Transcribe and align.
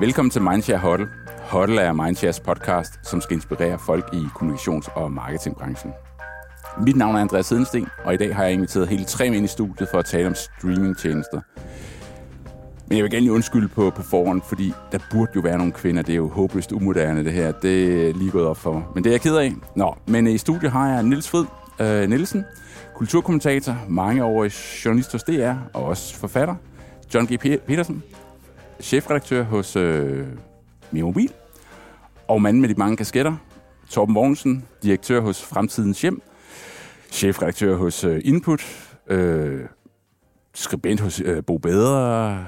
Velkommen 0.00 0.30
til 0.30 0.42
Mindshare 0.42 0.78
Huddle. 0.78 1.08
Huddle 1.52 1.80
er 1.80 1.92
Mindshares 1.92 2.40
podcast, 2.40 2.92
som 3.02 3.20
skal 3.20 3.34
inspirere 3.36 3.78
folk 3.78 4.08
i 4.12 4.16
kommunikations- 4.16 4.92
og 4.94 5.12
marketingbranchen. 5.12 5.92
Mit 6.86 6.96
navn 6.96 7.16
er 7.16 7.20
Andreas 7.20 7.48
Hedensten, 7.48 7.88
og 8.04 8.14
i 8.14 8.16
dag 8.16 8.36
har 8.36 8.44
jeg 8.44 8.52
inviteret 8.52 8.88
hele 8.88 9.04
tre 9.04 9.30
mænd 9.30 9.44
i 9.44 9.48
studiet 9.48 9.88
for 9.88 9.98
at 9.98 10.04
tale 10.04 10.26
om 10.26 10.34
streamingtjenester. 10.34 11.40
Men 12.86 12.96
jeg 12.96 13.02
vil 13.04 13.10
gerne 13.10 13.20
lige 13.20 13.32
undskylde 13.32 13.68
på, 13.68 13.90
på 13.90 14.02
forhånd, 14.02 14.42
fordi 14.48 14.72
der 14.92 14.98
burde 15.12 15.30
jo 15.36 15.40
være 15.40 15.58
nogle 15.58 15.72
kvinder. 15.72 16.02
Det 16.02 16.12
er 16.12 16.16
jo 16.16 16.28
håbløst 16.28 16.72
umoderne, 16.72 17.24
det 17.24 17.32
her. 17.32 17.52
Det 17.52 18.08
er 18.08 18.14
lige 18.14 18.30
gået 18.30 18.46
op 18.46 18.56
for 18.56 18.72
mig. 18.72 18.82
Men 18.94 19.04
det 19.04 19.10
er 19.10 19.14
jeg 19.14 19.20
ked 19.20 19.36
af. 19.36 19.52
Nå, 19.76 19.96
men 20.06 20.26
øh, 20.26 20.32
i 20.32 20.38
studiet 20.38 20.72
har 20.72 20.88
jeg 20.88 21.02
Nils 21.02 21.30
Frid 21.30 21.44
øh, 21.80 22.08
Nielsen, 22.08 22.44
kulturkommentator, 22.94 23.76
mangeårig 23.88 24.52
journalist 24.84 25.12
hos 25.12 25.22
DR 25.22 25.54
og 25.72 25.84
også 25.84 26.16
forfatter. 26.16 26.54
John 27.14 27.26
G. 27.26 27.40
Petersen, 27.40 28.02
chefredaktør 28.80 29.42
hos 29.42 29.76
øh, 29.76 30.26
Mobil. 30.92 31.32
Og 32.28 32.42
manden 32.42 32.60
med 32.60 32.68
de 32.68 32.74
mange 32.74 32.96
kasketter, 32.96 33.36
Torben 33.90 34.12
Mogensen, 34.12 34.64
direktør 34.82 35.20
hos 35.20 35.42
Fremtidens 35.42 36.02
Hjem, 36.02 36.22
chefredaktør 37.10 37.76
hos 37.76 38.04
øh, 38.04 38.20
Input, 38.24 38.92
øh, 39.10 39.60
skribent 40.54 41.00
hos 41.00 41.20
øh, 41.20 41.44
Bo 41.44 41.58
Bedre, 41.58 42.46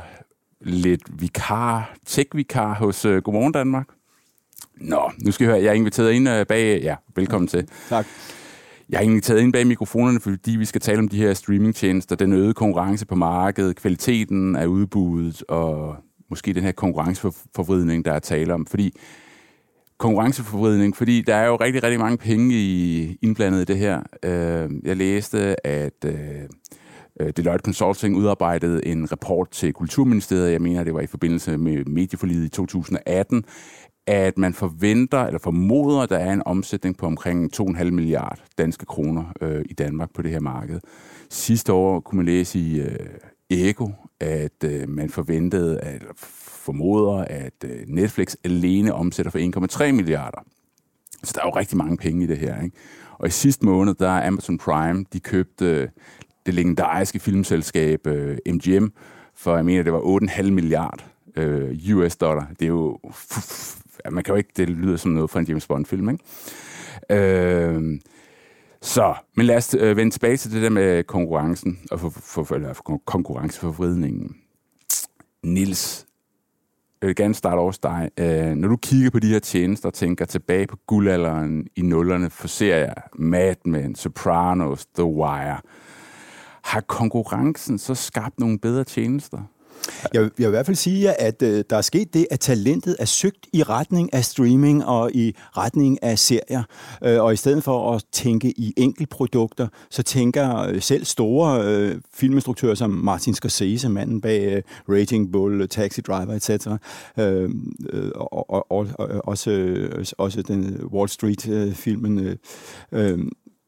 lidt 0.60 1.20
vikar, 1.20 1.96
tech-vikar 2.06 2.74
hos 2.74 3.04
øh, 3.04 3.22
Godmorgen 3.22 3.52
Danmark. 3.52 3.88
Nå, 4.80 5.10
nu 5.24 5.30
skal 5.30 5.44
jeg 5.44 5.52
høre, 5.52 5.62
jeg 5.62 5.70
er 5.70 5.74
inviteret 5.74 6.12
ind 6.12 6.28
øh, 6.28 6.46
bag... 6.46 6.80
Ja, 6.82 6.96
velkommen 7.16 7.48
til. 7.48 7.68
Tak. 7.88 8.06
Jeg 8.88 8.98
har 8.98 9.04
inviteret 9.04 9.40
ind 9.40 9.52
bag 9.52 9.66
mikrofonerne, 9.66 10.20
fordi 10.20 10.56
vi 10.56 10.64
skal 10.64 10.80
tale 10.80 10.98
om 10.98 11.08
de 11.08 11.18
her 11.18 11.34
streamingtjenester, 11.34 12.16
den 12.16 12.32
øgede 12.32 12.54
konkurrence 12.54 13.06
på 13.06 13.14
markedet, 13.14 13.76
kvaliteten 13.76 14.56
af 14.56 14.66
udbuddet 14.66 15.42
og 15.48 15.96
måske 16.30 16.52
den 16.52 16.62
her 16.62 16.72
konkurrenceforvridning, 16.72 18.04
der 18.04 18.12
er 18.12 18.18
tale 18.18 18.54
om. 18.54 18.66
Fordi 18.66 18.94
konkurrenceforvridning, 19.98 20.96
fordi 20.96 21.22
der 21.22 21.34
er 21.34 21.46
jo 21.46 21.56
rigtig, 21.56 21.82
rigtig 21.82 22.00
mange 22.00 22.18
penge 22.18 22.54
i, 22.54 23.18
indblandet 23.22 23.60
i 23.60 23.64
det 23.64 23.78
her. 23.78 24.02
Øh, 24.22 24.70
jeg 24.84 24.96
læste, 24.96 25.66
at 25.66 26.04
øh, 26.04 27.32
Deloitte 27.36 27.64
Consulting 27.64 28.16
udarbejdede 28.16 28.86
en 28.86 29.12
rapport 29.12 29.50
til 29.50 29.72
Kulturministeriet, 29.72 30.52
jeg 30.52 30.62
mener, 30.62 30.84
det 30.84 30.94
var 30.94 31.00
i 31.00 31.06
forbindelse 31.06 31.58
med 31.58 31.84
medieforliget 31.84 32.44
i 32.44 32.48
2018, 32.48 33.44
at 34.06 34.38
man 34.38 34.54
forventer, 34.54 35.18
eller 35.18 35.38
formoder, 35.38 36.00
at 36.00 36.10
der 36.10 36.18
er 36.18 36.32
en 36.32 36.42
omsætning 36.46 36.96
på 36.96 37.06
omkring 37.06 37.60
2,5 37.60 37.84
milliard 37.90 38.38
danske 38.58 38.86
kroner 38.86 39.24
øh, 39.40 39.64
i 39.70 39.74
Danmark 39.74 40.14
på 40.14 40.22
det 40.22 40.30
her 40.30 40.40
marked. 40.40 40.80
Sidste 41.30 41.72
år 41.72 42.00
kunne 42.00 42.16
man 42.16 42.26
læse 42.26 42.58
i 42.58 42.80
øh, 42.80 43.08
Ego, 43.50 43.88
at 44.20 44.64
øh, 44.64 44.88
man 44.88 45.10
forventede, 45.10 45.80
at 45.80 46.02
formoder, 46.16 47.24
at 47.24 47.64
øh, 47.64 47.80
Netflix 47.86 48.34
alene 48.44 48.94
omsætter 48.94 49.30
for 49.30 49.86
1,3 49.88 49.92
milliarder. 49.92 50.40
Så 51.24 51.32
der 51.34 51.40
er 51.40 51.46
jo 51.46 51.56
rigtig 51.56 51.78
mange 51.78 51.96
penge 51.96 52.24
i 52.24 52.26
det 52.26 52.38
her. 52.38 52.62
Ikke? 52.62 52.76
Og 53.18 53.28
i 53.28 53.30
sidste 53.30 53.64
måned, 53.64 53.94
der 53.94 54.08
er 54.08 54.26
Amazon 54.26 54.58
Prime, 54.58 55.04
de 55.12 55.20
købte 55.20 55.64
øh, 55.64 55.88
det 56.46 56.54
legendariske 56.54 57.18
filmselskab 57.18 58.06
øh, 58.06 58.38
MGM 58.46 58.86
for, 59.34 59.56
jeg 59.56 59.64
mener, 59.64 59.82
det 59.82 59.92
var 59.92 60.20
8,5 60.20 60.42
milliard 60.42 61.04
øh, 61.36 61.96
US 61.96 62.16
dollar. 62.16 62.50
Det 62.60 62.62
er 62.62 62.68
jo... 62.68 62.98
Man 64.10 64.24
kan 64.24 64.32
jo 64.32 64.36
ikke... 64.36 64.50
Det 64.56 64.68
lyder 64.70 64.96
som 64.96 65.10
noget 65.10 65.30
fra 65.30 65.40
en 65.40 65.46
James 65.46 65.66
Bond-film, 65.66 66.08
ikke? 66.08 66.24
Øh, 67.10 68.00
så, 68.82 69.14
men 69.36 69.46
lad 69.46 69.56
os 69.56 69.74
øh, 69.78 69.96
vende 69.96 70.10
tilbage 70.10 70.36
til 70.36 70.52
det 70.52 70.62
der 70.62 70.70
med 70.70 71.04
konkurrencen, 71.04 71.78
og 71.90 72.00
for, 72.00 72.10
for, 72.10 72.54
eller 72.54 72.72
for 72.72 73.02
konkurrenceforvridningen. 73.06 74.36
Nils, 75.42 76.06
jeg 77.00 77.06
vil 77.06 77.16
gerne 77.16 77.34
starte 77.34 77.58
over 77.58 77.78
dig. 77.82 78.10
Øh, 78.18 78.54
når 78.54 78.68
du 78.68 78.76
kigger 78.76 79.10
på 79.10 79.18
de 79.18 79.28
her 79.28 79.38
tjenester 79.38 79.88
og 79.88 79.94
tænker 79.94 80.24
tilbage 80.24 80.66
på 80.66 80.76
guldalderen 80.86 81.66
i 81.76 81.82
nullerne 81.82 82.30
for 82.30 82.48
serier, 82.48 82.94
Mad 83.14 83.56
Men, 83.64 83.94
Sopranos, 83.94 84.86
The 84.86 85.04
Wire, 85.04 85.60
har 86.64 86.80
konkurrencen 86.80 87.78
så 87.78 87.94
skabt 87.94 88.40
nogle 88.40 88.58
bedre 88.58 88.84
tjenester? 88.84 89.38
Jeg, 90.14 90.22
jeg 90.22 90.30
vil 90.36 90.46
i 90.46 90.50
hvert 90.50 90.66
fald 90.66 90.76
sige, 90.76 91.20
at 91.20 91.42
øh, 91.42 91.64
der 91.70 91.76
er 91.76 91.80
sket 91.80 92.14
det, 92.14 92.26
at 92.30 92.40
talentet 92.40 92.96
er 92.98 93.04
søgt 93.04 93.46
i 93.52 93.62
retning 93.62 94.14
af 94.14 94.24
streaming 94.24 94.84
og 94.84 95.10
i 95.14 95.34
retning 95.56 96.02
af 96.02 96.18
serier. 96.18 96.62
Øh, 97.04 97.22
og 97.22 97.32
i 97.32 97.36
stedet 97.36 97.64
for 97.64 97.94
at 97.94 98.04
tænke 98.12 98.50
i 98.50 98.74
enkeltprodukter, 98.76 99.68
så 99.90 100.02
tænker 100.02 100.58
øh, 100.58 100.82
selv 100.82 101.04
store 101.04 101.62
øh, 101.64 101.96
filminstruktører 102.14 102.74
som 102.74 102.90
Martin 102.90 103.34
Scorsese, 103.34 103.88
manden 103.88 104.20
bag 104.20 104.52
øh, 104.52 104.62
Rating 104.88 105.32
Bull, 105.32 105.68
Taxi 105.68 106.00
Driver 106.00 106.34
etc., 106.34 106.66
øh, 107.18 107.50
øh, 107.92 108.10
og, 108.14 108.50
og, 108.50 108.66
og, 108.70 108.86
også, 109.24 109.50
øh, 109.50 110.04
også 110.18 110.42
den 110.42 110.80
Wall 110.92 111.08
Street-filmen, 111.08 112.18
øh, 112.18 112.36
Øh, 112.92 113.18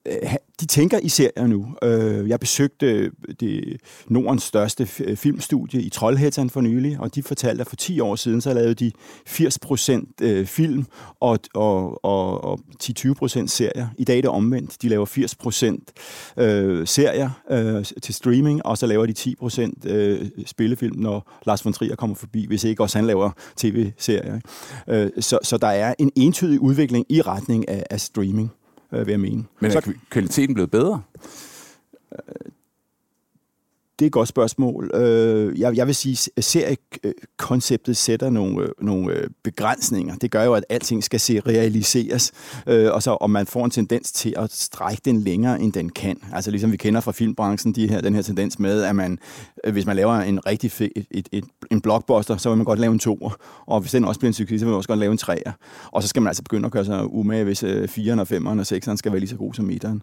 Øh, 0.07 0.35
de 0.61 0.67
tænker 0.67 0.99
i 1.03 1.09
serier 1.09 1.47
nu. 1.47 1.67
Øh, 1.83 2.29
jeg 2.29 2.41
besøgte 2.41 2.87
øh, 2.87 3.11
det 3.41 3.81
Nordens 4.09 4.43
største 4.43 4.87
filmstudie 5.17 5.83
i 5.83 5.91
Trollhättan 5.95 6.49
for 6.49 6.61
nylig, 6.61 7.01
og 7.01 7.15
de 7.15 7.23
fortalte, 7.23 7.61
at 7.61 7.67
for 7.67 7.77
10 7.77 8.01
år 8.01 8.17
siden, 8.17 8.41
så 8.41 8.55
lavede 8.55 8.75
de 8.75 8.93
80% 9.29 10.45
film 10.45 10.87
og, 11.21 11.39
og, 11.55 12.05
og, 12.05 12.45
og 12.45 12.61
10-20% 12.83 13.47
serier. 13.47 13.89
I 13.99 14.05
dag 14.05 14.19
er 14.19 14.23
det 14.23 14.31
omvendt. 14.31 14.83
De 14.83 14.89
laver 14.89 15.07
80% 15.07 16.85
serier 16.85 17.31
til 18.03 18.15
streaming, 18.15 18.67
og 18.67 18.79
så 18.79 18.87
laver 18.87 19.07
de 19.07 19.15
10% 20.43 20.45
spillefilm, 20.47 20.97
når 20.97 21.41
Lars 21.47 21.65
von 21.65 21.73
Trier 21.73 21.97
kommer 21.97 22.17
forbi, 22.17 22.47
hvis 22.47 22.65
ikke 22.65 22.83
også 22.83 22.99
han 22.99 23.07
laver 23.07 23.31
tv-serier. 23.57 24.41
Så, 25.21 25.39
så 25.43 25.57
der 25.57 25.69
er 25.69 25.95
en 25.99 26.11
entydig 26.17 26.61
udvikling 26.61 27.07
i 27.09 27.23
retning 27.23 27.69
af, 27.69 27.87
af 27.91 28.01
streaming 28.01 28.53
øh, 28.93 29.07
vil 29.07 29.13
jeg 29.13 29.21
mene. 29.21 29.45
Men 29.61 29.71
er 29.71 29.81
så, 29.81 29.93
kvaliteten 30.11 30.55
blevet 30.55 30.71
bedre? 30.71 31.03
Det 34.01 34.07
er 34.07 34.09
et 34.09 34.13
godt 34.13 34.29
spørgsmål. 34.29 34.91
Øh, 34.95 35.61
jeg, 35.61 35.77
jeg 35.77 35.87
vil 35.87 35.95
sige, 35.95 36.31
at 36.37 36.45
seriekonceptet 36.45 37.97
sætter 37.97 38.31
nogle, 38.31 38.63
øh, 38.63 38.69
nogle 38.81 39.13
øh, 39.13 39.31
begrænsninger. 39.43 40.17
Det 40.17 40.31
gør 40.31 40.45
jo, 40.45 40.55
at 40.55 40.65
alting 40.69 41.05
skal 41.05 41.21
se 41.21 41.41
realiseres, 41.41 42.33
øh, 42.67 42.93
og 42.93 43.03
så 43.03 43.11
om 43.11 43.31
man 43.31 43.47
får 43.47 43.65
en 43.65 43.71
tendens 43.71 44.13
til 44.13 44.35
at 44.37 44.53
strække 44.53 45.03
den 45.05 45.21
længere, 45.21 45.61
end 45.61 45.73
den 45.73 45.89
kan. 45.89 46.17
Altså 46.33 46.51
ligesom 46.51 46.73
vi 46.73 46.77
kender 46.77 47.01
fra 47.01 47.13
filmbranchen, 47.13 47.75
de 47.75 47.89
her, 47.89 48.01
den 48.01 48.15
her 48.15 48.23
tendens 48.23 48.59
med, 48.59 48.83
at 48.83 48.97
man, 48.97 49.19
hvis 49.73 49.87
man 49.87 49.97
laver 49.97 50.15
en 50.15 50.47
rigtig 50.47 50.71
fed, 50.71 50.89
et, 50.97 51.07
et, 51.11 51.29
et, 51.33 51.45
en 51.71 51.81
blockbuster, 51.81 52.37
så 52.37 52.49
vil 52.49 52.57
man 52.57 52.65
godt 52.65 52.79
lave 52.79 52.93
en 52.93 52.99
toer. 52.99 53.37
Og 53.67 53.81
hvis 53.81 53.93
den 53.93 54.05
også 54.05 54.21
bliver 54.21 54.31
en 54.31 54.35
succes, 54.35 54.61
så 54.61 54.67
vil 54.67 54.71
man 54.71 54.77
også 54.77 54.89
godt 54.89 54.99
lave 54.99 55.13
en 55.13 55.19
treer. 55.19 55.53
Og 55.91 56.03
så 56.03 56.09
skal 56.09 56.23
man 56.23 56.29
altså 56.29 56.43
begynde 56.43 56.67
at 56.67 56.73
gøre 56.73 56.85
sig 56.85 57.13
umage, 57.13 57.45
hvis 57.45 57.65
4'eren 57.65 58.21
og 58.21 58.27
5'eren 58.31 58.49
og 58.49 58.67
6'eren 58.73 58.97
skal 58.97 59.13
være 59.13 59.21
lige 59.21 59.31
så 59.31 59.37
god 59.37 59.55
som 59.55 59.65
meteren. 59.65 60.03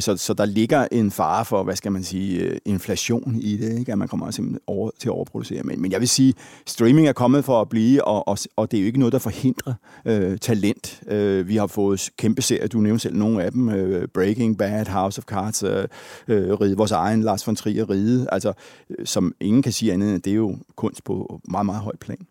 Så, 0.00 0.16
så 0.16 0.34
der 0.34 0.44
ligger 0.44 0.86
en 0.92 1.10
fare 1.10 1.44
for, 1.44 1.62
hvad 1.62 1.76
skal 1.76 1.92
man 1.92 2.02
sige, 2.02 2.58
inflation 2.64 3.25
passion 3.26 3.42
i 3.42 3.56
det, 3.56 3.78
ikke? 3.78 3.92
at 3.92 3.98
man 3.98 4.08
kommer 4.08 4.30
simpelthen 4.30 4.60
over, 4.66 4.90
til 4.98 5.08
at 5.08 5.12
overproducere. 5.12 5.62
Men, 5.62 5.82
men 5.82 5.92
jeg 5.92 6.00
vil 6.00 6.08
sige, 6.08 6.34
streaming 6.66 7.08
er 7.08 7.12
kommet 7.12 7.44
for 7.44 7.60
at 7.60 7.68
blive, 7.68 8.04
og, 8.04 8.28
og, 8.28 8.38
og 8.56 8.70
det 8.70 8.76
er 8.76 8.80
jo 8.80 8.86
ikke 8.86 8.98
noget, 8.98 9.12
der 9.12 9.18
forhindrer 9.18 9.74
øh, 10.04 10.38
talent. 10.38 11.02
Øh, 11.08 11.48
vi 11.48 11.56
har 11.56 11.66
fået 11.66 12.10
kæmpe 12.16 12.42
serier, 12.42 12.68
du 12.68 12.78
nævnte 12.78 13.02
selv 13.02 13.16
nogle 13.16 13.44
af 13.44 13.52
dem, 13.52 13.68
øh, 13.68 14.08
Breaking 14.08 14.58
Bad, 14.58 14.86
House 14.86 15.18
of 15.18 15.24
Cards, 15.24 15.62
øh, 15.62 15.84
øh 16.28 16.60
Ride, 16.60 16.76
vores 16.76 16.92
egen 16.92 17.22
Lars 17.22 17.46
von 17.46 17.56
Trier 17.56 17.90
Ride, 17.90 18.26
altså, 18.32 18.52
øh, 18.90 19.06
som 19.06 19.34
ingen 19.40 19.62
kan 19.62 19.72
sige 19.72 19.92
andet, 19.92 20.24
det 20.24 20.30
er 20.30 20.34
jo 20.34 20.58
kunst 20.76 21.04
på 21.04 21.40
meget, 21.48 21.66
meget 21.66 21.82
højt 21.82 21.98
plan. 21.98 22.26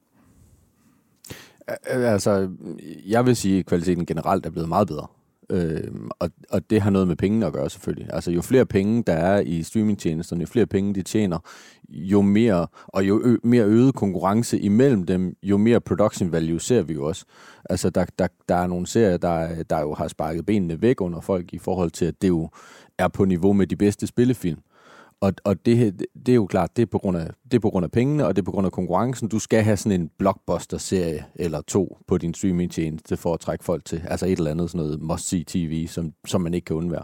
Altså, 1.87 2.49
jeg 3.07 3.25
vil 3.25 3.35
sige, 3.35 3.59
at 3.59 3.65
kvaliteten 3.65 4.05
generelt 4.05 4.45
er 4.45 4.49
blevet 4.49 4.69
meget 4.69 4.87
bedre. 4.87 5.07
Øh, 5.49 5.91
og, 6.19 6.29
og 6.49 6.69
det 6.69 6.81
har 6.81 6.89
noget 6.89 7.07
med 7.07 7.15
pengene 7.15 7.45
at 7.45 7.53
gøre 7.53 7.69
selvfølgelig. 7.69 8.07
Altså 8.13 8.31
jo 8.31 8.41
flere 8.41 8.65
penge 8.65 9.03
der 9.07 9.13
er 9.13 9.39
i 9.39 9.63
streamingtjenesterne, 9.63 10.41
jo 10.41 10.47
flere 10.47 10.65
penge 10.65 10.95
de 10.95 11.01
tjener, 11.01 11.37
jo 11.89 12.21
mere, 12.21 12.67
og 12.87 13.07
jo 13.07 13.21
ø- 13.23 13.37
mere 13.43 13.65
øget 13.65 13.95
konkurrence 13.95 14.59
imellem 14.59 15.03
dem, 15.03 15.35
jo 15.43 15.57
mere 15.57 15.81
production 15.81 16.31
value 16.31 16.61
ser 16.61 16.81
vi 16.81 16.93
jo 16.93 17.05
også. 17.05 17.25
Altså 17.69 17.89
der, 17.89 18.05
der, 18.19 18.27
der 18.49 18.55
er 18.55 18.67
nogle 18.67 18.87
serier, 18.87 19.17
der, 19.17 19.63
der 19.63 19.79
jo 19.79 19.93
har 19.93 20.07
sparket 20.07 20.45
benene 20.45 20.81
væk 20.81 21.01
under 21.01 21.21
folk 21.21 21.53
i 21.53 21.57
forhold 21.57 21.91
til, 21.91 22.05
at 22.05 22.21
det 22.21 22.27
jo 22.27 22.49
er 22.97 23.07
på 23.07 23.25
niveau 23.25 23.53
med 23.53 23.67
de 23.67 23.75
bedste 23.75 24.07
spillefilm. 24.07 24.59
Og, 25.21 25.33
og 25.43 25.65
det, 25.65 26.01
det 26.25 26.31
er 26.31 26.35
jo 26.35 26.45
klart, 26.45 26.77
det 26.77 26.81
er, 26.81 26.85
på 26.85 26.97
grund 26.97 27.17
af, 27.17 27.27
det 27.43 27.53
er 27.53 27.59
på 27.59 27.69
grund 27.69 27.83
af 27.83 27.91
pengene, 27.91 28.25
og 28.25 28.35
det 28.35 28.41
er 28.41 28.45
på 28.45 28.51
grund 28.51 28.65
af 28.65 28.71
konkurrencen. 28.71 29.27
Du 29.27 29.39
skal 29.39 29.63
have 29.63 29.77
sådan 29.77 30.01
en 30.01 30.09
blockbuster-serie 30.19 31.25
eller 31.35 31.61
to 31.61 31.97
på 32.07 32.17
din 32.17 32.33
streaming-tjeneste 32.33 33.17
for 33.17 33.33
at 33.33 33.39
trække 33.39 33.65
folk 33.65 33.85
til. 33.85 34.01
Altså 34.07 34.25
et 34.25 34.37
eller 34.37 34.51
andet 34.51 34.69
sådan 34.69 34.85
noget 34.85 35.01
must-see-tv, 35.01 35.87
som, 35.87 36.13
som 36.25 36.41
man 36.41 36.53
ikke 36.53 36.65
kan 36.65 36.75
undvære. 36.75 37.03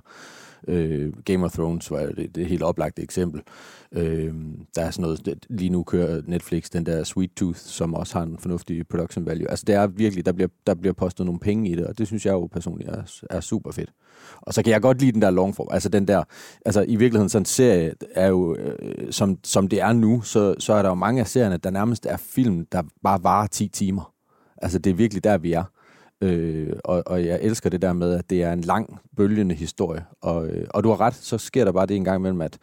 Øh, 0.67 1.13
Game 1.25 1.45
of 1.45 1.51
Thrones 1.53 1.91
var 1.91 1.99
det, 1.99 2.35
det 2.35 2.45
helt 2.45 2.63
oplagte 2.63 3.01
eksempel. 3.01 3.41
Øh, 3.91 4.33
der 4.75 4.81
er 4.81 4.91
sådan 4.91 5.01
noget, 5.01 5.45
lige 5.49 5.69
nu 5.69 5.83
kører 5.83 6.21
Netflix 6.25 6.69
den 6.69 6.85
der 6.85 7.03
Sweet 7.03 7.31
Tooth, 7.35 7.59
som 7.59 7.93
også 7.93 8.17
har 8.17 8.25
en 8.25 8.37
fornuftig 8.39 8.87
production 8.87 9.25
value. 9.25 9.49
Altså 9.49 9.65
det 9.67 9.75
er 9.75 9.87
virkelig, 9.87 10.25
der 10.25 10.31
bliver, 10.31 10.49
der 10.67 10.73
bliver 10.73 10.93
postet 10.93 11.25
nogle 11.25 11.39
penge 11.39 11.69
i 11.69 11.75
det, 11.75 11.87
og 11.87 11.97
det 11.97 12.07
synes 12.07 12.25
jeg 12.25 12.31
jo 12.31 12.47
personligt 12.47 12.89
er, 12.89 13.23
er 13.29 13.39
super 13.39 13.71
fedt. 13.71 13.89
Og 14.41 14.53
så 14.53 14.63
kan 14.63 14.73
jeg 14.73 14.81
godt 14.81 15.01
lide 15.01 15.11
den 15.11 15.21
der 15.21 15.31
longform, 15.31 15.67
altså 15.71 15.89
den 15.89 16.07
der, 16.07 16.23
altså 16.65 16.85
i 16.87 16.95
virkeligheden 16.95 17.29
sådan 17.29 17.41
en 17.41 17.45
serie 17.45 17.93
er 18.15 18.27
jo, 18.27 18.55
øh, 18.55 19.11
som, 19.11 19.37
som 19.43 19.67
det 19.67 19.81
er 19.81 19.93
nu, 19.93 20.21
så, 20.21 20.55
så 20.59 20.73
er 20.73 20.81
der 20.81 20.89
jo 20.89 20.95
mange 20.95 21.21
af 21.21 21.27
serierne, 21.27 21.57
der 21.57 21.69
nærmest 21.69 22.05
er 22.05 22.17
film, 22.17 22.65
der 22.65 22.83
bare 23.03 23.23
varer 23.23 23.47
10 23.47 23.67
timer. 23.67 24.13
Altså 24.61 24.79
det 24.79 24.89
er 24.89 24.93
virkelig 24.93 25.23
der, 25.23 25.37
vi 25.37 25.53
er. 25.53 25.63
Øh, 26.21 26.73
og, 26.83 27.03
og 27.05 27.25
jeg 27.25 27.39
elsker 27.41 27.69
det 27.69 27.81
der 27.81 27.93
med, 27.93 28.13
at 28.13 28.29
det 28.29 28.43
er 28.43 28.53
en 28.53 28.61
lang, 28.61 28.99
bølgende 29.17 29.55
historie. 29.55 30.05
Og, 30.21 30.47
øh, 30.47 30.67
og 30.69 30.83
du 30.83 30.89
har 30.89 31.01
ret, 31.01 31.15
så 31.15 31.37
sker 31.37 31.65
der 31.65 31.71
bare 31.71 31.85
det 31.85 31.95
en 31.95 32.03
gang 32.03 32.19
imellem, 32.19 32.41
at 32.41 32.57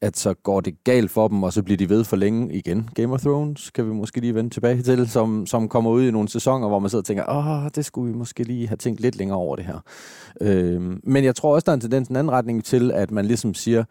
at 0.00 0.16
så 0.16 0.34
går 0.34 0.60
det 0.60 0.84
galt 0.84 1.10
for 1.10 1.28
dem, 1.28 1.42
og 1.42 1.52
så 1.52 1.62
bliver 1.62 1.76
de 1.76 1.88
ved 1.88 2.04
for 2.04 2.16
længe 2.16 2.54
igen. 2.54 2.88
Game 2.94 3.14
of 3.14 3.20
Thrones 3.20 3.70
kan 3.70 3.86
vi 3.86 3.92
måske 3.92 4.20
lige 4.20 4.34
vende 4.34 4.50
tilbage 4.50 4.82
til, 4.82 5.08
som, 5.08 5.46
som 5.46 5.68
kommer 5.68 5.90
ud 5.90 6.02
i 6.02 6.10
nogle 6.10 6.28
sæsoner, 6.28 6.68
hvor 6.68 6.78
man 6.78 6.90
sidder 6.90 7.02
og 7.02 7.06
tænker, 7.06 7.24
åh, 7.28 7.70
det 7.74 7.84
skulle 7.84 8.12
vi 8.12 8.18
måske 8.18 8.42
lige 8.42 8.68
have 8.68 8.76
tænkt 8.76 9.00
lidt 9.00 9.16
længere 9.16 9.38
over 9.38 9.56
det 9.56 9.64
her. 9.64 9.78
Øh, 10.40 10.82
men 11.02 11.24
jeg 11.24 11.34
tror 11.34 11.54
også, 11.54 11.64
der 11.64 11.72
er 11.72 11.74
en 11.74 11.80
tendens 11.80 12.08
en 12.08 12.16
anden 12.16 12.30
retning 12.30 12.64
til, 12.64 12.92
at 12.92 13.10
man 13.10 13.24
ligesom 13.24 13.54
siger, 13.54 13.84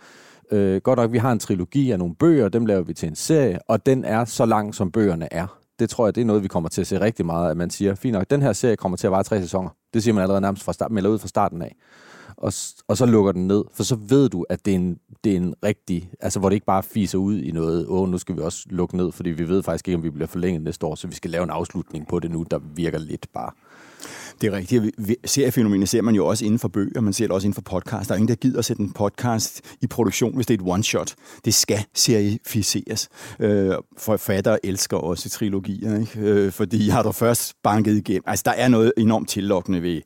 øh, 0.51 0.81
godt 0.81 0.99
nok, 0.99 1.11
vi 1.11 1.17
har 1.17 1.31
en 1.31 1.39
trilogi 1.39 1.91
af 1.91 1.99
nogle 1.99 2.15
bøger, 2.15 2.49
dem 2.49 2.65
laver 2.65 2.81
vi 2.81 2.93
til 2.93 3.09
en 3.09 3.15
serie, 3.15 3.59
og 3.67 3.85
den 3.85 4.05
er 4.05 4.25
så 4.25 4.45
lang, 4.45 4.75
som 4.75 4.91
bøgerne 4.91 5.33
er. 5.33 5.59
Det 5.79 5.89
tror 5.89 6.07
jeg, 6.07 6.15
det 6.15 6.21
er 6.21 6.25
noget, 6.25 6.43
vi 6.43 6.47
kommer 6.47 6.69
til 6.69 6.81
at 6.81 6.87
se 6.87 7.01
rigtig 7.01 7.25
meget, 7.25 7.51
at 7.51 7.57
man 7.57 7.69
siger, 7.69 7.95
fint 7.95 8.13
nok, 8.13 8.29
den 8.29 8.41
her 8.41 8.53
serie 8.53 8.75
kommer 8.75 8.97
til 8.97 9.07
at 9.07 9.11
vare 9.11 9.23
tre 9.23 9.41
sæsoner. 9.41 9.69
Det 9.93 10.03
siger 10.03 10.13
man 10.13 10.21
allerede 10.21 10.41
nærmest 10.41 10.63
fra 10.63 10.73
start, 10.73 10.91
melder 10.91 11.09
ud 11.09 11.19
fra 11.19 11.27
starten 11.27 11.61
af 11.61 11.75
og, 12.37 12.53
og 12.87 12.97
så 12.97 13.05
lukker 13.05 13.31
den 13.31 13.47
ned. 13.47 13.63
For 13.73 13.83
så 13.83 13.95
ved 13.95 14.29
du, 14.29 14.45
at 14.49 14.65
det 14.65 14.71
er 14.71 14.75
en, 14.75 14.99
det 15.23 15.31
er 15.31 15.37
en 15.37 15.53
rigtig, 15.63 16.09
altså 16.19 16.39
hvor 16.39 16.49
det 16.49 16.53
ikke 16.53 16.65
bare 16.65 16.83
fiser 16.83 17.17
ud 17.17 17.39
i 17.39 17.51
noget, 17.51 17.85
åh, 17.87 18.09
nu 18.09 18.17
skal 18.17 18.35
vi 18.35 18.41
også 18.41 18.65
lukke 18.69 18.97
ned, 18.97 19.11
fordi 19.11 19.29
vi 19.29 19.47
ved 19.47 19.63
faktisk 19.63 19.87
ikke, 19.87 19.97
om 19.97 20.03
vi 20.03 20.09
bliver 20.09 20.27
forlænget 20.27 20.61
næste 20.61 20.85
år, 20.85 20.95
så 20.95 21.07
vi 21.07 21.15
skal 21.15 21.31
lave 21.31 21.43
en 21.43 21.49
afslutning 21.49 22.07
på 22.07 22.19
det 22.19 22.31
nu, 22.31 22.45
der 22.51 22.59
virker 22.75 22.99
lidt 22.99 23.27
bare. 23.33 23.51
Det 24.41 24.53
er 24.53 24.57
rigtigt. 24.57 24.95
Seriefænomenet 25.25 25.89
ser 25.89 26.01
man 26.01 26.15
jo 26.15 26.27
også 26.27 26.45
inden 26.45 26.59
for 26.59 26.67
bøger, 26.67 27.01
man 27.01 27.13
ser 27.13 27.25
det 27.25 27.31
også 27.31 27.47
inden 27.47 27.53
for 27.53 27.61
podcast. 27.61 28.09
Der 28.09 28.15
er 28.15 28.17
ingen, 28.17 28.27
der 28.27 28.35
gider 28.35 28.59
at 28.59 28.65
sætte 28.65 28.83
en 28.83 28.91
podcast 28.91 29.61
i 29.81 29.87
produktion, 29.87 30.35
hvis 30.35 30.45
det 30.45 30.59
er 30.59 30.63
et 30.63 30.77
one-shot. 30.77 31.13
Det 31.45 31.53
skal 31.53 31.85
serificeres. 31.95 33.09
Øh, 33.39 33.73
forfattere 33.97 34.65
elsker 34.65 34.97
også 34.97 35.29
trilogier, 35.29 35.99
ikke? 35.99 36.19
Øh, 36.19 36.51
fordi 36.51 36.89
har 36.89 37.03
du 37.03 37.11
først 37.11 37.53
banket 37.63 37.97
igennem. 37.97 38.23
Altså, 38.27 38.43
der 38.45 38.51
er 38.51 38.67
noget 38.67 38.93
enormt 38.97 39.29
tillokkende 39.29 39.81
ved, 39.81 40.01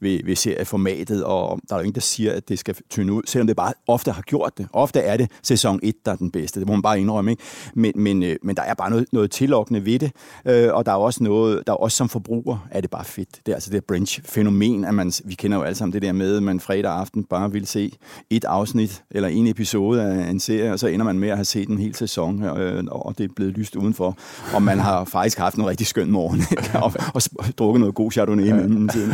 ved, 0.00 0.20
ved 0.24 0.36
serieformatet, 0.36 1.24
og 1.24 1.60
der 1.68 1.74
er 1.74 1.78
jo 1.78 1.82
ingen, 1.82 1.94
der 1.94 2.00
siger, 2.00 2.32
at 2.32 2.48
det 2.48 2.58
skal 2.58 2.76
tynde 2.90 3.12
ud, 3.12 3.22
selvom 3.26 3.46
det 3.46 3.56
bare 3.56 3.72
ofte 3.88 4.12
har 4.12 4.22
gjort 4.22 4.58
det. 4.58 4.66
Ofte 4.72 5.00
er 5.00 5.16
det 5.16 5.30
sæson 5.42 5.80
1, 5.82 5.94
der 6.04 6.12
er 6.12 6.16
den 6.16 6.30
bedste. 6.30 6.60
Det 6.60 6.66
må 6.66 6.72
man 6.72 6.82
bare 6.82 7.00
indrømme, 7.00 7.30
ikke? 7.30 7.42
Men, 7.74 7.92
men, 7.96 8.22
øh, 8.22 8.36
men 8.42 8.56
der 8.56 8.62
er 8.62 8.74
bare 8.74 8.90
noget, 8.90 9.06
noget 9.12 9.30
tillokkende 9.30 9.84
ved 9.84 9.98
det, 9.98 10.12
øh, 10.46 10.74
og 10.74 10.86
der 10.86 10.92
er 10.92 10.96
også 10.96 11.24
noget, 11.24 11.62
der 11.66 11.72
er 11.72 11.76
også 11.76 11.96
som 11.96 12.08
forbruger, 12.08 12.68
er 12.70 12.80
det 12.80 12.90
bare 12.90 13.04
fedt. 13.04 13.40
Det 13.46 13.52
er 13.52 13.56
altså 13.56 13.70
det 13.76 13.84
Brinch-fænomen, 13.84 14.84
at 14.84 14.94
man, 14.94 15.12
vi 15.24 15.34
kender 15.34 15.56
jo 15.56 15.62
alle 15.62 15.74
sammen 15.74 15.92
det 15.92 16.02
der 16.02 16.12
med, 16.12 16.36
at 16.36 16.42
man 16.42 16.60
fredag 16.60 16.92
aften 16.92 17.24
bare 17.24 17.52
vil 17.52 17.66
se 17.66 17.92
et 18.30 18.44
afsnit 18.44 19.02
eller 19.10 19.28
en 19.28 19.46
episode 19.46 20.02
af 20.02 20.30
en 20.30 20.40
serie, 20.40 20.72
og 20.72 20.78
så 20.78 20.86
ender 20.86 21.04
man 21.04 21.18
med 21.18 21.28
at 21.28 21.36
have 21.36 21.44
set 21.44 21.68
en 21.68 21.78
hel 21.78 21.94
sæson, 21.94 22.42
øh, 22.42 22.84
og 22.90 23.18
det 23.18 23.24
er 23.24 23.34
blevet 23.36 23.52
lyst 23.52 23.76
udenfor. 23.76 24.18
Og 24.54 24.62
man 24.62 24.78
har 24.78 25.04
faktisk 25.04 25.38
haft 25.38 25.56
en 25.56 25.66
rigtig 25.66 25.86
skøn 25.86 26.10
morgen, 26.10 26.42
og, 26.84 26.92
og 27.14 27.22
drukket 27.58 27.80
noget 27.80 27.94
god 27.94 28.12
chardonnay 28.12 28.46
ja. 28.46 28.54
imellem 28.54 28.88
tiden. 28.88 29.10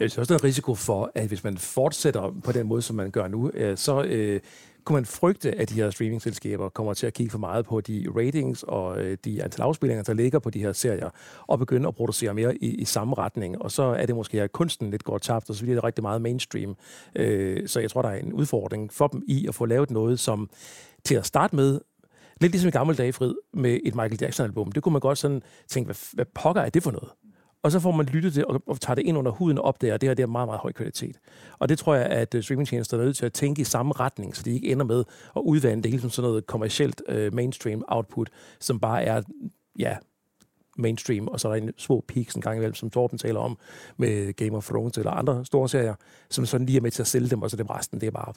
Jeg 0.00 0.10
synes 0.10 0.18
også, 0.18 0.34
der 0.34 0.40
er 0.40 0.44
risiko 0.44 0.74
for, 0.74 1.10
at 1.14 1.28
hvis 1.28 1.44
man 1.44 1.58
fortsætter 1.58 2.34
på 2.44 2.52
den 2.52 2.66
måde, 2.66 2.82
som 2.82 2.96
man 2.96 3.10
gør 3.10 3.28
nu, 3.28 3.50
øh, 3.54 3.76
så 3.76 4.02
øh, 4.02 4.40
kunne 4.88 4.96
man 4.96 5.04
frygte, 5.04 5.58
at 5.58 5.68
de 5.68 5.74
her 5.74 5.90
streamingselskaber 5.90 6.68
kommer 6.68 6.94
til 6.94 7.06
at 7.06 7.14
kigge 7.14 7.30
for 7.30 7.38
meget 7.38 7.66
på 7.66 7.80
de 7.80 8.06
ratings 8.16 8.62
og 8.62 9.00
øh, 9.00 9.18
de 9.24 9.44
antal 9.44 9.62
afspillinger, 9.62 10.04
der 10.04 10.14
ligger 10.14 10.38
på 10.38 10.50
de 10.50 10.58
her 10.58 10.72
serier, 10.72 11.10
og 11.46 11.58
begynde 11.58 11.88
at 11.88 11.94
producere 11.94 12.34
mere 12.34 12.56
i, 12.56 12.74
i 12.74 12.84
samme 12.84 13.14
retning. 13.14 13.62
Og 13.62 13.70
så 13.70 13.82
er 13.82 14.06
det 14.06 14.16
måske, 14.16 14.42
at 14.42 14.52
kunsten 14.52 14.90
lidt 14.90 15.04
går 15.04 15.18
tabt, 15.18 15.50
og 15.50 15.56
så 15.56 15.62
bliver 15.62 15.76
det 15.76 15.84
rigtig 15.84 16.02
meget 16.02 16.22
mainstream. 16.22 16.76
Øh, 17.16 17.68
så 17.68 17.80
jeg 17.80 17.90
tror, 17.90 18.02
der 18.02 18.08
er 18.08 18.16
en 18.16 18.32
udfordring 18.32 18.92
for 18.92 19.06
dem 19.06 19.22
i 19.26 19.46
at 19.46 19.54
få 19.54 19.66
lavet 19.66 19.90
noget, 19.90 20.20
som 20.20 20.50
til 21.04 21.14
at 21.14 21.26
starte 21.26 21.56
med 21.56 21.80
Lidt 22.40 22.52
ligesom 22.52 22.68
i 22.68 22.70
gamle 22.70 22.94
dage, 22.94 23.12
Frid, 23.12 23.34
med 23.54 23.80
et 23.84 23.94
Michael 23.94 24.18
Jackson-album. 24.20 24.72
Det 24.72 24.82
kunne 24.82 24.92
man 24.92 25.00
godt 25.00 25.18
sådan 25.18 25.42
tænke, 25.68 25.86
hvad, 25.86 25.96
hvad 26.12 26.24
pokker 26.34 26.62
er 26.62 26.68
det 26.68 26.82
for 26.82 26.90
noget? 26.90 27.08
Og 27.62 27.72
så 27.72 27.80
får 27.80 27.90
man 27.90 28.06
lyttet 28.06 28.34
det 28.34 28.44
og, 28.44 28.62
og 28.66 28.80
tager 28.80 28.94
det 28.94 29.02
ind 29.02 29.18
under 29.18 29.32
huden 29.32 29.58
og 29.58 29.64
opdager, 29.64 29.94
at 29.94 30.00
det 30.00 30.08
her 30.08 30.14
det 30.14 30.22
er 30.22 30.26
meget, 30.26 30.48
meget 30.48 30.60
høj 30.60 30.72
kvalitet. 30.72 31.18
Og 31.58 31.68
det 31.68 31.78
tror 31.78 31.94
jeg, 31.94 32.06
at 32.06 32.34
øh, 32.34 32.42
streamingtjenester 32.42 32.98
er 32.98 33.04
nødt 33.04 33.16
til 33.16 33.26
at 33.26 33.32
tænke 33.32 33.60
i 33.60 33.64
samme 33.64 33.92
retning, 33.92 34.36
så 34.36 34.42
de 34.42 34.50
ikke 34.50 34.72
ender 34.72 34.84
med 34.84 35.04
at 35.36 35.42
udvande 35.44 35.82
det 35.82 35.90
hele 35.90 36.00
som 36.00 36.10
sådan 36.10 36.28
noget 36.28 36.46
kommercielt 36.46 37.02
øh, 37.08 37.34
mainstream 37.34 37.84
output, 37.88 38.30
som 38.60 38.80
bare 38.80 39.04
er 39.04 39.22
ja, 39.78 39.96
mainstream, 40.78 41.28
og 41.28 41.40
så 41.40 41.48
er 41.48 41.52
der 41.52 41.62
en 41.62 41.70
små 41.76 42.04
peaks 42.08 42.34
en 42.34 42.40
gang 42.40 42.56
imellem, 42.56 42.74
som 42.74 42.90
Torben 42.90 43.18
taler 43.18 43.40
om, 43.40 43.58
med 43.96 44.32
Game 44.32 44.56
of 44.56 44.66
Thrones 44.66 44.98
eller 44.98 45.10
andre 45.10 45.44
store 45.44 45.68
serier, 45.68 45.94
som 46.30 46.46
sådan 46.46 46.66
lige 46.66 46.76
er 46.76 46.80
med 46.82 46.90
til 46.90 47.02
at 47.02 47.06
sælge 47.06 47.28
dem, 47.28 47.42
og 47.42 47.50
så 47.50 47.56
dem 47.56 47.66
resten, 47.66 48.00
det 48.00 48.06
er 48.06 48.10
bare 48.10 48.32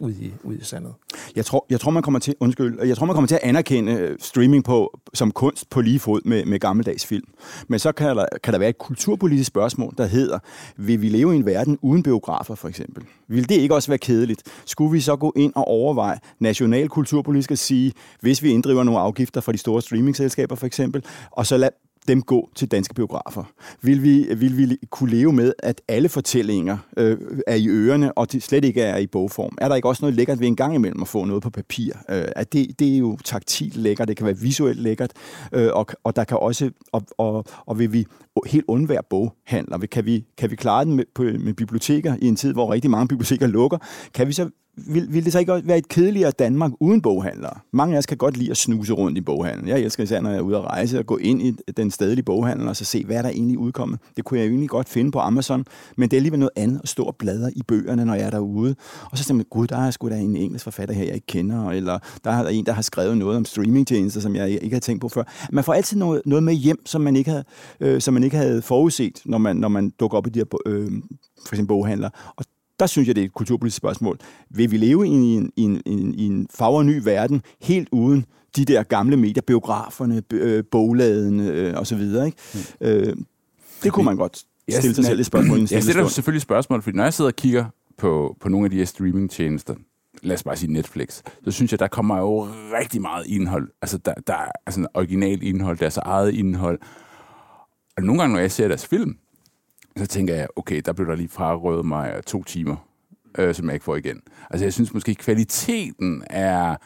ud 0.00 0.12
i, 0.12 0.32
ud 0.44 0.56
i 0.56 0.64
sandet. 0.64 0.94
Jeg 1.36 1.44
tror, 1.44 1.66
jeg 1.70 1.80
tror, 1.80 1.90
man 1.90 2.02
kommer 2.02 2.20
til, 2.20 2.34
undskyld, 2.40 2.82
jeg 2.82 2.96
tror, 2.96 3.06
man 3.06 3.14
kommer 3.14 3.28
til 3.28 3.34
at 3.34 3.42
anerkende 3.42 3.92
øh, 3.92 4.18
streaming 4.20 4.64
på, 4.64 5.00
som 5.14 5.30
kunst 5.30 5.70
på 5.70 5.80
lige 5.80 5.98
fod 5.98 6.20
med, 6.24 6.44
med 6.44 6.58
gammeldags 6.58 7.06
film. 7.06 7.26
Men 7.68 7.78
så 7.78 7.92
kan 7.92 8.16
der, 8.16 8.26
kan 8.42 8.52
der 8.52 8.58
være 8.58 8.68
et 8.68 8.78
kulturpolitisk 8.78 9.48
spørgsmål, 9.48 9.94
der 9.98 10.06
hedder, 10.06 10.38
vil 10.76 11.02
vi 11.02 11.08
leve 11.08 11.32
i 11.32 11.36
en 11.36 11.46
verden 11.46 11.78
uden 11.82 12.02
biografer, 12.02 12.54
for 12.54 12.68
eksempel? 12.68 13.04
Vil 13.32 13.48
det 13.48 13.54
ikke 13.54 13.74
også 13.74 13.88
være 13.88 13.98
kedeligt? 13.98 14.42
Skulle 14.64 14.92
vi 14.92 15.00
så 15.00 15.16
gå 15.16 15.32
ind 15.36 15.52
og 15.56 15.64
overveje 15.68 16.18
national 16.38 16.88
kulturpolitisk 16.88 17.50
at 17.50 17.58
sige, 17.58 17.92
hvis 18.20 18.42
vi 18.42 18.50
inddriver 18.50 18.82
nogle 18.82 19.00
afgifter 19.00 19.40
fra 19.40 19.52
de 19.52 19.58
store 19.58 19.82
streamingselskaber, 19.82 20.54
for 20.56 20.66
eksempel, 20.66 21.04
og 21.30 21.46
så 21.46 21.56
lad 21.56 21.70
dem 22.08 22.22
gå 22.22 22.48
til 22.54 22.68
danske 22.70 22.94
biografer? 22.94 23.44
Vil 23.82 24.02
vi, 24.02 24.34
vil 24.36 24.56
vi 24.56 24.76
kunne 24.90 25.10
leve 25.10 25.32
med, 25.32 25.52
at 25.58 25.80
alle 25.88 26.08
fortællinger 26.08 26.78
øh, 26.96 27.18
er 27.46 27.54
i 27.54 27.68
ørerne, 27.68 28.18
og 28.18 28.32
de 28.32 28.40
slet 28.40 28.64
ikke 28.64 28.82
er 28.82 28.96
i 28.96 29.06
bogform? 29.06 29.58
Er 29.60 29.68
der 29.68 29.76
ikke 29.76 29.88
også 29.88 30.02
noget 30.02 30.14
lækkert 30.14 30.40
ved 30.40 30.46
en 30.48 30.56
gang 30.56 30.74
imellem 30.74 31.02
at 31.02 31.08
få 31.08 31.24
noget 31.24 31.42
på 31.42 31.50
papir? 31.50 31.92
Øh, 32.08 32.24
at 32.36 32.52
det, 32.52 32.78
det 32.78 32.94
er 32.94 32.98
jo 32.98 33.18
taktilt 33.24 33.76
lækkert, 33.76 34.08
det 34.08 34.16
kan 34.16 34.26
være 34.26 34.38
visuelt 34.38 34.78
lækkert, 34.78 35.12
øh, 35.52 35.70
og, 35.72 35.86
og 36.04 36.16
der 36.16 36.24
kan 36.24 36.36
også, 36.36 36.70
og, 36.92 37.02
og, 37.18 37.44
og 37.66 37.78
vil 37.78 37.92
vi 37.92 38.06
helt 38.46 38.64
undvære 38.68 39.02
boghandler? 39.10 39.78
Kan 39.78 40.06
vi, 40.06 40.24
kan 40.38 40.50
vi 40.50 40.56
klare 40.56 40.84
den 40.84 40.96
med, 40.96 41.04
på, 41.14 41.22
med 41.22 41.54
biblioteker 41.54 42.16
i 42.22 42.28
en 42.28 42.36
tid, 42.36 42.52
hvor 42.52 42.72
rigtig 42.72 42.90
mange 42.90 43.08
biblioteker 43.08 43.46
lukker? 43.46 43.78
Kan 44.14 44.28
vi 44.28 44.32
så 44.32 44.50
vil, 44.76 45.06
vil 45.14 45.24
det 45.24 45.32
så 45.32 45.38
ikke 45.38 45.62
være 45.64 45.78
et 45.78 45.88
kedeligere 45.88 46.30
Danmark 46.30 46.72
uden 46.80 47.02
boghandlere? 47.02 47.54
Mange 47.72 47.94
af 47.94 47.98
os 47.98 48.06
kan 48.06 48.16
godt 48.16 48.36
lide 48.36 48.50
at 48.50 48.56
snuse 48.56 48.92
rundt 48.92 49.18
i 49.18 49.20
boghandlen. 49.20 49.68
Jeg 49.68 49.80
elsker 49.80 50.02
især, 50.02 50.20
når 50.20 50.30
jeg 50.30 50.38
er 50.38 50.42
ude 50.42 50.56
at 50.56 50.64
rejse, 50.64 50.98
og 50.98 51.06
gå 51.06 51.16
ind 51.16 51.42
i 51.42 51.50
den 51.76 51.90
stedlige 51.90 52.24
boghandel 52.24 52.68
og 52.68 52.76
så 52.76 52.84
se, 52.84 53.04
hvad 53.04 53.16
der 53.16 53.28
er 53.28 53.32
egentlig 53.32 53.58
udkommet. 53.58 53.98
Det 54.16 54.24
kunne 54.24 54.40
jeg 54.40 54.46
egentlig 54.46 54.68
godt 54.68 54.88
finde 54.88 55.10
på 55.10 55.18
Amazon, 55.18 55.64
men 55.96 56.10
det 56.10 56.16
er 56.16 56.18
alligevel 56.18 56.38
noget 56.38 56.50
andet 56.56 56.80
at 56.82 56.88
stå 56.88 57.02
og 57.04 57.16
bladre 57.16 57.52
i 57.52 57.62
bøgerne, 57.68 58.04
når 58.04 58.14
jeg 58.14 58.26
er 58.26 58.30
derude. 58.30 58.74
Og 59.10 59.18
så 59.18 59.24
tænker 59.24 59.36
man, 59.36 59.46
gud, 59.50 59.66
der 59.66 59.76
er 59.76 59.90
sgu 59.90 60.08
da 60.08 60.16
en 60.16 60.36
engelsk 60.36 60.64
forfatter 60.64 60.94
her, 60.94 61.04
jeg 61.04 61.14
ikke 61.14 61.26
kender, 61.26 61.70
eller 61.70 61.98
der 62.24 62.30
er 62.30 62.48
en, 62.48 62.66
der 62.66 62.72
har 62.72 62.82
skrevet 62.82 63.18
noget 63.18 63.36
om 63.36 63.44
streamingtjenester, 63.44 64.20
som 64.20 64.36
jeg 64.36 64.50
ikke 64.50 64.74
har 64.74 64.80
tænkt 64.80 65.00
på 65.00 65.08
før. 65.08 65.22
Man 65.52 65.64
får 65.64 65.72
altid 65.72 65.98
noget, 65.98 66.22
noget 66.26 66.42
med 66.42 66.54
hjem, 66.54 66.86
som 66.86 67.00
man 67.00 67.16
ikke 67.16 67.30
havde, 67.30 67.44
øh, 67.80 68.00
som 68.00 68.14
man 68.14 68.21
ikke 68.24 68.36
havde 68.36 68.62
forudset, 68.62 69.22
når 69.24 69.38
man, 69.38 69.56
når 69.56 69.68
man 69.68 69.90
dukker 70.00 70.18
op 70.18 70.26
i 70.26 70.30
de 70.30 70.38
her 70.38 70.58
øh, 70.66 70.90
for 71.46 71.54
eksempel 71.54 71.68
boghandler. 71.68 72.10
Og 72.36 72.44
der 72.80 72.86
synes 72.86 73.08
jeg, 73.08 73.16
det 73.16 73.22
er 73.22 73.24
et 73.24 73.32
kulturpolitisk 73.32 73.76
spørgsmål. 73.76 74.18
Vil 74.50 74.70
vi 74.70 74.76
leve 74.76 75.06
i 75.06 75.10
en, 75.10 75.52
i 75.56 75.62
en, 75.62 75.82
i 75.86 75.90
en, 75.90 76.14
i 76.14 76.26
en 76.26 76.46
farver 76.54 76.82
ny 76.82 77.00
verden, 77.04 77.42
helt 77.60 77.88
uden 77.92 78.24
de 78.56 78.64
der 78.64 78.82
gamle 78.82 79.16
medier, 79.16 79.42
biograferne, 79.42 80.22
øh, 80.32 80.64
bogladene 80.70 81.48
øh, 81.48 81.74
osv.? 81.74 82.00
Ikke? 82.00 82.32
Mm. 82.54 82.60
Øh, 82.80 83.16
det 83.82 83.92
kunne 83.92 84.04
man 84.04 84.16
godt 84.16 84.44
stille 84.70 84.94
sig 84.94 85.04
selv 85.04 85.20
et 85.20 85.26
spørgsmål. 85.26 85.58
Jeg 85.70 85.82
stiller 85.82 86.08
selvfølgelig 86.08 86.42
spørgsmål, 86.42 86.82
fordi 86.82 86.96
når 86.96 87.04
jeg 87.04 87.14
sidder 87.14 87.30
og 87.30 87.36
kigger 87.36 87.64
på, 87.98 88.36
på 88.40 88.48
nogle 88.48 88.64
af 88.64 88.70
de 88.70 88.76
her 88.76 88.84
streamingtjenester, 88.84 89.74
lad 90.22 90.34
os 90.34 90.42
bare 90.42 90.56
sige 90.56 90.72
Netflix, 90.72 91.22
så 91.44 91.50
synes 91.50 91.72
jeg, 91.72 91.78
der 91.78 91.88
kommer 91.88 92.18
jo 92.18 92.48
rigtig 92.80 93.00
meget 93.00 93.26
indhold. 93.26 93.68
Altså, 93.82 93.98
der, 93.98 94.14
der 94.26 94.34
er 94.34 94.50
altså 94.66 94.86
originalt 94.94 95.42
indhold, 95.42 95.78
deres 95.78 95.96
eget 95.96 96.34
indhold. 96.34 96.78
Og 97.96 98.02
nogle 98.02 98.20
gange, 98.20 98.34
når 98.34 98.40
jeg 98.40 98.52
ser 98.52 98.68
deres 98.68 98.86
film, 98.86 99.16
så 99.96 100.06
tænker 100.06 100.34
jeg, 100.34 100.46
okay, 100.56 100.82
der 100.84 100.92
blev 100.92 101.06
der 101.06 101.14
lige 101.14 101.28
frarøvet 101.28 101.84
mig 101.84 102.12
øh, 102.16 102.22
to 102.22 102.44
timer, 102.44 102.88
øh, 103.38 103.54
som 103.54 103.66
jeg 103.66 103.74
ikke 103.74 103.84
får 103.84 103.96
igen. 103.96 104.20
Altså 104.50 104.64
jeg 104.64 104.72
synes 104.72 104.94
måske, 104.94 105.14
kvaliteten 105.14 106.24
er, 106.30 106.76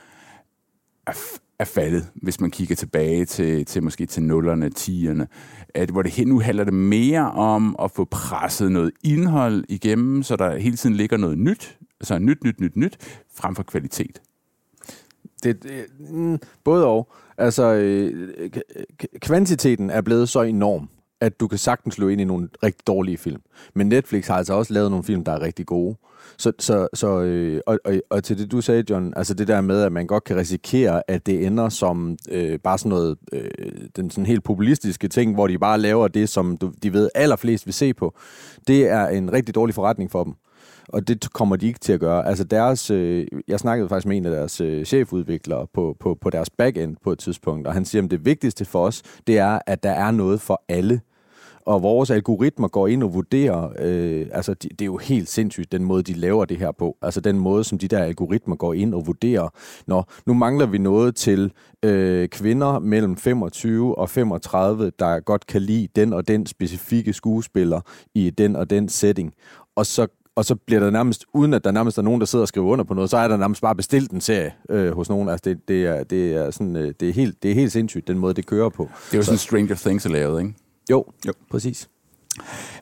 er, 1.06 1.12
er 1.58 1.64
faldet, 1.64 2.10
hvis 2.14 2.40
man 2.40 2.50
kigger 2.50 2.74
tilbage 2.74 3.24
til, 3.24 3.64
til 3.64 3.82
måske 3.82 4.06
til 4.06 4.22
nullerne, 4.22 4.70
tierne. 4.70 5.28
At, 5.74 5.90
hvor 5.90 6.02
det 6.02 6.26
nu 6.26 6.40
handler 6.40 6.64
det 6.64 6.74
mere 6.74 7.30
om 7.32 7.76
at 7.82 7.90
få 7.90 8.04
presset 8.04 8.72
noget 8.72 8.90
indhold 9.04 9.64
igennem, 9.68 10.22
så 10.22 10.36
der 10.36 10.56
hele 10.56 10.76
tiden 10.76 10.96
ligger 10.96 11.16
noget 11.16 11.38
nyt, 11.38 11.78
altså 12.00 12.18
nyt, 12.18 12.44
nyt, 12.44 12.60
nyt, 12.60 12.76
nyt, 12.76 13.22
frem 13.34 13.54
for 13.54 13.62
kvalitet. 13.62 14.22
Det, 15.42 15.62
det, 15.62 15.86
mm, 16.10 16.38
både 16.64 16.86
og. 16.86 17.12
Altså, 17.38 17.74
øh, 17.74 18.50
kvantiteten 19.20 19.90
er 19.90 20.00
blevet 20.00 20.28
så 20.28 20.42
enorm, 20.42 20.88
at 21.20 21.40
du 21.40 21.48
kan 21.48 21.58
sagtens 21.58 21.94
slå 21.94 22.08
ind 22.08 22.20
i 22.20 22.24
nogle 22.24 22.48
rigtig 22.62 22.86
dårlige 22.86 23.18
film. 23.18 23.42
Men 23.74 23.88
Netflix 23.88 24.26
har 24.26 24.36
altså 24.36 24.54
også 24.54 24.72
lavet 24.72 24.90
nogle 24.90 25.04
film, 25.04 25.24
der 25.24 25.32
er 25.32 25.40
rigtig 25.40 25.66
gode. 25.66 25.96
Så, 26.38 26.52
så, 26.58 26.88
så 26.94 27.20
øh, 27.20 27.60
og, 27.66 27.78
og, 27.84 27.94
og 28.10 28.24
til 28.24 28.38
det, 28.38 28.52
du 28.52 28.60
sagde, 28.60 28.84
John, 28.90 29.12
altså 29.16 29.34
det 29.34 29.48
der 29.48 29.60
med, 29.60 29.82
at 29.82 29.92
man 29.92 30.06
godt 30.06 30.24
kan 30.24 30.36
risikere, 30.36 31.02
at 31.08 31.26
det 31.26 31.46
ender 31.46 31.68
som 31.68 32.16
øh, 32.30 32.58
bare 32.58 32.78
sådan 32.78 32.90
noget, 32.90 33.16
øh, 33.32 33.50
den 33.96 34.10
sådan 34.10 34.26
helt 34.26 34.44
populistiske 34.44 35.08
ting, 35.08 35.34
hvor 35.34 35.46
de 35.46 35.58
bare 35.58 35.78
laver 35.78 36.08
det, 36.08 36.28
som 36.28 36.56
du, 36.56 36.72
de 36.82 36.92
ved 36.92 37.08
allerflest 37.14 37.66
vil 37.66 37.74
se 37.74 37.94
på, 37.94 38.14
det 38.66 38.88
er 38.88 39.06
en 39.06 39.32
rigtig 39.32 39.54
dårlig 39.54 39.74
forretning 39.74 40.10
for 40.10 40.24
dem. 40.24 40.34
Og 40.88 41.08
det 41.08 41.32
kommer 41.32 41.56
de 41.56 41.66
ikke 41.66 41.78
til 41.78 41.92
at 41.92 42.00
gøre. 42.00 42.26
Altså 42.26 42.44
deres, 42.44 42.90
øh, 42.90 43.26
jeg 43.48 43.58
snakkede 43.60 43.88
faktisk 43.88 44.06
med 44.06 44.16
en 44.16 44.26
af 44.26 44.30
deres 44.30 44.60
øh, 44.60 44.84
chefudviklere 44.84 45.66
på, 45.74 45.96
på, 46.00 46.18
på 46.20 46.30
deres 46.30 46.50
backend 46.50 46.96
på 47.04 47.12
et 47.12 47.18
tidspunkt, 47.18 47.66
og 47.66 47.72
han 47.72 47.84
siger, 47.84 48.02
at 48.02 48.10
det 48.10 48.24
vigtigste 48.24 48.64
for 48.64 48.86
os, 48.86 49.02
det 49.26 49.38
er, 49.38 49.58
at 49.66 49.82
der 49.82 49.90
er 49.90 50.10
noget 50.10 50.40
for 50.40 50.62
alle 50.68 51.00
og 51.66 51.82
vores 51.82 52.10
algoritmer 52.10 52.68
går 52.68 52.88
ind 52.88 53.02
og 53.02 53.14
vurderer, 53.14 53.68
øh, 53.78 54.26
altså 54.32 54.54
de, 54.54 54.68
det 54.68 54.80
er 54.80 54.86
jo 54.86 54.96
helt 54.96 55.28
sindssygt, 55.28 55.72
den 55.72 55.84
måde, 55.84 56.02
de 56.02 56.12
laver 56.12 56.44
det 56.44 56.58
her 56.58 56.72
på. 56.72 56.96
Altså 57.02 57.20
den 57.20 57.38
måde, 57.38 57.64
som 57.64 57.78
de 57.78 57.88
der 57.88 57.98
algoritmer 57.98 58.56
går 58.56 58.74
ind 58.74 58.94
og 58.94 59.06
vurderer, 59.06 59.48
når 59.86 60.12
nu 60.26 60.34
mangler 60.34 60.66
vi 60.66 60.78
noget 60.78 61.16
til 61.16 61.52
øh, 61.82 62.28
kvinder 62.28 62.78
mellem 62.78 63.16
25 63.16 63.98
og 63.98 64.10
35, 64.10 64.92
der 64.98 65.20
godt 65.20 65.46
kan 65.46 65.62
lide 65.62 65.88
den 65.96 66.12
og 66.12 66.28
den 66.28 66.46
specifikke 66.46 67.12
skuespiller 67.12 67.80
i 68.14 68.30
den 68.30 68.56
og 68.56 68.70
den 68.70 68.88
setting. 68.88 69.34
Og 69.76 69.86
så 69.86 70.06
og 70.36 70.44
så 70.44 70.54
bliver 70.54 70.80
der 70.80 70.90
nærmest, 70.90 71.24
uden 71.34 71.54
at 71.54 71.64
der 71.64 71.70
nærmest 71.70 71.98
er 71.98 72.02
nogen, 72.02 72.20
der 72.20 72.26
sidder 72.26 72.42
og 72.42 72.48
skriver 72.48 72.66
under 72.66 72.84
på 72.84 72.94
noget, 72.94 73.10
så 73.10 73.16
er 73.16 73.28
der 73.28 73.36
nærmest 73.36 73.62
bare 73.62 73.74
bestilt 73.74 74.10
en 74.10 74.20
serie 74.20 74.54
øh, 74.70 74.92
hos 74.92 75.08
nogen. 75.08 75.28
Altså 75.28 75.42
det, 75.44 75.68
det, 75.68 75.86
er, 75.86 76.04
det, 76.04 76.34
er 76.34 76.50
sådan, 76.50 76.76
øh, 76.76 76.94
det, 77.00 77.08
er 77.08 77.12
helt, 77.12 77.42
det 77.42 77.50
er 77.50 77.54
helt 77.54 77.72
sindssygt, 77.72 78.08
den 78.08 78.18
måde, 78.18 78.34
det 78.34 78.46
kører 78.46 78.68
på. 78.68 78.90
Det 79.06 79.14
er 79.14 79.18
jo 79.18 79.22
så. 79.22 79.26
sådan 79.26 79.38
Stranger 79.38 79.74
Things 79.74 80.06
er 80.06 80.10
lavet, 80.10 80.40
ikke? 80.40 80.54
Jo, 80.90 81.04
jo. 81.26 81.32
præcis. 81.50 81.88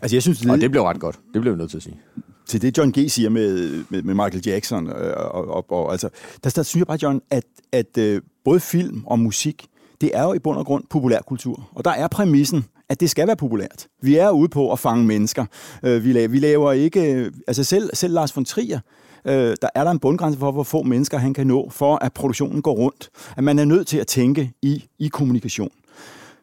Altså, 0.02 0.16
jeg 0.16 0.22
synes, 0.22 0.38
det, 0.38 0.50
og 0.50 0.60
det 0.60 0.70
blev 0.70 0.82
ret 0.82 1.00
godt. 1.00 1.20
Det 1.34 1.40
blev 1.40 1.52
vi 1.52 1.58
nødt 1.58 1.70
til 1.70 1.76
at 1.76 1.82
sige. 1.82 2.00
Til 2.46 2.62
det, 2.62 2.78
John 2.78 2.92
G. 2.92 3.10
siger 3.10 3.28
med, 3.28 3.84
med, 3.88 4.02
med 4.02 4.14
Michael 4.14 4.42
Jackson, 4.46 4.86
øh, 4.86 5.14
og, 5.16 5.48
og, 5.48 5.72
og, 5.72 5.92
altså, 5.92 6.08
der, 6.44 6.50
der 6.50 6.62
synes 6.62 6.80
jeg 6.80 6.86
bare, 6.86 6.98
John, 7.02 7.20
at, 7.30 7.44
at 7.72 7.98
øh, 7.98 8.22
både 8.44 8.60
film 8.60 9.02
og 9.06 9.18
musik, 9.18 9.66
det 10.00 10.10
er 10.14 10.22
jo 10.22 10.32
i 10.32 10.38
bund 10.38 10.58
og 10.58 10.66
grund 10.66 10.84
populærkultur. 10.90 11.68
Og 11.74 11.84
der 11.84 11.90
er 11.90 12.08
præmissen, 12.08 12.64
at 12.88 13.00
det 13.00 13.10
skal 13.10 13.26
være 13.26 13.36
populært. 13.36 13.86
Vi 14.02 14.16
er 14.16 14.30
ude 14.30 14.48
på 14.48 14.72
at 14.72 14.78
fange 14.78 15.06
mennesker. 15.06 15.44
Øh, 15.82 16.04
vi, 16.04 16.12
laver, 16.12 16.28
vi 16.28 16.38
laver 16.38 16.72
ikke... 16.72 17.30
Altså 17.46 17.64
selv, 17.64 17.90
selv 17.94 18.14
Lars 18.14 18.36
von 18.36 18.44
Trier, 18.44 18.80
øh, 19.24 19.56
der 19.62 19.68
er 19.74 19.84
der 19.84 19.90
en 19.90 19.98
bundgrænse 19.98 20.38
for, 20.38 20.52
hvor 20.52 20.62
få 20.62 20.82
mennesker 20.82 21.18
han 21.18 21.34
kan 21.34 21.46
nå, 21.46 21.70
for 21.70 21.96
at 21.96 22.12
produktionen 22.12 22.62
går 22.62 22.74
rundt. 22.74 23.10
At 23.36 23.44
man 23.44 23.58
er 23.58 23.64
nødt 23.64 23.86
til 23.86 23.98
at 23.98 24.06
tænke 24.06 24.52
i, 24.62 24.84
i 24.98 25.08
kommunikation 25.08 25.70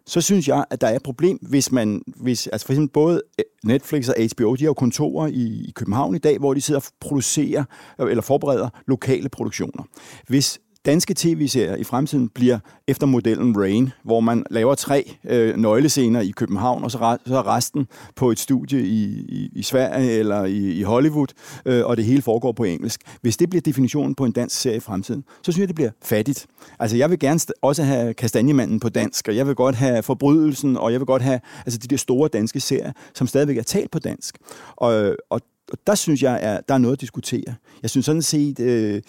så 0.05 0.21
synes 0.21 0.47
jeg, 0.47 0.65
at 0.69 0.81
der 0.81 0.87
er 0.87 0.95
et 0.95 1.03
problem, 1.03 1.37
hvis 1.41 1.71
man, 1.71 2.01
hvis, 2.15 2.47
altså 2.47 2.65
for 2.65 2.73
eksempel 2.73 2.93
både 2.93 3.21
øh, 3.39 3.45
Netflix 3.63 4.09
og 4.09 4.15
HBO, 4.35 4.55
de 4.55 4.63
har 4.63 4.69
jo 4.69 4.73
kontorer 4.73 5.27
i, 5.27 5.65
i 5.67 5.71
København 5.75 6.15
i 6.15 6.19
dag, 6.19 6.37
hvor 6.37 6.53
de 6.53 6.61
sidder 6.61 6.79
og 6.79 6.85
producerer 6.99 7.63
øh, 8.01 8.09
eller 8.09 8.21
forbereder 8.21 8.69
lokale 8.87 9.29
produktioner. 9.29 9.83
Hvis 10.27 10.59
danske 10.85 11.13
tv-serier 11.17 11.75
i 11.75 11.83
fremtiden 11.83 12.29
bliver 12.29 12.59
efter 12.87 13.07
modellen 13.07 13.57
Rain, 13.57 13.89
hvor 14.03 14.19
man 14.19 14.45
laver 14.49 14.75
tre 14.75 15.15
øh, 15.29 15.57
nøglescener 15.57 16.21
i 16.21 16.29
København, 16.29 16.83
og 16.83 16.91
så, 16.91 16.97
re- 16.97 17.29
så 17.29 17.41
resten 17.41 17.87
på 18.15 18.31
et 18.31 18.39
studie 18.39 18.81
i, 18.81 19.03
i, 19.29 19.49
i 19.55 19.63
Sverige 19.63 20.11
eller 20.11 20.45
i, 20.45 20.71
i 20.71 20.81
Hollywood, 20.81 21.27
øh, 21.65 21.85
og 21.85 21.97
det 21.97 22.05
hele 22.05 22.21
foregår 22.21 22.51
på 22.51 22.63
engelsk. 22.63 23.01
Hvis 23.21 23.37
det 23.37 23.49
bliver 23.49 23.61
definitionen 23.61 24.15
på 24.15 24.25
en 24.25 24.31
dansk 24.31 24.61
serie 24.61 24.77
i 24.77 24.79
fremtiden, 24.79 25.23
så 25.43 25.51
synes 25.51 25.59
jeg, 25.59 25.67
det 25.67 25.75
bliver 25.75 25.91
fattigt. 26.03 26.47
Altså, 26.79 26.97
jeg 26.97 27.09
vil 27.09 27.19
gerne 27.19 27.39
også 27.61 27.83
have 27.83 28.13
Kastanjemanden 28.13 28.79
på 28.79 28.89
dansk, 28.89 29.27
og 29.27 29.35
jeg 29.35 29.47
vil 29.47 29.55
godt 29.55 29.75
have 29.75 30.03
Forbrydelsen, 30.03 30.77
og 30.77 30.91
jeg 30.91 30.99
vil 30.99 31.05
godt 31.05 31.21
have 31.21 31.39
altså, 31.65 31.79
de 31.79 31.87
der 31.87 31.97
store 31.97 32.29
danske 32.29 32.59
serier, 32.59 32.91
som 33.13 33.27
stadigvæk 33.27 33.57
er 33.57 33.63
talt 33.63 33.91
på 33.91 33.99
dansk. 33.99 34.37
Og, 34.75 35.15
og, 35.29 35.41
og 35.71 35.77
der 35.87 35.95
synes 35.95 36.23
jeg, 36.23 36.39
at 36.39 36.61
der 36.67 36.73
er 36.73 36.77
noget 36.77 36.95
at 36.95 37.01
diskutere. 37.01 37.55
Jeg 37.81 37.89
synes 37.89 38.05
sådan 38.05 38.21
set... 38.21 38.59
Øh, 38.59 39.01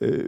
øh, 0.00 0.24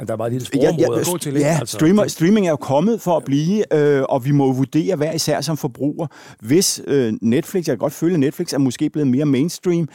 der 0.00 0.12
er 0.12 0.16
bare 0.16 0.28
et 0.28 0.32
lille 0.32 0.46
sprogområde 0.46 0.80
ja, 0.80 0.92
ja, 0.92 1.00
at 1.00 1.06
gå 1.06 1.18
til. 1.18 1.34
Ja, 1.34 1.56
altså. 1.60 1.76
streamer, 1.76 2.08
streaming 2.08 2.46
er 2.46 2.50
jo 2.50 2.56
kommet 2.56 3.00
for 3.00 3.16
at 3.16 3.24
blive, 3.24 3.74
øh, 3.74 4.02
og 4.08 4.24
vi 4.24 4.30
må 4.30 4.52
vurdere 4.52 4.96
hver 4.96 5.12
især 5.12 5.40
som 5.40 5.56
forbruger. 5.56 6.06
Hvis 6.40 6.82
øh, 6.86 7.12
Netflix, 7.22 7.66
jeg 7.66 7.72
kan 7.72 7.78
godt 7.78 7.92
føle, 7.92 8.14
at 8.14 8.20
Netflix 8.20 8.52
er 8.52 8.58
måske 8.58 8.90
blevet 8.90 9.08
mere 9.08 9.24
mainstream, 9.24 9.88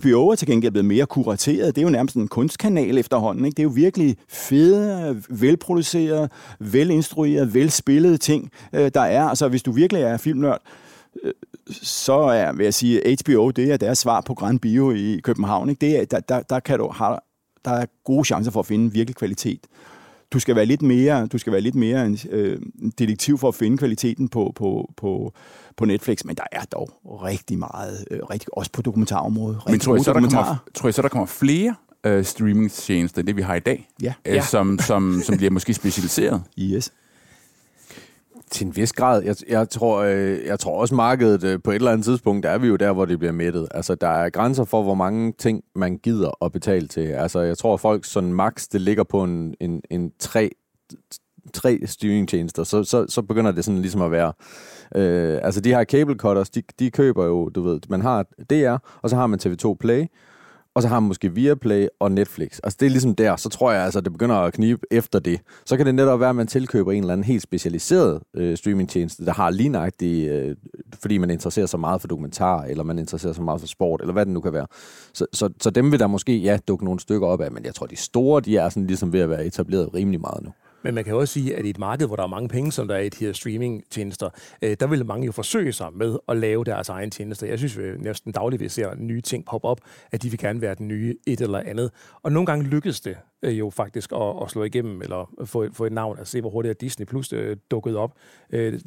HBO 0.00 0.28
er 0.28 0.34
til 0.34 0.48
gengæld 0.48 0.72
blevet 0.72 0.84
mere 0.84 1.06
kurateret, 1.06 1.74
det 1.76 1.80
er 1.80 1.86
jo 1.86 1.90
nærmest 1.90 2.16
en 2.16 2.28
kunstkanal 2.28 2.98
efterhånden. 2.98 3.44
Ikke? 3.44 3.56
Det 3.56 3.62
er 3.62 3.64
jo 3.64 3.72
virkelig 3.74 4.16
fede, 4.28 5.22
velproducerede, 5.28 6.28
velinstruerede, 6.60 7.54
velspillede 7.54 8.18
ting, 8.18 8.50
øh, 8.72 8.90
der 8.94 9.00
er. 9.00 9.22
Altså 9.22 9.48
hvis 9.48 9.62
du 9.62 9.72
virkelig 9.72 10.02
er 10.02 10.16
filmnørd, 10.16 10.62
øh, 11.24 11.32
så 11.82 12.12
er, 12.12 12.52
vil 12.52 12.64
jeg 12.64 12.74
sige, 12.74 13.16
HBO, 13.24 13.50
det 13.50 13.72
er 13.72 13.76
deres 13.76 13.98
svar 13.98 14.20
på 14.20 14.34
Grand 14.34 14.60
Bio 14.60 14.90
i 14.90 15.20
København. 15.24 15.70
Ikke? 15.70 15.86
Det 15.86 16.00
er, 16.00 16.04
der, 16.04 16.20
der, 16.20 16.42
der 16.42 16.60
kan 16.60 16.78
du, 16.78 16.88
har, 16.88 17.24
der 17.64 17.70
er 17.70 17.86
gode 18.04 18.24
chancer 18.24 18.50
for 18.50 18.60
at 18.60 18.66
finde 18.66 18.92
virkelig 18.92 19.16
kvalitet. 19.16 19.66
Du 20.32 20.38
skal 20.38 20.56
være 20.56 20.66
lidt 20.66 20.82
mere, 20.82 21.26
du 21.26 21.38
skal 21.38 21.52
være 21.52 21.60
lidt 21.60 21.74
mere 21.74 22.06
en 22.06 22.18
øh, 22.30 22.58
detektiv 22.98 23.38
for 23.38 23.48
at 23.48 23.54
finde 23.54 23.78
kvaliteten 23.78 24.28
på, 24.28 24.52
på, 24.56 24.92
på, 24.96 25.32
på 25.76 25.84
Netflix, 25.84 26.24
men 26.24 26.36
der 26.36 26.44
er 26.52 26.64
dog 26.72 26.90
rigtig 27.04 27.58
meget, 27.58 28.04
øh, 28.10 28.20
rigtig, 28.30 28.58
også 28.58 28.70
på 28.72 28.82
dokumentarområdet. 28.82 29.58
Men 29.66 29.80
tror 29.80 29.96
I, 29.96 30.02
så, 30.02 30.12
der 30.12 30.20
kommer, 30.20 30.56
tror 30.74 30.88
I 30.88 30.92
så, 30.92 31.02
der 31.02 31.08
kommer 31.08 31.26
flere 31.26 31.74
øh, 32.04 32.24
streamingtjenester, 32.24 33.20
end 33.20 33.26
det 33.26 33.36
vi 33.36 33.42
har 33.42 33.54
i 33.54 33.60
dag? 33.60 33.88
Ja. 34.02 34.14
Øh, 34.24 34.34
ja. 34.34 34.42
Som, 34.42 34.78
som, 34.78 35.22
som 35.24 35.36
bliver 35.36 35.50
måske 35.50 35.74
specialiseret? 35.74 36.42
Yes. 36.58 36.92
Til 38.50 38.66
en 38.66 38.76
vis 38.76 38.92
grad. 38.92 39.22
Jeg, 39.22 39.36
jeg, 39.48 39.68
tror, 39.68 39.98
øh, 39.98 40.46
jeg 40.46 40.58
tror 40.58 40.80
også, 40.80 40.94
markedet 40.94 41.44
øh, 41.44 41.58
på 41.64 41.70
et 41.70 41.74
eller 41.74 41.90
andet 41.92 42.04
tidspunkt, 42.04 42.42
der 42.42 42.50
er 42.50 42.58
vi 42.58 42.66
jo 42.66 42.76
der, 42.76 42.92
hvor 42.92 43.04
det 43.04 43.18
bliver 43.18 43.32
mættet. 43.32 43.68
Altså, 43.70 43.94
der 43.94 44.08
er 44.08 44.30
grænser 44.30 44.64
for, 44.64 44.82
hvor 44.82 44.94
mange 44.94 45.32
ting, 45.38 45.64
man 45.74 45.98
gider 45.98 46.44
at 46.44 46.52
betale 46.52 46.88
til. 46.88 47.00
Altså, 47.00 47.40
jeg 47.40 47.58
tror, 47.58 47.74
at 47.74 47.80
folk 47.80 48.04
sådan 48.04 48.32
max, 48.32 48.66
det 48.72 48.80
ligger 48.80 49.04
på 49.04 49.22
en, 49.24 49.54
en, 49.60 49.82
en 49.90 50.12
tre, 50.18 50.50
tre 51.54 51.80
streamingtjenester, 51.86 52.64
så, 52.64 52.84
så, 52.84 53.06
så 53.08 53.22
begynder 53.22 53.52
det 53.52 53.64
sådan 53.64 53.80
ligesom 53.80 54.02
at 54.02 54.10
være... 54.10 54.32
Øh, 54.94 55.40
altså, 55.42 55.60
de 55.60 55.68
her 55.68 55.84
cable 55.84 56.14
cutters, 56.14 56.50
de, 56.50 56.62
de 56.78 56.90
køber 56.90 57.24
jo, 57.24 57.48
du 57.48 57.62
ved, 57.62 57.80
man 57.88 58.02
har 58.02 58.22
DR, 58.50 58.76
og 59.02 59.10
så 59.10 59.16
har 59.16 59.26
man 59.26 59.40
TV2 59.42 59.74
Play, 59.80 60.06
og 60.74 60.82
så 60.82 60.88
har 60.88 61.00
man 61.00 61.08
måske 61.08 61.34
Viaplay 61.34 61.86
og 62.00 62.12
Netflix. 62.12 62.58
Altså 62.64 62.76
det 62.80 62.86
er 62.86 62.90
ligesom 62.90 63.14
der, 63.14 63.36
så 63.36 63.48
tror 63.48 63.72
jeg 63.72 63.84
altså, 63.84 64.00
det 64.00 64.12
begynder 64.12 64.34
at 64.34 64.52
knibe 64.52 64.80
efter 64.90 65.18
det. 65.18 65.40
Så 65.66 65.76
kan 65.76 65.86
det 65.86 65.94
netop 65.94 66.20
være, 66.20 66.28
at 66.28 66.36
man 66.36 66.46
tilkøber 66.46 66.92
en 66.92 67.02
eller 67.02 67.12
anden 67.12 67.24
helt 67.24 67.42
specialiseret 67.42 68.22
øh, 68.36 68.56
streamingtjeneste, 68.56 69.26
der 69.26 69.32
har 69.32 69.50
lige 69.50 69.68
nøjagtigt, 69.68 70.32
øh, 70.32 70.56
fordi 71.00 71.18
man 71.18 71.30
interesserer 71.30 71.66
sig 71.66 71.80
meget 71.80 72.00
for 72.00 72.08
dokumentar, 72.08 72.62
eller 72.62 72.84
man 72.84 72.98
interesserer 72.98 73.32
sig 73.32 73.44
meget 73.44 73.60
for 73.60 73.68
sport, 73.68 74.00
eller 74.00 74.12
hvad 74.12 74.26
det 74.26 74.34
nu 74.34 74.40
kan 74.40 74.52
være. 74.52 74.66
Så, 75.12 75.26
så, 75.32 75.48
så 75.60 75.70
dem 75.70 75.92
vil 75.92 76.00
der 76.00 76.06
måske, 76.06 76.36
ja, 76.36 76.58
dukke 76.68 76.84
nogle 76.84 77.00
stykker 77.00 77.26
op 77.26 77.40
af, 77.40 77.52
men 77.52 77.64
jeg 77.64 77.74
tror, 77.74 77.86
de 77.86 77.96
store, 77.96 78.40
de 78.40 78.56
er 78.56 78.68
sådan 78.68 78.86
ligesom 78.86 79.12
ved 79.12 79.20
at 79.20 79.30
være 79.30 79.46
etableret 79.46 79.94
rimelig 79.94 80.20
meget 80.20 80.44
nu. 80.44 80.50
Men 80.82 80.94
man 80.94 81.04
kan 81.04 81.14
også 81.14 81.34
sige, 81.34 81.56
at 81.56 81.66
i 81.66 81.70
et 81.70 81.78
marked, 81.78 82.06
hvor 82.06 82.16
der 82.16 82.22
er 82.22 82.26
mange 82.26 82.48
penge, 82.48 82.72
som 82.72 82.88
der 82.88 82.94
er 82.94 83.00
i 83.00 83.08
de 83.08 83.24
her 83.24 83.32
streaming-tjenester, 83.32 84.30
øh, 84.62 84.76
der 84.80 84.86
vil 84.86 85.06
mange 85.06 85.26
jo 85.26 85.32
forsøge 85.32 85.72
sig 85.72 85.88
med 85.94 86.18
at 86.28 86.36
lave 86.36 86.64
deres 86.64 86.88
egen 86.88 87.10
tjenester. 87.10 87.46
Jeg 87.46 87.58
synes 87.58 87.76
jo 87.76 87.82
næsten 87.98 88.32
dagligt, 88.32 88.62
vi 88.62 88.68
ser 88.68 88.94
nye 88.94 89.20
ting 89.20 89.44
poppe 89.44 89.68
op, 89.68 89.80
at 90.12 90.22
de 90.22 90.30
vil 90.30 90.38
gerne 90.38 90.60
være 90.60 90.74
den 90.74 90.88
nye 90.88 91.16
et 91.26 91.40
eller 91.40 91.58
andet. 91.58 91.90
Og 92.22 92.32
nogle 92.32 92.46
gange 92.46 92.64
lykkes 92.64 93.00
det 93.00 93.16
øh, 93.42 93.58
jo 93.58 93.70
faktisk 93.70 94.12
at, 94.12 94.42
at 94.42 94.50
slå 94.50 94.64
igennem, 94.64 95.02
eller 95.02 95.32
få, 95.44 95.66
få 95.72 95.84
et 95.84 95.92
navn, 95.92 96.18
at 96.18 96.28
se, 96.28 96.40
hvor 96.40 96.50
hurtigt 96.50 96.80
Disney 96.80 97.06
Plus 97.06 97.32
øh, 97.32 97.56
dukket 97.70 97.96
op 97.96 98.12
øh, 98.50 98.80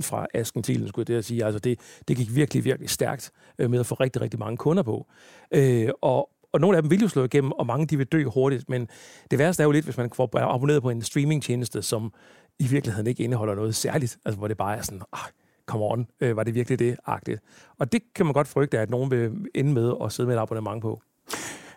fra 0.00 0.26
asken 0.34 0.62
til, 0.62 0.88
skulle 0.88 1.04
det 1.04 1.14
at 1.14 1.24
sige. 1.24 1.44
Altså 1.44 1.58
det, 1.58 1.78
det 2.08 2.16
gik 2.16 2.34
virkelig, 2.34 2.64
virkelig 2.64 2.90
stærkt 2.90 3.30
øh, 3.58 3.70
med 3.70 3.80
at 3.80 3.86
få 3.86 3.94
rigtig, 3.94 4.22
rigtig 4.22 4.40
mange 4.40 4.56
kunder 4.56 4.82
på. 4.82 5.06
Øh, 5.50 5.88
og, 6.02 6.30
og 6.54 6.60
nogle 6.60 6.76
af 6.76 6.82
dem 6.82 6.90
vil 6.90 7.00
jo 7.00 7.08
slå 7.08 7.24
igennem, 7.24 7.52
og 7.52 7.66
mange 7.66 7.86
de 7.86 7.96
vil 7.96 8.06
dø 8.06 8.24
hurtigt, 8.24 8.68
men 8.68 8.88
det 9.30 9.38
værste 9.38 9.62
er 9.62 9.64
jo 9.64 9.70
lidt, 9.70 9.84
hvis 9.84 9.96
man 9.96 10.10
får 10.14 10.38
abonneret 10.38 10.82
på 10.82 10.90
en 10.90 11.02
streamingtjeneste, 11.02 11.82
som 11.82 12.12
i 12.58 12.66
virkeligheden 12.66 13.06
ikke 13.06 13.22
indeholder 13.22 13.54
noget 13.54 13.74
særligt, 13.74 14.18
altså 14.24 14.38
hvor 14.38 14.48
det 14.48 14.56
bare 14.56 14.76
er 14.76 14.82
sådan, 14.82 15.02
ah, 15.12 15.28
come 15.66 15.84
on, 15.84 16.06
øh, 16.20 16.36
var 16.36 16.42
det 16.42 16.54
virkelig 16.54 16.78
det 16.78 16.96
agtigt? 17.06 17.40
Og 17.78 17.92
det 17.92 18.02
kan 18.14 18.26
man 18.26 18.32
godt 18.32 18.48
frygte, 18.48 18.78
at 18.78 18.90
nogen 18.90 19.10
vil 19.10 19.32
ende 19.54 19.72
med 19.72 19.92
at 20.04 20.12
sidde 20.12 20.26
med 20.26 20.36
et 20.36 20.40
abonnement 20.40 20.82
på. 20.82 21.00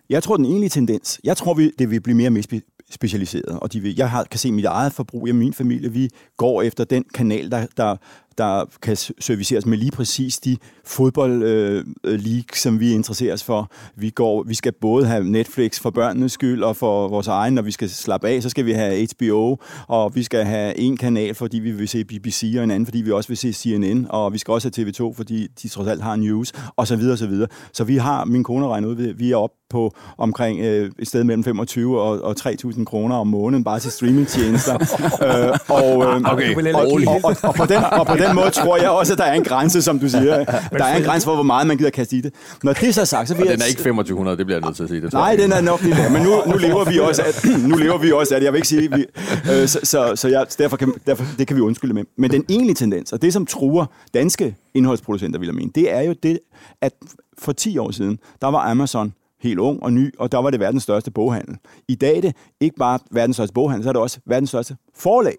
Jeg 0.09 0.23
tror, 0.23 0.37
den 0.37 0.45
egentlige 0.45 0.69
tendens, 0.69 1.21
jeg 1.23 1.37
tror, 1.37 1.53
vi, 1.53 1.71
det 1.79 1.89
vil 1.89 2.01
blive 2.01 2.17
mere 2.17 2.27
og 2.27 2.33
mere 2.33 2.61
specialiseret, 2.89 3.59
og 3.59 3.73
de 3.73 3.79
vil, 3.79 3.95
jeg 3.95 4.09
har, 4.09 4.23
kan 4.23 4.39
se 4.39 4.51
mit 4.51 4.65
eget 4.65 4.93
forbrug 4.93 5.27
i 5.27 5.31
min 5.31 5.53
familie, 5.53 5.91
vi 5.91 6.09
går 6.37 6.61
efter 6.61 6.83
den 6.83 7.03
kanal, 7.13 7.51
der, 7.51 7.67
der, 7.77 7.95
der 8.37 8.65
kan 8.81 8.95
serviceres 9.19 9.65
med 9.65 9.77
lige 9.77 9.91
præcis 9.91 10.39
de 10.39 10.57
fodbold 10.85 11.43
øh, 11.43 11.85
øh 12.03 12.19
league, 12.19 12.55
som 12.55 12.79
vi 12.79 12.91
interesserer 12.91 13.33
os 13.33 13.43
for. 13.43 13.71
Vi, 13.95 14.09
går, 14.09 14.43
vi 14.43 14.53
skal 14.53 14.71
både 14.81 15.05
have 15.05 15.23
Netflix 15.23 15.79
for 15.79 15.89
børnenes 15.89 16.31
skyld 16.31 16.63
og 16.63 16.75
for 16.75 17.07
vores 17.07 17.27
egen, 17.27 17.53
når 17.53 17.61
vi 17.61 17.71
skal 17.71 17.89
slappe 17.89 18.27
af, 18.27 18.43
så 18.43 18.49
skal 18.49 18.65
vi 18.65 18.71
have 18.71 19.07
HBO, 19.15 19.57
og 19.87 20.15
vi 20.15 20.23
skal 20.23 20.45
have 20.45 20.77
en 20.77 20.97
kanal, 20.97 21.35
fordi 21.35 21.59
vi 21.59 21.71
vil 21.71 21.87
se 21.87 22.03
BBC, 22.03 22.53
og 22.57 22.63
en 22.63 22.71
anden, 22.71 22.85
fordi 22.85 23.01
vi 23.01 23.11
også 23.11 23.27
vil 23.27 23.37
se 23.37 23.53
CNN, 23.53 24.07
og 24.09 24.33
vi 24.33 24.37
skal 24.37 24.51
også 24.51 24.71
have 24.75 24.89
TV2, 24.89 25.13
fordi 25.13 25.47
de 25.47 25.67
trods 25.67 25.87
alt 25.87 26.01
har 26.01 26.15
news, 26.15 26.53
og 26.75 26.87
så 26.87 26.95
videre, 26.95 27.13
og 27.13 27.17
så 27.17 27.27
videre. 27.27 27.47
Så 27.73 27.83
vi 27.83 27.97
har, 27.97 28.25
min 28.25 28.43
kone 28.43 28.67
regnet 28.67 28.87
ud, 28.87 29.13
vi 29.13 29.31
er 29.31 29.37
op 29.37 29.51
på 29.69 29.93
omkring 30.17 30.59
øh, 30.59 30.91
et 30.99 31.07
sted 31.07 31.23
mellem 31.23 31.43
25 31.43 32.01
og, 32.01 32.21
og 32.21 32.35
3.000 32.39 32.83
kroner 32.83 33.15
om 33.15 33.27
måneden 33.27 33.63
bare 33.63 33.79
til 33.79 33.91
streamingtjenester. 33.91 34.73
øh, 35.27 35.57
og, 35.67 36.03
øh, 36.03 36.17
Okay. 36.37 36.73
og, 36.73 36.81
og, 36.81 37.19
og, 37.23 37.35
og, 37.43 37.55
på 37.55 37.65
den, 37.65 37.83
og 37.91 38.07
på 38.07 38.15
den 38.15 38.35
måde 38.35 38.49
tror 38.49 38.77
jeg 38.77 38.89
også, 38.89 39.13
at 39.13 39.19
der 39.19 39.25
er 39.25 39.33
en 39.33 39.43
grænse, 39.43 39.81
som 39.81 39.99
du 39.99 40.09
siger. 40.09 40.43
Der 40.71 40.83
er 40.85 40.97
en 40.97 41.03
grænse 41.03 41.25
for, 41.25 41.33
hvor 41.33 41.43
meget 41.43 41.67
man 41.67 41.77
gider 41.77 41.89
kaste 41.89 42.15
i 42.17 42.21
det. 42.21 42.33
Når 42.63 42.73
det 42.73 42.89
er 42.89 42.93
så 42.93 43.05
sagt, 43.05 43.27
så 43.27 43.33
vil 43.33 43.41
Og 43.41 43.47
jeg... 43.47 43.53
den 43.53 43.61
er 43.61 43.65
ikke 43.65 43.77
2500, 43.77 44.37
det 44.37 44.45
bliver 44.45 44.59
jeg 44.59 44.65
nødt 44.65 44.75
til 44.75 44.83
at 44.83 44.89
sige. 44.89 45.01
Det 45.01 45.13
Nej, 45.13 45.35
den 45.35 45.51
er 45.51 45.61
nok 45.61 45.81
lige 45.81 45.95
der. 45.95 46.09
Men 46.09 46.21
nu, 46.21 46.29
nu 46.51 46.57
lever 46.57 46.85
vi 46.85 46.99
også 46.99 47.21
af, 47.21 47.49
nu 47.71 47.75
lever 47.75 47.97
vi 47.97 48.11
også 48.11 48.33
af 48.35 48.39
det. 48.39 48.45
Jeg 48.45 48.53
vil 48.53 48.57
ikke 48.57 48.67
sige, 48.67 48.91
vi, 48.95 49.05
øh, 49.51 49.67
så, 49.67 49.79
så, 49.83 50.15
så 50.15 50.27
jeg, 50.27 50.45
derfor, 50.57 50.77
kan, 50.77 50.93
derfor 51.07 51.25
det 51.37 51.47
kan 51.47 51.55
vi 51.55 51.61
undskylde 51.61 51.93
med. 51.93 52.03
Men 52.17 52.31
den 52.31 52.45
egentlige 52.49 52.75
tendens, 52.75 53.13
og 53.13 53.21
det 53.21 53.33
som 53.33 53.45
truer 53.45 53.85
danske 54.13 54.55
indholdsproducenter, 54.73 55.39
vil 55.39 55.45
jeg 55.45 55.55
mene, 55.55 55.71
det 55.75 55.93
er 55.93 56.01
jo 56.01 56.15
det, 56.23 56.39
at 56.81 56.91
for 57.37 57.51
10 57.51 57.77
år 57.77 57.91
siden, 57.91 58.19
der 58.41 58.47
var 58.47 58.59
Amazon 58.71 59.13
helt 59.41 59.59
ung 59.59 59.83
og 59.83 59.93
ny, 59.93 60.13
og 60.19 60.31
der 60.31 60.37
var 60.37 60.49
det 60.49 60.59
verdens 60.59 60.83
største 60.83 61.11
boghandel. 61.11 61.57
I 61.87 61.95
dag 61.95 62.17
er 62.17 62.21
det 62.21 62.35
ikke 62.59 62.75
bare 62.75 62.99
verdens 63.11 63.35
største 63.35 63.53
boghandel, 63.53 63.83
så 63.83 63.89
er 63.89 63.93
det 63.93 64.01
også 64.01 64.19
verdens 64.25 64.49
største 64.49 64.75
forlag. 64.95 65.37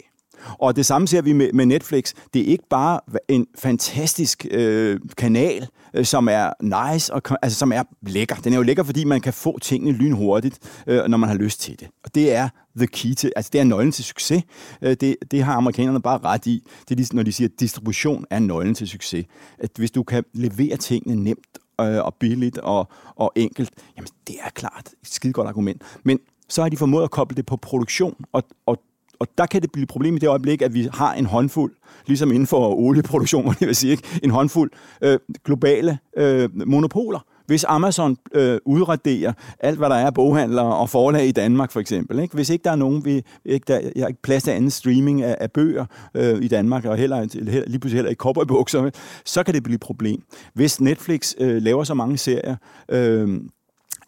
Og 0.58 0.76
det 0.76 0.86
samme 0.86 1.08
ser 1.08 1.22
vi 1.22 1.32
med, 1.32 1.52
med 1.52 1.66
Netflix. 1.66 2.12
Det 2.34 2.42
er 2.42 2.46
ikke 2.46 2.64
bare 2.70 3.00
en 3.28 3.46
fantastisk 3.58 4.46
øh, 4.50 5.00
kanal, 5.16 5.68
øh, 5.94 6.04
som 6.04 6.28
er 6.28 6.52
nice, 6.62 7.14
og, 7.14 7.22
altså, 7.42 7.58
som 7.58 7.72
er 7.72 7.82
lækker. 8.02 8.36
Den 8.36 8.52
er 8.52 8.56
jo 8.56 8.62
lækker, 8.62 8.82
fordi 8.82 9.04
man 9.04 9.20
kan 9.20 9.32
få 9.32 9.58
tingene 9.58 9.98
lynhurtigt, 9.98 10.58
øh, 10.86 11.04
når 11.04 11.18
man 11.18 11.28
har 11.28 11.36
lyst 11.36 11.60
til 11.60 11.80
det. 11.80 11.88
Og 12.04 12.14
det 12.14 12.34
er 12.34 12.48
the 12.76 12.86
key 12.86 13.14
til, 13.14 13.32
altså 13.36 13.50
det 13.52 13.60
er 13.60 13.64
nøglen 13.64 13.92
til 13.92 14.04
succes. 14.04 14.42
Øh, 14.82 14.96
det, 15.00 15.16
det 15.30 15.42
har 15.42 15.54
amerikanerne 15.54 16.02
bare 16.02 16.18
ret 16.18 16.46
i, 16.46 16.62
det 16.80 16.90
er, 16.90 16.96
ligesom, 16.96 17.16
når 17.16 17.22
de 17.22 17.32
siger, 17.32 17.48
at 17.48 17.60
distribution 17.60 18.24
er 18.30 18.38
nøglen 18.38 18.74
til 18.74 18.88
succes. 18.88 19.26
At 19.58 19.70
hvis 19.76 19.90
du 19.90 20.02
kan 20.02 20.24
levere 20.34 20.76
tingene 20.76 21.24
nemt 21.24 21.58
øh, 21.80 22.04
og 22.04 22.14
billigt 22.14 22.58
og, 22.58 22.88
og 23.16 23.32
enkelt, 23.36 23.70
jamen 23.96 24.08
det 24.26 24.36
er 24.42 24.50
klart 24.50 24.92
et 25.02 25.08
skide 25.08 25.32
godt 25.32 25.48
argument. 25.48 25.82
Men 26.02 26.18
så 26.48 26.62
har 26.62 26.68
de 26.68 26.76
formået 26.76 27.04
at 27.04 27.10
koble 27.10 27.36
det 27.36 27.46
på 27.46 27.56
produktion, 27.56 28.24
og, 28.32 28.42
og 28.66 28.82
og 29.20 29.26
der 29.38 29.46
kan 29.46 29.62
det 29.62 29.72
blive 29.72 29.82
et 29.82 29.88
problem 29.88 30.16
i 30.16 30.18
det 30.18 30.28
øjeblik, 30.28 30.62
at 30.62 30.74
vi 30.74 30.88
har 30.92 31.14
en 31.14 31.26
håndfuld, 31.26 31.72
ligesom 32.06 32.32
inden 32.32 32.46
for 32.46 32.74
olieproduktion, 32.74 33.54
det 33.60 33.66
vil 33.66 33.76
sige, 33.76 33.90
ikke? 33.90 34.20
en 34.22 34.30
håndfuld 34.30 34.70
øh, 35.02 35.18
globale 35.44 35.98
øh, 36.16 36.66
monopoler. 36.66 37.20
Hvis 37.48 37.64
Amazon 37.68 38.16
øh, 38.34 38.58
udraderer 38.64 39.32
alt, 39.60 39.78
hvad 39.78 39.90
der 39.90 39.96
er 39.96 40.10
boghandlere 40.10 40.76
og 40.76 40.90
forlag 40.90 41.26
i 41.26 41.32
Danmark, 41.32 41.72
for 41.72 41.80
eksempel. 41.80 42.18
Ikke? 42.18 42.34
Hvis 42.34 42.50
ikke 42.50 42.62
der 42.62 42.70
er 42.70 42.76
nogen, 42.76 43.04
vi, 43.04 43.22
ikke, 43.44 43.64
der, 43.68 43.80
jeg 43.80 44.02
har 44.02 44.08
ikke 44.08 44.22
plads 44.22 44.42
til 44.42 44.50
anden 44.50 44.70
streaming 44.70 45.22
af, 45.22 45.36
af 45.40 45.52
bøger 45.52 45.84
øh, 46.14 46.42
i 46.42 46.48
Danmark, 46.48 46.84
og 46.84 46.96
heller, 46.96 47.16
heller, 47.16 47.62
lige 47.66 47.78
pludselig 47.78 47.96
heller 47.96 48.10
ikke 48.10 48.20
cowboybukser, 48.20 48.90
så 49.24 49.42
kan 49.42 49.54
det 49.54 49.62
blive 49.62 49.74
et 49.74 49.80
problem. 49.80 50.22
Hvis 50.54 50.80
Netflix 50.80 51.34
øh, 51.38 51.62
laver 51.62 51.84
så 51.84 51.94
mange 51.94 52.18
serier, 52.18 52.56
øh, 52.88 53.40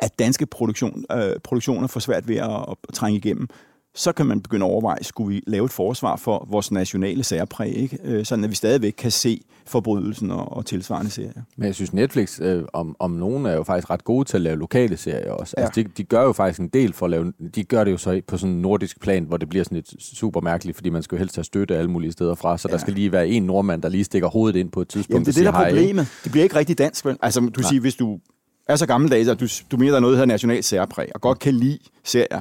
at 0.00 0.18
danske 0.18 0.46
produktion, 0.46 1.04
øh, 1.12 1.32
produktioner 1.44 1.86
får 1.86 2.00
svært 2.00 2.28
ved 2.28 2.36
at, 2.36 2.50
at 2.88 2.94
trænge 2.94 3.16
igennem, 3.18 3.48
så 3.94 4.12
kan 4.12 4.26
man 4.26 4.40
begynde 4.40 4.66
at 4.66 4.70
overveje, 4.70 5.04
skulle 5.04 5.34
vi 5.34 5.42
lave 5.46 5.64
et 5.64 5.70
forsvar 5.70 6.16
for 6.16 6.46
vores 6.50 6.72
nationale 6.72 7.24
særpræg, 7.24 7.76
ikke? 7.76 7.98
Øh, 8.04 8.24
sådan 8.24 8.44
at 8.44 8.50
vi 8.50 8.54
stadigvæk 8.54 8.94
kan 8.98 9.10
se 9.10 9.40
forbrydelsen 9.66 10.30
og, 10.30 10.52
og 10.52 10.66
tilsvarende 10.66 11.10
serier. 11.10 11.42
Men 11.56 11.66
jeg 11.66 11.74
synes, 11.74 11.92
Netflix 11.92 12.40
øh, 12.40 12.64
om, 12.72 12.96
om 12.98 13.10
nogen 13.10 13.46
er 13.46 13.52
jo 13.52 13.62
faktisk 13.62 13.90
ret 13.90 14.04
gode 14.04 14.24
til 14.24 14.36
at 14.36 14.40
lave 14.40 14.58
lokale 14.58 14.96
serier 14.96 15.32
også. 15.32 15.54
Ja. 15.58 15.62
Altså, 15.64 15.82
de, 15.82 15.88
de 15.96 16.04
gør 16.04 16.22
jo 16.22 16.32
faktisk 16.32 16.60
en 16.60 16.68
del 16.68 16.92
for 16.92 17.06
at 17.06 17.10
lave... 17.10 17.32
De 17.54 17.64
gør 17.64 17.84
det 17.84 17.92
jo 17.92 17.96
så 17.96 18.20
på 18.26 18.36
sådan 18.38 18.54
en 18.54 18.62
nordisk 18.62 19.00
plan, 19.00 19.24
hvor 19.24 19.36
det 19.36 19.48
bliver 19.48 19.64
sådan 19.64 19.76
lidt 19.76 20.02
super 20.02 20.40
mærkeligt, 20.40 20.76
fordi 20.76 20.90
man 20.90 21.02
skal 21.02 21.16
jo 21.16 21.18
helst 21.18 21.36
have 21.36 21.44
støtte 21.44 21.76
alle 21.76 21.90
mulige 21.90 22.12
steder 22.12 22.34
fra, 22.34 22.58
så 22.58 22.68
ja. 22.68 22.72
der 22.72 22.78
skal 22.78 22.94
lige 22.94 23.12
være 23.12 23.28
en 23.28 23.42
nordmand, 23.42 23.82
der 23.82 23.88
lige 23.88 24.04
stikker 24.04 24.28
hovedet 24.28 24.58
ind 24.60 24.70
på 24.70 24.80
et 24.80 24.88
tidspunkt. 24.88 25.14
Jamen, 25.14 25.26
det 25.26 25.32
er 25.32 25.44
det, 25.44 25.44
der 25.44 25.60
er 25.60 25.68
siger, 25.70 25.74
"Hej." 25.74 25.80
problemet. 25.80 26.06
Det 26.24 26.32
bliver 26.32 26.44
ikke 26.44 26.56
rigtig 26.56 26.78
dansk. 26.78 27.04
vel? 27.04 27.16
Altså, 27.22 27.40
du 27.40 27.62
siger, 27.62 27.80
hvis 27.80 27.94
du 27.94 28.18
er 28.68 28.76
så 28.76 28.86
gammeldags, 28.86 29.28
at 29.28 29.40
du, 29.40 29.46
du 29.70 29.76
mener, 29.76 29.90
der 29.90 29.96
er 29.96 30.00
noget, 30.00 30.12
der 30.14 30.18
hedder 30.18 30.34
national 30.34 30.62
særpræg, 30.62 31.08
og 31.14 31.20
godt 31.20 31.38
kan 31.38 31.54
lide 31.54 31.78
serier, 32.04 32.40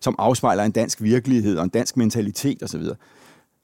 som 0.00 0.14
afspejler 0.18 0.64
en 0.64 0.72
dansk 0.72 1.02
virkelighed 1.02 1.58
og 1.58 1.64
en 1.64 1.70
dansk 1.70 1.96
mentalitet 1.96 2.62
osv., 2.62 2.82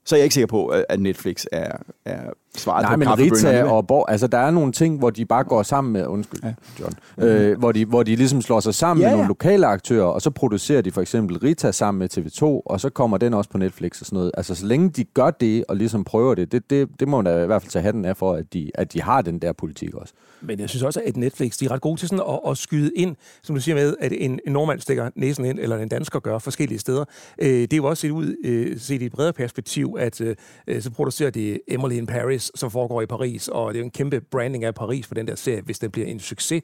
så 0.06 0.14
er 0.14 0.18
jeg 0.18 0.24
ikke 0.24 0.34
sikker 0.34 0.46
på, 0.46 0.66
at 0.88 1.00
Netflix 1.00 1.44
er, 1.52 1.76
er 2.04 2.20
svaret 2.56 2.82
Nej, 2.82 2.92
på 2.92 2.98
men 2.98 3.18
Rita 3.18 3.64
og 3.64 3.86
Borg, 3.86 4.06
altså 4.08 4.26
der 4.26 4.38
er 4.38 4.50
nogle 4.50 4.72
ting, 4.72 4.98
hvor 4.98 5.10
de 5.10 5.24
bare 5.24 5.44
går 5.44 5.62
sammen 5.62 5.92
med, 5.92 6.06
undskyld, 6.06 6.40
ja. 6.44 6.54
John, 6.80 6.94
øh, 7.18 7.58
hvor, 7.58 7.72
de, 7.72 7.84
hvor 7.84 8.02
de 8.02 8.16
ligesom 8.16 8.42
slår 8.42 8.60
sig 8.60 8.74
sammen 8.74 9.02
Ja, 9.02 9.08
med 9.08 9.16
nogle 9.16 9.28
lokale 9.28 9.66
aktører, 9.66 10.04
og 10.04 10.22
så 10.22 10.30
producerer 10.30 10.80
de 10.80 10.90
for 10.90 11.00
eksempel 11.00 11.38
Rita 11.38 11.72
sammen 11.72 11.98
med 11.98 12.18
TV2, 12.18 12.42
og 12.42 12.80
så 12.80 12.90
kommer 12.90 13.18
den 13.18 13.34
også 13.34 13.50
på 13.50 13.58
Netflix 13.58 14.00
og 14.00 14.06
sådan 14.06 14.16
noget. 14.16 14.32
Altså 14.36 14.54
så 14.54 14.66
længe 14.66 14.90
de 14.90 15.04
gør 15.04 15.30
det, 15.30 15.64
og 15.68 15.76
ligesom 15.76 16.04
prøver 16.04 16.34
det, 16.34 16.52
det, 16.52 16.70
det, 16.70 16.88
det 17.00 17.08
må 17.08 17.22
man 17.22 17.34
da 17.34 17.42
i 17.42 17.46
hvert 17.46 17.62
fald 17.62 17.70
tage 17.70 17.82
hatten 17.82 18.04
af 18.04 18.16
for, 18.16 18.32
at 18.32 18.52
de, 18.52 18.70
at 18.74 18.92
de 18.92 19.02
har 19.02 19.22
den 19.22 19.38
der 19.38 19.52
politik 19.52 19.94
også. 19.94 20.14
Men 20.46 20.60
jeg 20.60 20.68
synes 20.68 20.82
også, 20.82 21.02
at 21.06 21.16
Netflix 21.16 21.58
de 21.58 21.64
er 21.64 21.70
ret 21.70 21.80
gode 21.80 22.00
til 22.00 22.08
sådan 22.08 22.24
at, 22.28 22.50
at 22.50 22.58
skyde 22.58 22.90
ind, 22.96 23.16
som 23.42 23.54
du 23.54 23.60
siger 23.60 23.74
med, 23.74 23.96
at 24.00 24.12
en, 24.12 24.40
en 24.46 24.52
nordmand 24.52 24.80
stikker 24.80 25.10
næsen 25.14 25.44
ind, 25.44 25.58
eller 25.58 25.76
en 25.76 25.88
dansker 25.88 26.20
gør 26.20 26.38
forskellige 26.38 26.78
steder. 26.78 27.04
Øh, 27.38 27.48
det 27.48 27.72
er 27.72 27.76
jo 27.76 27.84
også 27.84 28.00
set 28.00 28.10
ud, 28.10 28.36
øh, 28.44 28.78
set 28.78 29.02
i 29.02 29.06
et 29.06 29.12
bredere 29.12 29.32
perspektiv, 29.32 29.96
at 29.98 30.20
øh, 30.20 30.36
så 30.80 30.90
producerer 30.90 31.30
de 31.30 31.60
Emily 31.68 31.94
in 31.94 32.06
Paris, 32.06 32.50
som 32.54 32.70
foregår 32.70 33.02
i 33.02 33.06
Paris, 33.06 33.48
og 33.48 33.74
det 33.74 33.78
er 33.78 33.80
jo 33.80 33.84
en 33.84 33.90
kæmpe 33.90 34.20
branding 34.20 34.64
af 34.64 34.74
Paris 34.74 35.06
for 35.06 35.14
den 35.14 35.28
der 35.28 35.34
serie, 35.34 35.62
hvis 35.62 35.78
den 35.78 35.90
bliver 35.90 36.06
en 36.06 36.20
succes. 36.20 36.62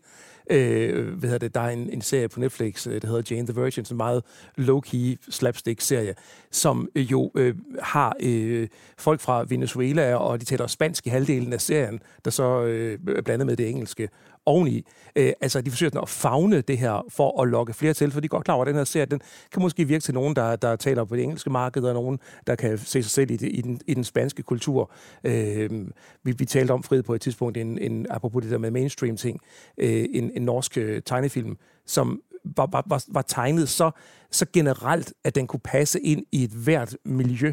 Øh, 0.51 1.09
hvad 1.09 1.29
hedder 1.29 1.39
det, 1.39 1.55
der 1.55 1.61
er 1.61 1.71
en, 1.71 1.91
en 1.91 2.03
serie 2.03 2.29
på 2.29 2.41
Netflix, 2.41 2.87
øh, 2.87 3.03
der 3.03 3.09
hedder 3.09 3.35
Jane 3.35 3.47
the 3.47 3.63
Virgin, 3.63 3.85
en 3.91 3.97
meget 3.97 4.23
low-key 4.59 5.17
slapstick-serie, 5.31 6.15
som 6.51 6.89
øh, 6.95 7.13
jo 7.13 7.31
øh, 7.35 7.55
har 7.83 8.17
øh, 8.21 8.69
folk 8.99 9.21
fra 9.21 9.45
Venezuela, 9.49 10.15
og 10.15 10.41
de 10.41 10.45
taler 10.45 10.67
spansk 10.67 11.07
i 11.07 11.11
halvdelen 11.11 11.53
af 11.53 11.61
serien, 11.61 12.01
der 12.25 12.31
så 12.31 12.63
øh, 12.63 12.99
er 13.17 13.23
blandet 13.23 13.47
med 13.47 13.57
det 13.57 13.69
engelske 13.69 14.09
oveni. 14.47 14.87
Øh, 15.17 15.33
altså, 15.41 15.61
de 15.61 15.71
forsøger 15.71 15.91
sådan 15.91 16.03
at 16.03 16.09
fagne 16.09 16.61
det 16.61 16.79
her 16.79 17.05
for 17.09 17.43
at 17.43 17.49
lokke 17.49 17.73
flere 17.73 17.95
til, 17.95 18.11
for 18.11 18.21
de 18.21 18.25
er 18.25 18.29
godt 18.29 18.45
klar 18.45 18.55
over, 18.55 18.65
at 18.65 18.67
den 18.67 18.77
her 18.77 18.85
serie, 18.85 19.07
den 19.07 19.21
kan 19.53 19.63
måske 19.63 19.85
virke 19.85 20.03
til 20.03 20.15
nogen, 20.15 20.37
der, 20.37 20.57
der 20.57 20.77
taler 20.77 21.05
på 21.05 21.17
det 21.17 21.23
engelske 21.23 21.51
marked, 21.51 21.83
og 21.83 21.95
nogen, 21.95 22.19
der 22.47 22.55
kan 22.55 22.79
se 22.79 23.03
sig 23.03 23.11
selv 23.11 23.31
i, 23.31 23.37
det, 23.37 23.49
i, 23.53 23.61
den, 23.61 23.81
i 23.87 23.95
den 23.95 24.05
spanske 24.05 24.43
kultur. 24.43 24.93
Øh, 25.25 25.71
vi, 26.23 26.33
vi 26.39 26.45
talte 26.45 26.73
om, 26.73 26.83
frihed 26.83 27.03
på 27.03 27.15
et 27.15 27.21
tidspunkt, 27.21 27.57
en, 27.57 27.79
en, 27.79 28.07
apropos 28.11 28.43
det 28.43 28.51
der 28.51 28.59
med 28.59 28.71
mainstream-ting, 28.71 29.41
øh, 29.79 30.07
en, 30.11 30.31
en 30.35 30.43
norsk 30.43 30.79
øh, 30.79 31.03
tegnefilm, 31.03 31.57
som 31.87 32.21
var, 32.57 32.69
var, 32.73 32.85
var, 32.87 33.05
var 33.09 33.23
tegnet 33.23 33.69
så, 33.69 33.91
så 34.31 34.47
generelt, 34.53 35.13
at 35.25 35.35
den 35.35 35.47
kunne 35.47 35.61
passe 35.65 36.01
ind 36.01 36.25
i 36.33 36.45
et 36.45 36.51
hvert 36.51 36.97
miljø, 37.05 37.53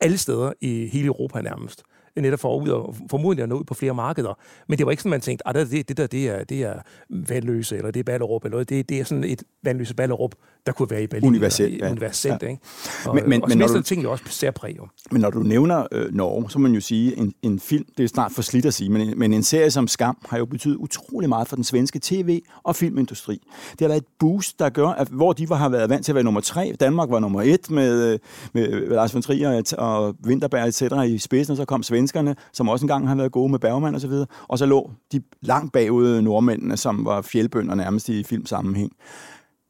alle 0.00 0.18
steder 0.18 0.52
i 0.60 0.86
hele 0.86 1.06
Europa 1.06 1.40
nærmest 1.40 1.82
netop 2.22 2.40
for, 2.40 2.60
ud 2.62 2.68
og, 2.68 2.96
formodentlig 3.10 3.42
at 3.42 3.48
nå 3.48 3.54
ud 3.58 3.64
på 3.64 3.74
flere 3.74 3.94
markeder. 3.94 4.38
Men 4.68 4.78
det 4.78 4.86
var 4.86 4.90
ikke 4.92 5.02
sådan, 5.02 5.10
man 5.10 5.20
tænkte, 5.20 5.48
at 5.48 5.54
det, 5.54 5.88
det 5.88 5.96
der 5.96 6.06
det 6.06 6.28
er, 6.28 6.44
det 6.44 6.62
er 6.62 6.74
Vandløse, 7.10 7.76
eller 7.76 7.90
det 7.90 8.00
er 8.00 8.04
Ballerup, 8.04 8.44
eller 8.44 8.54
noget. 8.54 8.68
Det, 8.68 8.88
det 8.88 9.00
er 9.00 9.04
sådan 9.04 9.24
et 9.24 9.42
Vandløse 9.64 9.94
Ballerup, 9.94 10.34
der 10.66 10.72
kunne 10.72 10.90
være 10.90 11.02
i 11.02 11.06
Berlin. 11.06 11.28
Universelt, 11.28 11.80
ja. 11.80 11.90
Universelt, 11.90 12.42
Ja. 12.42 12.48
ikke? 12.48 12.62
Og, 13.06 13.14
Men- 13.14 13.28
men- 13.28 13.42
og 13.42 13.48
men 13.48 13.58
når 13.58 13.66
du- 13.66 13.82
ting 13.82 14.02
jo 14.02 14.10
også 14.12 14.24
særpræg, 14.28 14.76
jo. 14.78 14.86
Men 15.10 15.20
når 15.20 15.30
du 15.30 15.38
nævner 15.38 15.86
øh, 15.92 16.14
Norge, 16.14 16.50
så 16.50 16.58
må 16.58 16.62
man 16.62 16.72
jo 16.72 16.80
sige, 16.80 17.18
en, 17.18 17.34
en 17.42 17.60
film, 17.60 17.84
det 17.96 18.04
er 18.04 18.08
snart 18.08 18.32
for 18.32 18.42
slidt 18.42 18.66
at 18.66 18.74
sige, 18.74 18.90
men, 18.90 19.00
en- 19.08 19.18
men 19.18 19.32
en 19.32 19.42
serie 19.42 19.70
som 19.70 19.88
Skam 19.88 20.16
har 20.28 20.38
jo 20.38 20.44
betydet 20.44 20.76
utrolig 20.76 21.28
meget 21.28 21.48
for 21.48 21.56
den 21.56 21.64
svenske 21.64 21.98
tv- 22.02 22.40
og 22.62 22.76
filmindustri. 22.76 23.40
Det 23.70 23.80
har 23.80 23.88
været 23.88 24.00
et 24.00 24.06
boost, 24.18 24.58
der 24.58 24.68
gør, 24.68 24.88
at 24.88 25.08
hvor 25.08 25.32
de 25.32 25.48
var, 25.48 25.56
har 25.56 25.68
været 25.68 25.90
vant 25.90 26.04
til 26.04 26.12
at 26.12 26.14
være 26.14 26.24
nummer 26.24 26.40
tre, 26.40 26.74
Danmark 26.80 27.10
var 27.10 27.18
nummer 27.20 27.42
et 27.42 27.70
med, 27.70 28.12
øh, 28.12 28.18
med 28.52 28.88
Lars 28.88 29.14
von 29.14 29.22
Trier 29.22 29.74
og 29.78 30.14
Winterberg 30.26 30.68
et 30.68 30.74
cetera, 30.74 31.02
i 31.02 31.18
spidsen, 31.18 31.50
og 31.52 31.56
så 31.56 31.64
kom 31.64 31.82
svenskerne, 32.04 32.36
som 32.52 32.68
også 32.68 32.84
engang 32.84 33.08
har 33.08 33.14
været 33.14 33.32
gode 33.32 33.50
med 33.50 33.58
Bergman 33.58 33.94
og 33.94 34.00
så 34.00 34.08
videre, 34.08 34.26
og 34.48 34.58
så 34.58 34.66
lå 34.66 34.90
de 35.12 35.22
langt 35.40 35.72
bagud 35.72 36.20
nordmændene, 36.20 36.76
som 36.76 37.04
var 37.04 37.22
fjeldbønder 37.22 37.74
nærmest 37.74 38.08
i 38.08 38.22
filmsammenhæng 38.22 38.92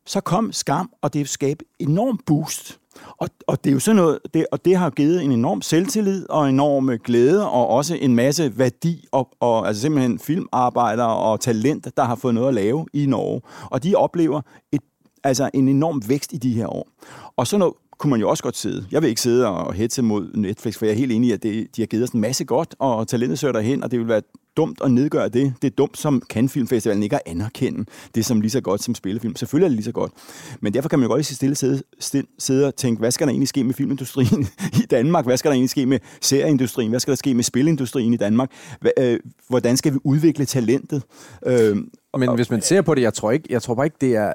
så 0.07 0.21
kom 0.21 0.53
skam, 0.53 0.91
og 1.03 1.15
det 1.15 1.29
skabte 1.29 1.65
enorm 1.79 2.19
boost. 2.27 2.79
Og, 3.19 3.29
og 3.47 3.65
det 3.65 3.71
er 3.71 3.75
jo 3.75 3.81
sådan 3.81 3.97
noget, 3.97 4.19
det, 4.35 4.47
og 4.53 4.65
det 4.65 4.77
har 4.77 4.91
givet 4.91 5.23
en 5.23 5.33
enorm 5.33 5.63
selvtillid 5.63 6.31
og 6.31 6.49
enorm 6.49 6.91
glæde, 7.05 7.51
og 7.51 7.69
også 7.69 7.95
en 7.95 8.15
masse 8.15 8.59
værdi, 8.59 9.07
og, 9.13 9.29
og 9.41 9.67
altså 9.67 9.83
simpelthen 9.83 10.19
filmarbejdere 10.19 11.17
og 11.17 11.41
talent, 11.41 11.89
der 11.97 12.05
har 12.05 12.15
fået 12.15 12.35
noget 12.35 12.49
at 12.49 12.55
lave 12.55 12.87
i 12.93 13.07
Norge. 13.07 13.41
Og 13.71 13.83
de 13.83 13.95
oplever 13.95 14.41
et, 14.73 14.81
altså 15.25 15.51
en 15.55 15.69
enorm 15.69 16.03
vækst 16.09 16.33
i 16.33 16.37
de 16.37 16.53
her 16.53 16.67
år. 16.67 16.89
Og 17.37 17.47
sådan 17.47 17.59
noget 17.59 17.75
kunne 17.99 18.11
man 18.11 18.21
jo 18.21 18.31
også 18.31 18.43
godt 18.43 18.57
sidde. 18.57 18.87
Jeg 18.91 19.03
vil 19.03 19.09
ikke 19.09 19.21
sidde 19.21 19.49
og 19.49 19.75
hætte 19.75 20.03
mod 20.03 20.31
Netflix, 20.35 20.79
for 20.79 20.87
jeg 20.87 20.93
er 20.93 20.97
helt 20.97 21.13
enig 21.13 21.29
i, 21.29 21.33
at 21.33 21.43
det, 21.43 21.77
de 21.77 21.83
har 21.83 21.87
givet 21.87 22.05
os 22.05 22.11
en 22.11 22.21
masse 22.21 22.45
godt, 22.45 22.75
og 22.79 23.09
talentet 23.09 23.39
søger 23.39 23.53
derhen, 23.53 23.85
og 23.85 23.91
det 23.91 23.99
vil 23.99 24.09
være 24.09 24.23
dumt 24.57 24.81
at 24.85 24.91
nedgøre 24.91 25.29
det. 25.29 25.55
Det 25.63 25.71
er 25.71 25.75
dumt, 25.79 25.99
som 25.99 26.23
kan 26.31 26.49
Filmfestivalen 26.49 27.03
ikke 27.03 27.17
at 27.17 27.23
anerkende 27.27 27.85
det 28.15 28.25
som 28.25 28.41
lige 28.41 28.51
så 28.51 28.61
godt 28.61 28.83
som 28.83 28.95
spillefilm. 28.95 29.37
Selvfølgelig 29.37 29.65
er 29.65 29.69
det 29.69 29.77
lige 29.77 29.85
så 29.85 29.93
godt. 29.93 30.13
Men 30.61 30.75
derfor 30.75 30.89
kan 30.89 30.99
man 30.99 31.05
jo 31.07 31.13
godt 31.13 31.21
i 31.21 31.25
sit 31.25 31.37
stille 31.37 31.55
sidde, 31.55 31.83
stille, 31.99 32.27
sidde 32.39 32.67
og 32.67 32.77
tænke, 32.77 32.99
hvad 32.99 33.11
skal 33.11 33.27
der 33.27 33.31
egentlig 33.31 33.49
ske 33.49 33.65
med 33.65 33.75
filmindustrien 33.75 34.47
i 34.83 34.87
Danmark? 34.91 35.25
Hvad 35.25 35.37
skal 35.37 35.49
der 35.49 35.55
egentlig 35.55 35.71
ske 35.71 35.87
med 35.87 35.99
serieindustrien? 36.21 36.91
Hvad 36.91 37.01
skal 37.01 37.13
der 37.13 37.17
ske 37.17 37.35
med 37.35 37.45
spilindustrien 37.45 38.15
i 38.15 38.17
Danmark? 38.17 38.51
Øh, 38.99 39.19
hvordan 39.49 39.77
skal 39.77 39.95
vi 39.95 39.99
udvikle 40.05 40.45
talentet? 40.45 41.03
Øh, 41.47 41.77
Men 42.19 42.35
hvis 42.35 42.51
man 42.51 42.63
ser 42.63 42.83
på 42.83 42.95
det, 42.95 43.03
jeg 43.03 43.15
tror, 43.15 43.31
ikke, 43.31 43.47
jeg 43.51 43.63
tror 43.63 43.75
bare 43.75 43.87
ikke, 43.87 43.97
det 44.01 44.17
er... 44.17 44.33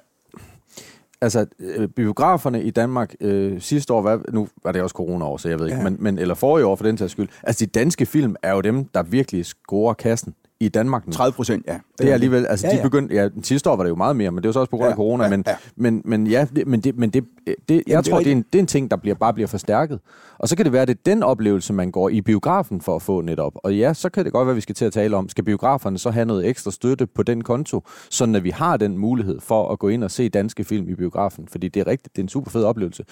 Altså, 1.22 1.46
øh, 1.60 1.88
biograferne 1.88 2.64
i 2.64 2.70
Danmark 2.72 3.16
øh, 3.22 3.62
sidste 3.62 3.94
år, 3.94 4.02
hvad, 4.02 4.20
nu 4.34 4.48
var 4.64 4.72
det 4.72 4.82
også 4.82 4.94
corona-år, 4.94 5.38
så 5.38 5.50
jeg 5.50 5.60
ved 5.60 5.66
ikke, 5.66 5.78
Ja. 5.78 5.84
men, 5.84 5.98
men, 6.00 6.20
eller 6.20 6.36
forrige 6.36 6.66
år 6.66 6.76
for 6.76 6.84
den 6.84 6.98
tages 6.98 7.12
skyld, 7.12 7.30
altså 7.44 7.66
de 7.66 7.70
danske 7.80 8.06
film 8.06 8.36
er 8.44 8.54
jo 8.54 8.62
dem, 8.62 8.86
der 8.86 9.04
virkelig 9.04 9.46
scorer 9.46 9.94
kassen 9.94 10.34
i 10.60 10.70
Danmark 10.70 11.08
nu. 11.08 11.14
30 11.14 11.34
procent, 11.34 11.66
ja. 11.68 11.78
Det 12.00 12.10
er 12.10 12.14
alligevel, 12.14 12.46
altså 12.48 12.68
Ja, 12.68 12.74
ja, 12.74 12.78
de 12.78 12.84
begyndte, 12.84 13.16
ja, 13.16 13.30
sidste 13.44 13.70
år 13.70 13.76
var 13.76 13.84
det 13.84 13.90
jo 13.90 13.96
meget 13.96 14.16
mere, 14.16 14.32
men 14.32 14.44
det 14.44 14.48
var 14.48 14.54
så 14.54 14.60
også 14.60 14.70
på 14.70 14.78
grund 14.78 14.88
af 14.88 14.92
Ja, 14.92 14.96
corona, 14.96 15.24
ja, 15.24 15.30
men, 15.30 15.44
ja. 15.48 15.56
men, 15.76 16.02
men 16.06 16.28
ja, 16.28 16.48
det, 16.56 16.68
men 16.68 16.82
det, 16.82 16.98
men 16.98 17.10
det, 17.10 17.26
det 17.70 17.84
jeg 17.88 17.98
er 17.98 18.02
tror, 18.02 18.18
det 18.18 18.28
er, 18.28 18.32
en, 18.32 18.46
det 18.54 18.56
er 18.56 18.60
en 18.60 18.68
ting, 18.68 18.92
der 18.92 18.98
bliver, 18.98 19.16
bare 19.16 19.34
bliver 19.34 19.48
forstærket. 19.48 20.00
Og 20.38 20.50
så 20.50 20.56
kan 20.56 20.66
det 20.66 20.74
være, 20.74 20.82
at 20.82 20.88
det 20.88 20.98
er 20.98 21.02
den 21.06 21.24
oplevelse, 21.24 21.74
man 21.74 21.92
går 21.92 22.10
i 22.10 22.22
biografen 22.22 22.82
for 22.82 22.96
at 22.96 23.02
få 23.02 23.22
netop. 23.22 23.54
Og 23.56 23.76
ja, 23.76 23.94
så 23.94 24.10
kan 24.10 24.26
det 24.26 24.34
godt 24.34 24.46
være, 24.46 24.52
at 24.52 24.56
vi 24.56 24.62
skal 24.62 24.76
til 24.76 24.86
at 24.86 24.94
tale 24.94 25.18
om, 25.18 25.30
skal 25.30 25.44
biograferne 25.44 25.98
så 25.98 26.10
have 26.10 26.26
noget 26.26 26.48
ekstra 26.48 26.72
støtte 26.72 27.08
på 27.08 27.24
den 27.24 27.44
konto, 27.44 27.84
sådan 28.10 28.36
at 28.36 28.44
vi 28.44 28.50
har 28.50 28.78
den 28.78 28.98
mulighed 28.98 29.40
for 29.40 29.72
at 29.72 29.80
gå 29.80 29.88
ind 29.88 30.04
og 30.04 30.12
se 30.12 30.30
danske 30.30 30.64
film 30.64 30.90
i 30.90 30.96
biografen. 30.96 31.48
Fordi 31.52 31.68
det 31.68 31.80
er 31.80 31.88
rigtigt, 31.88 32.16
det 32.16 32.22
er 32.22 32.26
en 32.26 32.30
super 32.30 32.52
fed 32.52 32.64
oplevelse. 32.64 33.04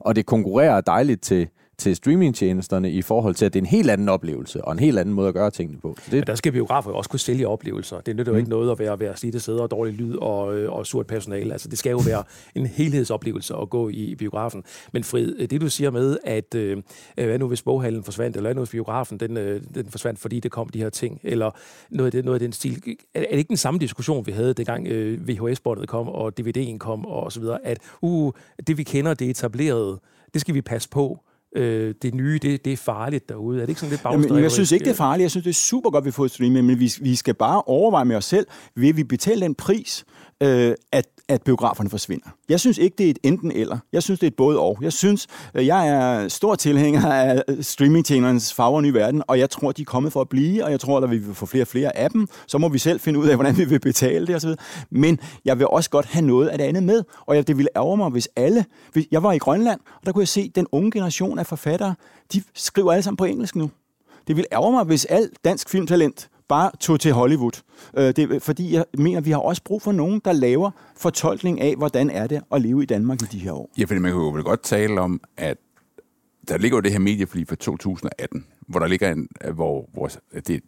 Og 0.00 0.16
det 0.16 0.26
konkurrerer 0.26 0.80
dejligt 0.80 1.22
til, 1.22 1.48
til 1.78 1.96
streamingtjenesterne 1.96 2.90
i 2.90 3.02
forhold 3.02 3.34
til, 3.34 3.46
at 3.46 3.52
det 3.52 3.58
er 3.58 3.62
en 3.62 3.66
helt 3.66 3.90
anden 3.90 4.08
oplevelse 4.08 4.64
og 4.64 4.72
en 4.72 4.78
helt 4.78 4.98
anden 4.98 5.14
måde 5.14 5.28
at 5.28 5.34
gøre 5.34 5.50
tingene 5.50 5.80
på. 5.80 5.96
Så 5.98 6.10
det, 6.10 6.12
Men 6.12 6.26
der 6.26 6.34
skal 6.34 6.52
biografer 6.52 6.90
jo 6.90 6.96
også 6.96 7.10
kunne 7.10 7.20
sælge 7.20 7.48
oplevelser. 7.48 8.00
Det 8.00 8.16
nytter 8.16 8.32
jo 8.32 8.38
ikke 8.38 8.50
noget 8.50 8.70
at 8.70 8.78
være, 8.78 9.00
være 9.00 9.16
slidte 9.16 9.40
sæder 9.40 9.62
og 9.62 9.70
dårlig 9.70 9.94
lyd 9.94 10.16
og, 10.16 10.58
øh, 10.58 10.72
og 10.72 10.86
surt 10.86 11.06
personale. 11.06 11.52
Altså, 11.52 11.68
det 11.68 11.78
skal 11.78 11.90
jo 11.90 12.00
være 12.06 12.24
en 12.54 12.66
helhedsoplevelse 12.66 13.54
at 13.54 13.70
gå 13.70 13.88
i, 13.88 13.92
i 13.92 14.14
biografen. 14.14 14.64
Men 14.92 15.04
Frid, 15.04 15.48
det 15.48 15.60
du 15.60 15.68
siger 15.68 15.90
med, 15.90 16.18
at 16.24 16.54
øh, 16.54 16.82
hvad 17.14 17.38
nu 17.38 17.48
hvis 17.48 17.62
boghallen 17.62 18.02
forsvandt, 18.02 18.36
eller 18.36 18.48
hvad 18.48 18.54
nu 18.54 18.60
hvis 18.60 18.70
biografen 18.70 19.20
den, 19.20 19.36
øh, 19.36 19.62
den 19.74 19.86
forsvandt, 19.90 20.20
fordi 20.20 20.40
det 20.40 20.50
kom 20.50 20.68
de 20.68 20.78
her 20.78 20.90
ting, 20.90 21.20
eller 21.22 21.50
noget 21.90 22.06
af, 22.06 22.12
det, 22.12 22.24
noget 22.24 22.36
af 22.36 22.40
den 22.40 22.52
stil. 22.52 22.96
Er, 23.14 23.20
er 23.20 23.30
det 23.30 23.38
ikke 23.38 23.48
den 23.48 23.56
samme 23.56 23.80
diskussion, 23.80 24.26
vi 24.26 24.32
havde, 24.32 24.54
dengang 24.54 24.86
øh, 24.86 25.28
VHS-båndet 25.28 25.88
kom, 25.88 26.08
og 26.08 26.32
DVD'en 26.40 26.78
kom, 26.78 27.06
og 27.06 27.32
så 27.32 27.40
videre, 27.40 27.66
at 27.66 27.78
uh, 28.02 28.32
det 28.66 28.78
vi 28.78 28.82
kender, 28.82 29.14
det 29.14 29.30
etablerede, 29.30 30.00
det 30.34 30.40
skal 30.40 30.54
vi 30.54 30.62
passe 30.62 30.88
på. 30.88 31.25
Øh, 31.56 31.94
det 32.02 32.14
nye, 32.14 32.38
det, 32.42 32.64
det 32.64 32.72
er 32.72 32.76
farligt 32.76 33.28
derude. 33.28 33.56
Er 33.56 33.60
det 33.60 33.68
ikke 33.68 33.80
sådan 33.80 33.90
lidt 33.90 34.04
Jamen, 34.04 34.20
bagstræberisk? 34.20 34.42
jeg 34.42 34.52
synes 34.52 34.72
ikke, 34.72 34.84
det 34.84 34.90
er 34.90 34.94
farligt. 34.94 35.22
Jeg 35.22 35.30
synes, 35.30 35.44
det 35.44 35.50
er 35.50 35.54
super 35.54 35.90
godt, 35.90 36.02
at 36.02 36.06
vi 36.06 36.10
får 36.10 36.24
et 36.24 36.30
streaming, 36.30 36.66
men 36.66 36.80
vi, 36.80 36.92
vi 37.00 37.14
skal 37.14 37.34
bare 37.34 37.62
overveje 37.62 38.04
med 38.04 38.16
os 38.16 38.24
selv, 38.24 38.46
vil 38.74 38.96
vi 38.96 39.04
betale 39.04 39.40
den 39.40 39.54
pris, 39.54 40.04
øh, 40.42 40.74
at, 40.92 41.06
at 41.28 41.42
biograferne 41.42 41.90
forsvinder. 41.90 42.26
Jeg 42.48 42.60
synes 42.60 42.78
ikke, 42.78 42.94
det 42.98 43.06
er 43.06 43.10
et 43.10 43.18
enten 43.22 43.52
eller. 43.52 43.78
Jeg 43.92 44.02
synes, 44.02 44.20
det 44.20 44.26
er 44.26 44.30
et 44.30 44.36
både 44.36 44.58
og. 44.58 44.78
Jeg 44.80 44.92
synes, 44.92 45.26
øh, 45.54 45.66
jeg 45.66 45.88
er 45.88 46.28
stor 46.28 46.54
tilhænger 46.54 47.12
af 47.12 47.42
øh, 47.48 47.62
streamingtjenernes 47.62 48.54
farver 48.54 48.80
nye 48.80 48.94
verden, 48.94 49.22
og 49.26 49.38
jeg 49.38 49.50
tror, 49.50 49.72
de 49.72 49.82
er 49.82 49.86
kommet 49.86 50.12
for 50.12 50.20
at 50.20 50.28
blive, 50.28 50.64
og 50.64 50.70
jeg 50.70 50.80
tror, 50.80 51.00
at 51.00 51.10
vi 51.10 51.18
vil 51.18 51.34
få 51.34 51.46
flere 51.46 51.64
og 51.64 51.68
flere 51.68 51.96
af 51.96 52.10
dem. 52.10 52.28
Så 52.46 52.58
må 52.58 52.68
vi 52.68 52.78
selv 52.78 53.00
finde 53.00 53.18
ud 53.18 53.28
af, 53.28 53.34
hvordan 53.36 53.56
vi 53.56 53.64
vil 53.64 53.80
betale 53.80 54.26
det 54.26 54.36
osv. 54.36 54.50
Men 54.90 55.20
jeg 55.44 55.58
vil 55.58 55.66
også 55.66 55.90
godt 55.90 56.06
have 56.06 56.26
noget 56.26 56.48
af 56.48 56.58
det 56.58 56.64
andet 56.64 56.82
med, 56.82 57.02
og 57.26 57.36
jeg, 57.36 57.46
det 57.46 57.56
ville 57.56 57.68
ærge 57.76 57.96
mig, 57.96 58.10
hvis 58.10 58.28
alle... 58.36 58.64
Hvis, 58.92 59.06
jeg 59.10 59.22
var 59.22 59.32
i 59.32 59.38
Grønland, 59.38 59.80
og 60.00 60.06
der 60.06 60.12
kunne 60.12 60.22
jeg 60.22 60.28
se, 60.28 60.48
den 60.54 60.66
unge 60.72 60.90
generation 60.90 61.38
af 61.38 61.46
forfattere, 61.46 61.94
de 62.32 62.42
skriver 62.54 62.92
alle 62.92 63.02
sammen 63.02 63.16
på 63.16 63.24
engelsk 63.24 63.56
nu. 63.56 63.70
Det 64.26 64.36
ville 64.36 64.52
ærge 64.52 64.72
mig, 64.72 64.84
hvis 64.84 65.04
alt 65.04 65.32
dansk 65.44 65.70
filmtalent 65.70 66.28
bare 66.48 66.70
tog 66.80 67.00
til 67.00 67.12
Hollywood. 67.12 67.62
Øh, 67.96 68.16
det, 68.16 68.42
fordi 68.42 68.74
jeg 68.74 68.84
mener, 68.98 69.20
vi 69.20 69.30
har 69.30 69.38
også 69.38 69.62
brug 69.64 69.82
for 69.82 69.92
nogen, 69.92 70.20
der 70.24 70.32
laver 70.32 70.70
fortolkning 70.96 71.60
af, 71.60 71.76
hvordan 71.76 72.10
er 72.10 72.26
det 72.26 72.42
at 72.52 72.62
leve 72.62 72.82
i 72.82 72.86
Danmark 72.86 73.22
i 73.22 73.24
de 73.24 73.38
her 73.38 73.52
år. 73.52 73.70
Ja, 73.78 73.84
fordi 73.84 74.00
man 74.00 74.12
kan 74.12 74.20
jo 74.20 74.28
vel 74.28 74.42
godt 74.42 74.62
tale 74.62 75.00
om, 75.00 75.20
at 75.36 75.56
der 76.48 76.58
ligger 76.58 76.76
jo 76.76 76.80
det 76.80 76.92
her 76.92 76.98
medieforlig 76.98 77.48
fra 77.48 77.56
2018, 77.56 78.46
hvor 78.68 78.80
der 78.80 78.86
ligger 78.86 79.12
en, 79.12 79.28
øh, 79.44 79.54
hvor, 79.54 79.88
hvor 79.92 80.10
det, 80.46 80.60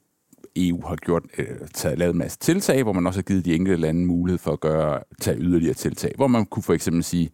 EU 0.56 0.86
har 0.86 0.96
gjort, 0.96 1.22
øh, 1.38 1.46
taget, 1.74 1.98
lavet 1.98 2.12
en 2.12 2.18
masse 2.18 2.38
tiltag, 2.38 2.82
hvor 2.82 2.92
man 2.92 3.06
også 3.06 3.18
har 3.18 3.22
givet 3.22 3.44
de 3.44 3.54
enkelte 3.54 3.80
lande 3.80 4.06
mulighed 4.06 4.38
for 4.38 4.52
at 4.52 4.60
gøre, 4.60 5.00
tage 5.20 5.38
yderligere 5.40 5.74
tiltag, 5.74 6.12
hvor 6.16 6.26
man 6.26 6.46
kunne 6.46 6.62
for 6.62 6.72
eksempel 6.72 7.04
sige 7.04 7.30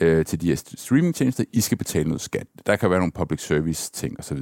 øh, 0.00 0.24
til 0.24 0.40
de 0.40 0.48
her 0.48 0.62
streamingtjenester, 0.76 1.44
I 1.52 1.60
skal 1.60 1.78
betale 1.78 2.08
noget 2.08 2.20
skat. 2.20 2.46
Der 2.66 2.76
kan 2.76 2.90
være 2.90 2.98
nogle 2.98 3.12
public 3.12 3.40
service 3.40 3.92
ting 3.92 4.18
osv. 4.18 4.38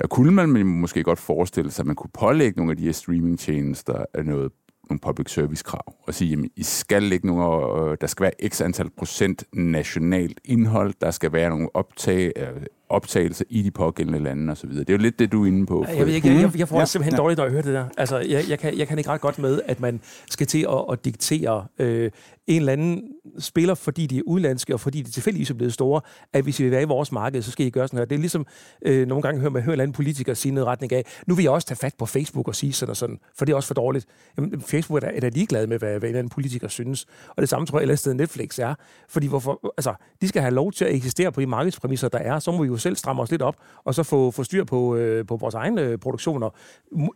Der 0.00 0.06
kunne 0.06 0.30
man 0.30 0.66
måske 0.66 1.02
godt 1.02 1.18
forestille 1.18 1.70
sig, 1.70 1.82
at 1.82 1.86
man 1.86 1.96
kunne 1.96 2.10
pålægge 2.14 2.56
nogle 2.56 2.72
af 2.72 2.76
de 2.76 2.84
her 2.84 2.92
streamingtjenester 2.92 4.04
af 4.14 4.24
noget 4.24 4.52
nogle 4.90 5.00
public 5.00 5.30
service 5.30 5.64
krav 5.64 5.94
og 6.06 6.14
sige, 6.14 6.30
jamen, 6.30 6.50
I 6.56 6.62
skal 6.62 7.02
lægge 7.02 7.26
nogle, 7.26 7.90
øh, 7.90 7.96
der 8.00 8.06
skal 8.06 8.22
være 8.24 8.48
x 8.48 8.60
antal 8.60 8.90
procent 8.90 9.44
nationalt 9.52 10.40
indhold, 10.44 10.94
der 11.00 11.10
skal 11.10 11.32
være 11.32 11.50
nogle 11.50 11.68
optag, 11.74 12.32
øh, 12.36 12.62
optagelser 12.88 13.44
i 13.48 13.62
de 13.62 13.70
pågældende 13.70 14.18
lande 14.18 14.52
osv. 14.52 14.70
Det 14.70 14.90
er 14.90 14.92
jo 14.92 14.98
lidt 14.98 15.18
det, 15.18 15.32
du 15.32 15.42
er 15.42 15.46
inde 15.46 15.66
på. 15.66 15.84
Jeg, 15.88 16.06
ved 16.06 16.14
ikke, 16.14 16.28
jeg, 16.28 16.42
jeg, 16.42 16.58
jeg 16.58 16.68
får 16.68 16.78
Ja, 16.78 16.84
simpelthen 16.84 17.14
ja. 17.14 17.22
dårligt, 17.22 17.38
når 17.38 17.44
jeg 17.44 17.52
hører 17.52 17.62
det 17.62 17.74
der. 17.74 17.84
Altså, 17.96 18.18
jeg, 18.18 18.44
jeg, 18.48 18.58
kan, 18.58 18.78
jeg 18.78 18.88
kan 18.88 18.98
ikke 18.98 19.10
ret 19.10 19.20
godt 19.20 19.38
med, 19.38 19.60
at 19.66 19.80
man 19.80 20.00
skal 20.30 20.46
til 20.46 20.66
at, 20.68 20.84
at 20.92 21.04
diktere 21.04 21.66
øh, 21.78 22.10
en 22.46 22.56
eller 22.56 22.72
anden 22.72 23.02
spiller, 23.38 23.74
fordi 23.74 24.06
de 24.06 24.18
er 24.18 24.22
udenlandske, 24.26 24.74
og 24.74 24.80
fordi 24.80 25.02
de 25.02 25.10
tilfældigvis 25.10 25.50
er 25.50 25.54
blevet 25.54 25.72
store, 25.72 26.00
at 26.32 26.42
hvis 26.42 26.60
I 26.60 26.62
vil 26.62 26.72
være 26.72 26.82
i 26.82 26.84
vores 26.84 27.12
marked, 27.12 27.42
så 27.42 27.50
skal 27.50 27.66
I 27.66 27.70
gøre 27.70 27.88
sådan 27.88 27.98
her. 27.98 28.04
Det 28.04 28.14
er 28.14 28.18
ligesom, 28.18 28.46
øh, 28.86 29.06
nogle 29.06 29.22
gange 29.22 29.40
hører 29.40 29.50
man 29.50 29.62
hører 29.62 29.68
en 29.68 29.72
eller 29.72 29.82
anden 29.82 29.94
politiker 29.94 30.34
sige 30.34 30.52
noget 30.52 30.66
retning 30.66 30.92
af, 30.92 31.04
nu 31.26 31.34
vil 31.34 31.42
jeg 31.42 31.52
også 31.52 31.66
tage 31.68 31.78
fat 31.78 31.94
på 31.98 32.06
Facebook 32.06 32.48
og 32.48 32.54
sige 32.54 32.72
sådan 32.72 32.90
og 32.90 32.96
sådan, 32.96 33.18
for 33.38 33.44
det 33.44 33.52
er 33.52 33.56
også 33.56 33.66
for 33.66 33.74
dårligt. 33.74 34.06
Jamen, 34.36 34.60
Facebook 34.60 35.02
er 35.02 35.08
da, 35.08 35.16
er 35.16 35.20
da 35.20 35.28
ligeglad 35.28 35.66
med, 35.66 35.78
hvad, 35.78 35.88
hvad 35.88 36.00
en 36.00 36.06
eller 36.06 36.18
anden 36.18 36.30
politiker 36.30 36.68
synes. 36.68 37.06
Og 37.28 37.40
det 37.40 37.48
samme 37.48 37.66
tror 37.66 37.78
jeg, 37.78 37.80
et 37.80 37.84
eller 37.84 37.92
andet 37.92 38.00
sted 38.00 38.14
Netflix 38.14 38.58
er. 38.58 38.74
Fordi 39.08 39.26
hvorfor, 39.26 39.72
altså, 39.76 39.94
de 40.20 40.28
skal 40.28 40.42
have 40.42 40.54
lov 40.54 40.72
til 40.72 40.84
at 40.84 40.94
eksistere 40.94 41.32
på 41.32 41.40
de 41.40 41.46
markedspræmisser, 41.46 42.08
der 42.08 42.18
er. 42.18 42.38
Så 42.38 42.52
må 42.52 42.62
vi 42.62 42.66
jo 42.66 42.77
selv 42.78 42.96
stramme 42.96 43.22
os 43.22 43.30
lidt 43.30 43.42
op, 43.42 43.56
og 43.84 43.94
så 43.94 44.02
få, 44.02 44.30
få 44.30 44.44
styr 44.44 44.64
på, 44.64 44.96
øh, 44.96 45.26
på 45.26 45.36
vores 45.36 45.54
egne 45.54 45.82
øh, 45.82 45.98
produktioner. 45.98 46.50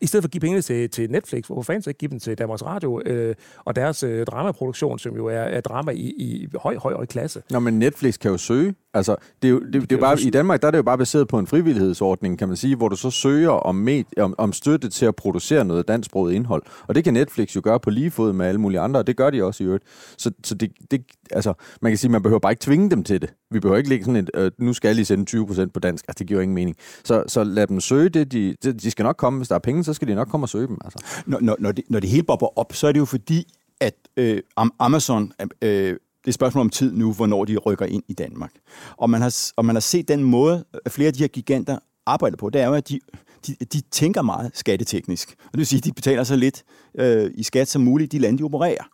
I 0.01 0.07
stedet 0.07 0.23
for 0.25 0.27
at 0.27 0.31
give 0.31 0.41
pengene 0.41 0.63
til, 0.63 0.91
til 0.91 1.11
Netflix, 1.11 1.47
hvorfor 1.47 1.63
fanden 1.63 1.83
så 1.83 1.91
ikke 1.91 1.99
give 1.99 2.11
dem 2.11 2.21
til 2.21 2.39
Danmarks 2.39 2.65
Radio 2.65 3.03
øh, 3.07 3.35
og 3.59 3.77
deres 3.77 4.03
øh, 4.03 4.27
dramaproduktion, 4.27 4.99
som 4.99 5.17
jo 5.17 5.27
er, 5.27 5.33
er 5.33 5.61
drama 5.61 5.93
i, 5.93 6.15
i 6.19 6.49
høj, 6.55 6.77
høj, 6.77 6.95
høj 6.95 7.07
klasse. 7.07 7.43
Nå, 7.51 7.59
men 7.59 7.79
Netflix 7.79 8.19
kan 8.19 8.31
jo 8.31 8.37
søge. 8.37 8.75
Altså, 8.95 9.17
det 9.43 9.49
er 9.49 9.53
jo, 9.53 9.61
det, 9.61 9.73
det 9.73 9.83
er 9.83 9.87
jo 9.91 9.97
jo 9.97 10.01
bare. 10.01 10.21
I 10.21 10.31
Danmark 10.31 10.61
der 10.61 10.67
er 10.67 10.71
det 10.71 10.79
jo 10.79 10.83
bare 10.83 10.99
baseret 10.99 11.29
på 11.29 11.39
en 11.39 11.47
frivillighedsordning, 11.47 12.39
kan 12.39 12.49
man 12.49 12.57
sige, 12.57 12.77
hvor 12.77 12.89
du 12.89 12.97
så 12.97 13.11
søger 13.11 13.51
om, 13.51 13.75
med, 13.75 14.05
om, 14.19 14.35
om 14.39 14.53
støtte 14.53 14.89
til 14.89 15.07
at 15.07 15.17
producere 15.17 15.65
noget 15.65 15.89
dansksproget 15.89 16.33
indhold. 16.33 16.63
Og 16.89 16.95
det 16.95 17.05
kan 17.05 17.15
Netflix 17.15 17.57
jo 17.57 17.61
gøre 17.65 17.81
på 17.81 17.91
lige 17.91 18.11
fod 18.11 18.33
med 18.33 18.47
alle 18.47 18.61
mulige 18.61 18.81
andre, 18.81 19.01
og 19.01 19.07
det 19.07 19.17
gør 19.17 19.31
de 19.31 19.45
også 19.45 19.65
i 19.65 19.67
øvrigt. 19.67 19.85
Så, 20.19 20.31
så 20.45 20.55
det, 20.55 20.73
det, 20.91 21.05
altså, 21.31 21.55
man 21.83 21.93
kan 21.93 21.99
sige, 21.99 22.11
man 22.11 22.23
behøver 22.23 22.41
bare 22.41 22.53
ikke 22.53 22.63
tvinge 22.63 22.91
dem 22.91 23.05
til 23.05 23.23
det. 23.23 23.35
Vi 23.51 23.61
behøver 23.61 23.79
ikke 23.79 23.89
lægge 23.89 24.05
sådan 24.05 24.17
et, 24.17 24.31
øh, 24.35 24.51
nu 24.59 24.73
skal 24.73 24.99
I 24.99 25.05
sende 25.05 25.39
20% 25.39 25.67
på 25.67 25.81
dansk. 25.81 26.05
Altså, 26.09 26.19
det 26.19 26.27
giver 26.27 26.39
jo 26.39 26.43
ingen 26.43 26.55
mening. 26.55 26.77
Så, 27.05 27.25
så 27.27 27.45
lad 27.45 27.67
dem 27.67 27.81
søge 27.81 28.09
det. 28.09 28.33
De, 28.33 28.55
de, 28.73 28.91
skal 28.91 29.03
nok 29.03 29.17
komme, 29.17 29.39
hvis 29.39 29.49
der 29.49 29.55
er 29.55 29.59
penge, 29.59 29.85
så 29.85 29.95
skal 29.95 30.09
de 30.09 30.15
nok 30.15 30.29
komme 30.29 30.45
og 30.45 30.49
søge 30.49 30.67
dem. 30.67 30.79
Altså. 30.85 31.23
Når, 31.27 31.39
når, 31.41 31.57
når, 31.59 31.73
det, 31.73 31.85
når 31.89 32.01
det 32.01 32.11
hele 32.11 32.23
bobber 32.23 32.59
op, 32.59 32.73
så 32.73 32.87
er 32.89 32.93
det 32.93 33.01
jo 33.01 33.05
fordi, 33.05 33.47
at 33.81 33.95
øh, 34.17 34.41
Am- 34.61 34.77
Amazon, 34.79 35.33
øh, 35.63 35.97
det 36.23 36.29
er 36.29 36.31
et 36.31 36.35
spørgsmål 36.35 36.61
om 36.61 36.71
tid 36.71 36.93
nu, 36.93 37.13
hvornår 37.13 37.45
de 37.45 37.57
rykker 37.57 37.87
ind 37.87 38.03
i 38.09 38.13
Danmark. 38.13 38.53
Og 38.97 39.11
man 39.11 39.23
har, 39.23 39.53
og 39.57 39.65
man 39.65 39.77
har 39.77 39.81
set 39.81 40.09
den 40.09 40.25
måde, 40.25 40.65
at 40.85 40.93
flere 40.93 41.07
af 41.07 41.13
de 41.13 41.19
her 41.19 41.29
giganter 41.29 41.79
arbejder 42.07 42.37
på, 42.37 42.51
det 42.51 42.61
er 42.61 42.67
jo, 42.67 42.75
at 42.75 42.89
de, 42.89 43.01
de, 43.47 43.55
de 43.73 43.81
tænker 43.81 44.23
meget 44.23 44.51
skatteteknisk. 44.55 45.35
Og 45.39 45.53
det 45.53 45.59
vil 45.59 45.67
sige, 45.67 45.79
at 45.79 45.85
de 45.85 45.93
betaler 45.93 46.25
så 46.25 46.37
lidt 46.37 46.63
øh, 46.99 47.31
i 47.35 47.43
skat 47.43 47.69
som 47.69 47.83
muligt 47.83 48.15
i 48.15 48.17
de 48.17 48.23
lande, 48.23 48.39
de 48.39 48.43
opererer. 48.43 48.85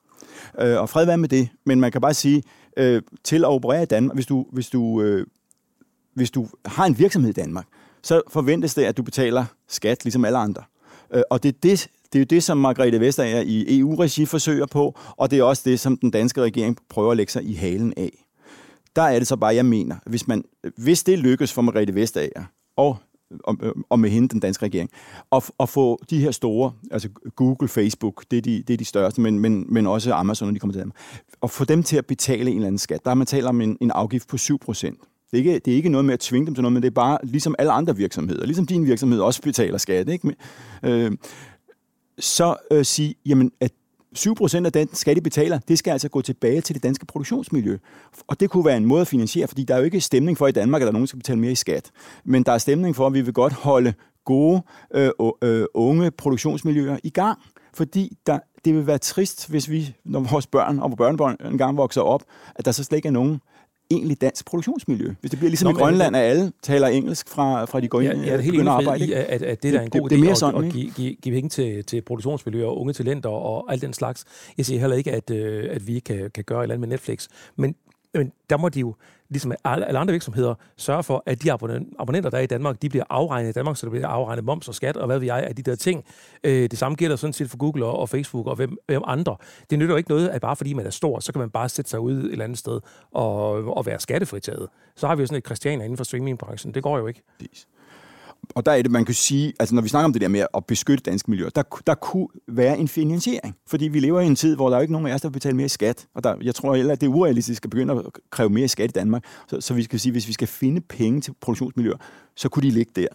Øh, 0.61 0.81
og 0.81 0.89
fred 0.89 1.07
være 1.07 1.19
med 1.19 1.29
det, 1.29 1.49
men 1.67 1.81
man 1.81 1.93
kan 1.93 2.01
bare 2.01 2.15
sige, 2.15 2.43
øh, 2.77 3.03
til 3.25 3.37
at 3.37 3.49
operere 3.49 3.83
i 3.83 3.87
Danmark, 3.87 4.17
hvis 4.17 4.27
du, 4.27 4.47
hvis 4.53 4.69
du, 4.69 5.03
øh, 5.03 5.27
hvis 6.15 6.31
du 6.31 6.49
har 6.65 6.87
en 6.87 6.99
virksomhed 6.99 7.31
i 7.31 7.33
Danmark, 7.33 7.67
så 8.03 8.23
forventes 8.29 8.75
det, 8.75 8.85
at 8.85 8.97
du 8.97 9.03
betaler 9.03 9.45
skat 9.69 10.05
ligesom 10.05 10.25
alle 10.25 10.39
andre. 10.39 10.63
Øh, 11.15 11.23
og 11.31 11.43
det 11.43 11.49
er 11.49 11.59
det, 11.63 11.89
det 12.13 12.19
er 12.19 12.21
jo 12.21 12.27
det, 12.31 12.43
som 12.43 12.59
Margrethe 12.59 13.01
Vestager 13.01 13.41
i 13.41 13.79
EU-regi 13.79 14.27
forsøger 14.27 14.67
på, 14.67 14.99
og 15.17 15.31
det 15.31 15.39
er 15.39 15.43
også 15.43 15.63
det, 15.65 15.81
som 15.81 15.97
den 15.97 16.11
danske 16.11 16.43
regering 16.43 16.77
prøver 16.89 17.11
at 17.11 17.17
lægge 17.17 17.33
sig 17.33 17.45
i 17.45 17.55
halen 17.55 17.95
af. 17.97 18.25
Der 18.97 19.03
er 19.03 19.19
det 19.19 19.29
så 19.29 19.37
bare, 19.37 19.55
jeg 19.55 19.67
mener, 19.67 19.97
hvis, 20.07 20.29
man, 20.29 20.45
hvis 20.77 21.05
det 21.05 21.19
lykkes 21.19 21.53
for 21.53 21.63
Margrethe 21.63 21.95
Vestager 21.95 22.45
og, 22.77 22.97
og, 23.45 23.57
og 23.89 24.01
med 24.01 24.11
hende, 24.11 24.29
den 24.29 24.41
danske 24.41 24.65
regering, 24.65 24.91
at, 25.33 25.51
at 25.61 25.69
få 25.69 26.01
de 26.11 26.21
her 26.21 26.31
store, 26.31 26.73
altså 26.91 27.09
Google, 27.37 27.69
Facebook, 27.69 28.25
det 28.31 28.37
er 28.37 28.43
de, 28.43 28.63
det 28.63 28.75
er 28.75 28.79
de 28.79 28.85
største, 28.85 29.21
men, 29.21 29.39
men, 29.39 29.67
men 29.69 29.87
også 29.87 30.13
Amazon, 30.13 30.49
når 30.49 30.53
de 30.53 30.59
kommer 30.59 30.75
til 30.75 30.83
dem, 30.83 30.93
at 31.43 31.51
få 31.51 31.65
dem 31.65 31.83
til 31.83 31.97
at 31.97 32.07
betale 32.07 32.51
en 32.51 32.57
eller 32.57 32.67
anden 32.67 32.79
skat. 32.79 33.05
Der 33.05 33.15
man 33.15 33.27
taler 33.27 33.49
om 33.49 33.61
en, 33.61 33.79
en 33.81 33.91
afgift 33.91 34.29
på 34.29 34.37
7 34.37 34.59
procent. 34.59 34.99
Det 35.31 35.37
er, 35.37 35.39
ikke, 35.39 35.59
det 35.59 35.73
er 35.73 35.77
ikke 35.77 35.89
noget 35.89 36.05
med 36.05 36.15
at 36.15 36.21
tvinge 36.21 36.47
dem 36.47 36.55
til 36.55 36.63
noget, 36.63 36.73
men 36.73 36.83
det 36.83 36.87
er 36.87 36.95
bare 36.95 37.19
ligesom 37.23 37.55
alle 37.59 37.73
andre 37.73 37.97
virksomheder. 37.97 38.47
Ligesom 38.47 38.67
din 38.67 38.87
virksomhed 38.87 39.21
også 39.21 39.43
betaler 39.43 39.79
skat. 39.79 40.09
Ikke? 40.09 40.27
Men, 40.27 40.37
øh, 40.91 41.13
så 42.19 42.57
øh, 42.71 42.85
sige, 42.85 43.15
jamen, 43.27 43.53
at 43.61 43.73
7% 44.19 44.65
af 44.65 44.73
den 44.73 44.95
skat, 44.95 45.17
de 45.17 45.21
betaler, 45.21 45.59
det 45.69 45.79
skal 45.79 45.91
altså 45.91 46.09
gå 46.09 46.23
tilbage 46.23 46.61
til 46.61 46.75
det 46.75 46.83
danske 46.83 47.07
produktionsmiljø. 47.07 47.79
Og 48.27 48.41
det 48.41 48.51
kunne 48.51 48.65
være 48.65 48.77
en 48.77 48.85
måde 48.85 49.01
at 49.01 49.09
finansiere, 49.09 49.49
fordi 49.49 49.65
der 49.65 49.75
er 49.75 49.79
jo 49.79 49.85
ikke 49.85 50.01
stemning 50.01 50.39
for 50.39 50.47
i 50.47 50.53
Danmark, 50.53 50.83
at 50.83 50.85
der 50.85 50.91
er 50.91 50.93
nogen, 50.93 51.03
der 51.03 51.07
skal 51.07 51.19
betale 51.19 51.39
mere 51.39 51.53
i 51.53 51.55
skat. 51.55 51.91
Men 52.25 52.43
der 52.43 52.53
er 52.53 52.59
stemning 52.59 52.97
for, 52.97 53.07
at 53.07 53.15
vi 53.15 53.21
vil 53.21 53.35
godt 53.35 53.53
holde 53.53 53.95
gode, 54.25 54.63
øh, 54.95 55.11
øh, 55.43 55.67
unge 55.75 56.11
produktionsmiljøer 56.11 56.99
i 57.05 57.11
gang. 57.11 57.39
Fordi 57.75 58.17
der, 58.27 58.39
det 58.65 58.75
vil 58.75 58.87
være 58.87 58.99
trist, 58.99 59.51
hvis 59.51 59.71
vi, 59.71 59.97
når 60.05 60.21
vores 60.21 60.47
børn 60.47 60.79
og 60.79 60.91
vores 60.91 60.97
børnebørn 60.97 61.37
engang 61.45 61.77
vokser 61.77 62.01
op, 62.01 62.23
at 62.55 62.65
der 62.65 62.73
så 62.73 62.85
slet 62.85 62.97
ikke 62.97 63.09
er 63.09 63.13
nogen 63.13 63.41
egentlig 63.91 64.21
dansk 64.21 64.47
produktionsmiljø. 64.47 65.15
Hvis 65.21 65.31
det 65.31 65.39
bliver 65.39 65.51
ligesom 65.51 65.67
Nå, 65.67 65.71
i 65.71 65.73
men- 65.73 65.81
Grønland, 65.83 66.17
at 66.17 66.23
alle 66.23 66.53
taler 66.63 66.87
engelsk 66.87 67.29
fra, 67.29 67.65
fra 67.65 67.81
de 67.81 67.89
går 67.89 68.01
ind 68.01 68.13
Ja, 68.13 68.19
jeg 68.27 68.29
er 68.35 68.41
helt 68.41 68.53
begynder 68.55 68.73
at 68.73 68.81
enig 68.83 68.89
arbejde. 68.93 69.07
i, 69.07 69.13
at, 69.13 69.43
at 69.43 69.63
det 69.63 69.73
der 69.73 69.79
er 69.79 69.83
en 69.85 69.91
Det- 69.91 70.01
god 70.01 70.09
det 70.09 70.15
er 70.17 70.19
idé 70.19 70.23
mere 70.23 70.31
at, 70.31 70.39
sådan, 70.39 70.65
at 70.65 70.73
give, 70.73 70.91
give, 70.97 71.15
give 71.15 71.35
penge 71.35 71.49
til, 71.49 71.85
til 71.85 72.03
produktionsmiljøer 72.03 72.67
og 72.67 72.81
unge 72.81 72.93
talenter 72.93 73.31
og 73.31 73.73
alt 73.73 73.83
den 73.83 73.93
slags. 73.93 74.25
Jeg 74.59 74.67
siger 74.67 74.81
heller 74.81 74.97
ikke, 74.97 75.13
at, 75.13 75.31
øh, 75.31 75.69
at 75.71 75.87
vi 75.87 75.99
kan, 75.99 76.31
kan 76.35 76.45
gøre 76.45 76.59
et 76.59 76.63
eller 76.63 76.75
andet 76.75 76.89
med 76.89 76.95
Netflix. 76.95 77.29
Men 77.57 77.75
jamen, 78.15 78.33
der 78.51 78.57
må 78.57 78.69
de 78.69 78.81
jo, 78.81 78.95
ligesom 79.31 79.53
alle 79.65 79.99
andre 79.99 80.13
virksomheder, 80.13 80.55
sørger 80.77 81.03
for, 81.03 81.23
at 81.27 81.43
de 81.43 81.53
abonnenter, 81.53 82.31
der 82.31 82.39
er 82.39 82.43
i 82.43 82.47
Danmark, 82.47 82.83
de 82.83 82.89
bliver 82.89 83.05
afregnet 83.11 83.49
i 83.49 83.53
Danmark, 83.53 83.77
så 83.77 83.87
der 83.87 83.91
bliver 83.91 84.09
afregnet 84.09 84.45
moms 84.45 84.69
og 84.69 84.75
skat, 84.75 84.97
og 84.97 85.07
hvad 85.07 85.19
ved 85.19 85.27
jeg 85.27 85.43
af 85.43 85.57
de 85.57 85.63
der 85.63 85.75
ting. 85.75 86.05
Øh, 86.45 86.71
det 86.71 86.79
samme 86.79 86.97
gælder 86.97 87.17
sådan 87.17 87.33
set 87.33 87.51
for 87.51 87.57
Google 87.57 87.87
og, 87.87 88.09
Facebook 88.09 88.47
og 88.47 88.57
hvem, 88.57 88.77
hvem 88.87 89.03
andre. 89.07 89.37
Det 89.71 89.79
nytter 89.79 89.93
jo 89.93 89.97
ikke 89.97 90.11
noget, 90.11 90.29
at 90.29 90.41
bare 90.41 90.57
fordi 90.57 90.73
man 90.73 90.87
er 90.87 90.91
stor, 90.91 91.21
så 91.21 91.33
kan 91.33 91.39
man 91.39 91.51
bare 91.51 91.69
sætte 91.69 91.91
sig 91.91 92.01
ud 92.01 92.13
et 92.13 92.33
eller 92.33 92.45
andet 92.45 92.59
sted 92.59 92.81
og, 93.13 93.51
og 93.77 93.87
være 93.87 94.01
skattefritaget. 94.01 94.69
Så 94.97 95.07
har 95.07 95.17
vi 95.17 95.23
jo 95.23 95.27
sådan 95.27 95.39
et 95.39 95.47
Christianer 95.47 95.85
inden 95.85 95.97
for 95.97 96.05
streamingbranchen. 96.05 96.75
Det 96.75 96.83
går 96.83 96.99
jo 96.99 97.07
ikke 97.07 97.23
og 98.55 98.67
der 98.67 98.73
er 98.73 98.83
det, 98.83 98.91
man 98.91 99.05
kan 99.05 99.15
sige, 99.15 99.53
altså 99.61 99.75
når 99.75 99.83
vi 99.83 99.89
snakker 99.89 100.05
om 100.05 100.13
det 100.13 100.23
der 100.23 100.29
med 100.29 100.47
at 100.55 100.67
beskytte 100.67 101.03
danske 101.11 101.31
miljøer, 101.31 101.51
der, 101.51 101.63
der 101.87 101.95
kunne 101.95 102.29
være 102.49 102.79
en 102.79 102.89
finansiering. 102.89 103.57
Fordi 103.67 103.89
vi 103.89 104.01
lever 104.01 104.21
i 104.21 104.27
en 104.27 104.37
tid, 104.37 104.57
hvor 104.57 104.71
der 104.71 104.77
er 104.77 104.81
ikke 104.81 104.93
nogen 104.93 105.07
af 105.07 105.15
os, 105.15 105.21
der 105.21 105.31
betaler 105.31 105.57
mere 105.57 105.69
skat. 105.69 106.07
Og 106.15 106.25
der, 106.25 106.35
jeg 106.43 106.55
tror 106.55 106.75
heller, 106.75 106.93
at 106.93 107.01
det 107.01 107.07
er 107.07 107.11
urealistisk 107.11 107.65
at 107.65 107.71
begynde 107.71 107.95
at 107.95 108.05
kræve 108.31 108.51
mere 108.51 108.69
skat 108.69 108.91
i 108.91 108.93
Danmark. 108.93 109.25
Så, 109.49 109.61
så 109.61 109.75
vi 109.75 109.83
skal 109.83 110.01
sige, 110.01 110.13
hvis 110.13 110.29
vi 110.29 110.33
skal 110.33 110.49
finde 110.49 110.81
penge 110.81 111.21
til 111.21 111.35
produktionsmiljøer, 111.41 111.97
så 112.37 112.49
kunne 112.49 112.63
de 112.63 112.71
ligge 112.71 112.93
der. 112.97 113.09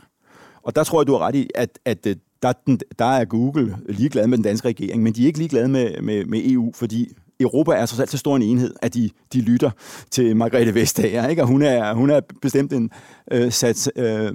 Og 0.64 0.76
der 0.76 0.84
tror 0.84 1.02
jeg, 1.02 1.08
du 1.08 1.12
har 1.12 1.20
ret 1.20 1.36
i, 1.36 1.50
at, 1.56 1.80
at 1.86 2.08
øh, 2.08 2.16
der, 2.42 2.54
der 3.00 3.06
er 3.06 3.26
Google 3.26 3.78
ligeglad 3.90 4.28
med 4.28 4.38
den 4.38 4.44
danske 4.44 4.68
regering, 4.68 5.04
men 5.04 5.14
de 5.14 5.24
er 5.24 5.28
ikke 5.28 5.40
ligeglade 5.40 5.68
med, 5.68 6.02
med, 6.02 6.26
med 6.26 6.42
EU, 6.46 6.72
fordi 6.76 7.14
Europa 7.44 7.72
er 7.72 7.86
så 7.86 8.02
alt 8.02 8.12
så 8.12 8.18
stor 8.18 8.36
en 8.36 8.42
enhed, 8.42 8.74
at 8.82 8.94
de, 8.94 9.10
de 9.34 9.42
lytter 9.42 9.72
til 10.12 10.36
Margrethe 10.36 10.74
Vestager, 10.74 11.28
ikke? 11.28 11.42
og 11.42 11.48
hun 11.48 11.62
er, 11.62 11.94
hun 11.94 12.10
er 12.10 12.20
bestemt 12.42 12.74
en 12.74 12.90
øh, 13.32 13.52
sat, 13.52 13.92
øh, 13.96 14.32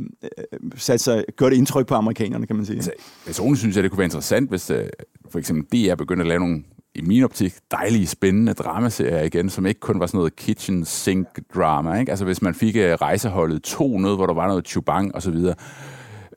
sat 0.77 1.01
sig, 1.01 1.25
gjort 1.37 1.53
indtryk 1.53 1.87
på 1.87 1.94
amerikanerne, 1.94 2.47
kan 2.47 2.57
man 2.57 2.66
sige. 2.66 2.77
Altså, 2.77 2.92
personligt 3.27 3.59
synes 3.59 3.77
jeg, 3.77 3.83
det 3.83 3.90
kunne 3.90 3.99
være 3.99 4.07
interessant, 4.07 4.49
hvis 4.49 4.71
øh, 4.71 4.87
for 5.31 5.38
eksempel 5.38 5.87
DR 5.87 5.94
begyndte 5.94 6.23
at 6.23 6.29
lave 6.29 6.40
nogle 6.40 6.62
i 6.94 7.01
min 7.01 7.25
optik, 7.25 7.55
dejlige, 7.71 8.07
spændende 8.07 8.53
dramaserier 8.53 9.23
igen, 9.23 9.51
som 9.51 9.66
ikke 9.66 9.81
kun 9.81 10.01
var 10.01 10.07
sådan 10.07 10.18
noget 10.18 10.37
kitchen 10.37 10.85
sink 10.85 11.27
drama. 11.55 11.99
Ikke? 11.99 12.11
Altså 12.12 12.25
hvis 12.25 12.42
man 12.42 12.55
fik 12.55 12.77
uh, 12.77 12.83
rejseholdet 12.83 13.62
to, 13.62 13.99
noget, 13.99 14.16
hvor 14.16 14.27
der 14.27 14.35
var 14.35 14.47
noget 14.47 14.68
chubang 14.68 15.14
og 15.14 15.23
så 15.23 15.31
videre. 15.31 15.55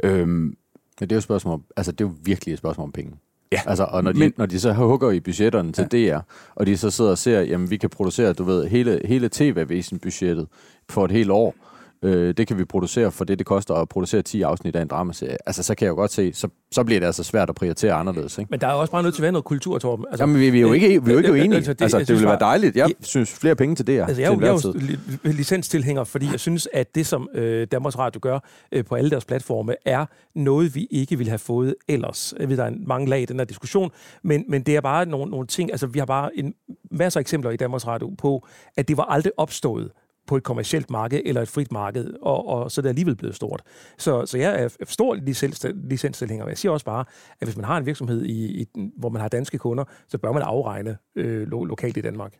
Øhm, 0.04 0.30
Men 1.00 1.10
det 1.10 1.12
er 1.12 1.16
jo 1.16 1.22
spørgsmål 1.22 1.54
om, 1.54 1.64
altså 1.78 1.92
det 1.92 2.02
er 2.02 2.10
jo 2.10 2.16
virkelig 2.24 2.54
et 2.54 2.58
spørgsmål 2.58 2.86
om 2.86 2.92
penge. 2.92 3.12
Ja. 3.52 3.62
Altså, 3.66 3.84
og 3.84 4.04
når 4.04 4.12
de, 4.12 4.20
men, 4.20 4.34
når 4.38 4.46
de 4.46 4.60
så 4.60 4.74
hugger 4.74 5.12
i 5.12 5.20
budgetterne 5.20 5.72
til 5.72 5.88
ja. 5.94 6.16
DR, 6.16 6.20
og 6.56 6.66
de 6.66 6.78
så 6.78 6.90
sidder 6.90 7.12
og 7.12 7.18
ser, 7.18 7.42
jamen 7.42 7.70
vi 7.70 7.78
kan 7.78 7.90
producere, 7.90 8.34
du 8.34 8.44
ved, 8.44 8.68
hele, 8.68 9.02
hele 9.06 9.30
TV-væsen-budgettet 9.30 10.48
for 10.90 11.06
et 11.06 11.12
helt 11.12 11.32
år, 11.32 11.56
øh, 12.04 12.34
det 12.38 12.48
kan 12.48 12.58
vi 12.58 12.66
producere 12.66 13.12
for 13.12 13.26
det, 13.26 13.40
det 13.40 13.48
koster 13.48 13.74
at 13.74 13.90
producere 13.90 14.22
10 14.22 14.42
afsnit 14.42 14.76
af 14.76 14.82
en 14.82 14.88
dramaserie. 14.88 15.38
Altså, 15.46 15.64
så 15.64 15.76
kan 15.76 15.86
jeg 15.86 15.90
jo 15.90 15.96
godt 15.96 16.12
se, 16.12 16.34
så, 16.34 16.48
så 16.72 16.84
bliver 16.84 17.00
det 17.00 17.08
altså 17.08 17.24
svært 17.24 17.50
at 17.50 17.56
prioritere 17.56 17.94
anderledes. 17.94 18.38
Ikke? 18.38 18.48
Men 18.52 18.62
der 18.62 18.68
er 18.68 18.72
også 18.72 18.92
bare 18.92 19.04
nødt 19.04 19.16
til 19.16 19.22
at 19.22 19.24
være 19.24 19.32
noget 19.32 19.46
kultur, 19.46 19.80
Torben. 19.80 20.06
Altså, 20.10 20.24
Jamen, 20.24 20.40
vi, 20.40 20.50
vi 20.50 20.58
er 20.58 20.62
jo 20.62 20.74
ikke, 20.74 21.06
vi 21.06 21.12
er 21.12 21.14
jo 21.14 21.18
ikke 21.18 21.44
enige. 21.44 21.56
Altså, 21.56 21.74
det, 21.74 21.82
altså, 21.82 22.00
det 22.00 22.10
ville 22.10 22.28
være 22.28 22.40
dejligt. 22.40 22.76
Jeg 22.76 22.92
synes, 23.02 23.34
flere 23.34 23.56
penge 23.56 23.76
til 23.76 23.88
det 23.88 23.96
her. 23.96 24.06
Altså, 24.06 24.22
jeg, 24.22 24.42
jeg 24.42 24.48
er 24.48 25.20
jo 25.26 25.32
licenstilhænger, 25.32 26.04
fordi 26.04 26.28
jeg 26.32 26.40
synes, 26.40 26.68
at 26.74 26.96
det, 26.96 27.08
som 27.08 27.30
øh, 27.34 27.68
Danmarks 27.72 27.98
Radio 27.98 28.20
gør 28.22 28.40
øh, 28.72 28.86
på 28.86 28.96
alle 28.96 29.10
deres 29.10 29.26
platforme, 29.26 29.76
er 29.86 30.06
noget, 30.36 30.76
vi 30.76 30.88
ikke 30.92 31.18
ville 31.18 31.30
have 31.30 31.40
fået 31.40 31.76
ellers. 31.88 32.34
Jeg 32.40 32.50
ved, 32.50 32.58
der 32.58 32.66
er 32.66 32.72
mange 32.88 33.10
lag 33.10 33.22
i 33.22 33.26
den 33.26 33.40
her 33.40 33.46
diskussion, 33.46 33.92
men, 34.24 34.46
men 34.48 34.62
det 34.64 34.76
er 34.76 34.82
bare 34.82 35.06
nogle, 35.06 35.32
nogle 35.32 35.48
ting, 35.48 35.72
altså 35.72 35.88
vi 35.88 36.00
har 36.00 36.06
bare 36.06 36.30
en 36.36 36.54
masse 36.92 37.20
eksempler 37.20 37.52
i 37.52 37.58
Danmarks 37.58 37.88
Radio 37.88 38.12
på, 38.18 38.48
at 38.78 38.88
det 38.88 38.98
var 38.98 39.04
aldrig 39.04 39.34
opstået 39.38 39.92
på 40.28 40.38
et 40.38 40.44
kommersielt 40.44 40.90
marked 40.90 41.22
eller 41.26 41.42
et 41.42 41.48
frit 41.48 41.72
marked, 41.72 42.14
og, 42.22 42.48
og 42.48 42.72
så 42.72 42.82
er 42.82 42.84
det 42.84 42.90
alligevel 42.90 43.16
blevet 43.16 43.36
stort. 43.36 43.62
Så, 43.98 44.26
så 44.26 44.38
jeg 44.38 44.64
er 44.64 44.86
stor 44.88 45.18
licenstilhænger, 45.90 46.48
jeg 46.48 46.58
siger 46.58 46.72
også 46.72 46.86
bare, 46.86 47.06
at 47.40 47.48
hvis 47.48 47.56
man 47.58 47.66
har 47.66 47.78
en 47.78 47.86
virksomhed, 47.86 48.26
i, 48.26 48.62
i, 48.62 48.68
hvor 48.98 49.10
man 49.10 49.22
har 49.22 49.28
danske 49.28 49.58
kunder, 49.58 49.84
så 50.08 50.18
bør 50.18 50.32
man 50.32 50.42
afregne 50.42 50.98
øh, 51.16 51.48
lo, 51.48 51.64
lokalt 51.64 51.98
i 51.98 52.02
Danmark. 52.02 52.34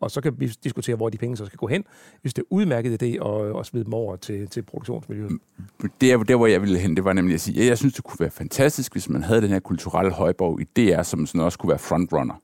Og 0.00 0.10
så 0.10 0.20
kan 0.20 0.34
vi 0.38 0.46
diskutere, 0.64 0.96
hvor 0.96 1.08
de 1.08 1.18
penge 1.18 1.36
så 1.36 1.46
skal 1.46 1.56
gå 1.56 1.66
hen, 1.66 1.84
hvis 2.22 2.34
det 2.34 2.42
er 2.42 2.46
udmærket 2.50 3.02
idé 3.02 3.28
at, 3.28 3.58
at 3.58 3.66
smide 3.66 3.84
dem 3.84 3.94
over 3.94 4.16
til, 4.16 4.48
til 4.48 4.62
produktionsmiljøet. 4.62 5.30
Mm, 5.30 5.40
mm. 5.82 5.90
Det 6.00 6.12
er 6.12 6.18
der, 6.18 6.36
hvor 6.36 6.46
jeg 6.46 6.62
ville 6.62 6.78
hen. 6.78 6.96
Det 6.96 7.04
var 7.04 7.12
nemlig 7.12 7.34
at 7.34 7.40
sige, 7.40 7.60
at 7.60 7.66
jeg 7.66 7.78
synes, 7.78 7.94
det 7.94 8.04
kunne 8.04 8.20
være 8.20 8.30
fantastisk, 8.30 8.92
hvis 8.92 9.08
man 9.08 9.22
havde 9.22 9.42
den 9.42 9.50
her 9.50 9.60
kulturelle 9.60 10.12
højborg 10.12 10.60
i 10.60 10.64
DR, 10.64 11.02
som 11.02 11.26
sådan 11.26 11.40
også 11.40 11.58
kunne 11.58 11.70
være 11.70 11.78
frontrunner 11.78 12.34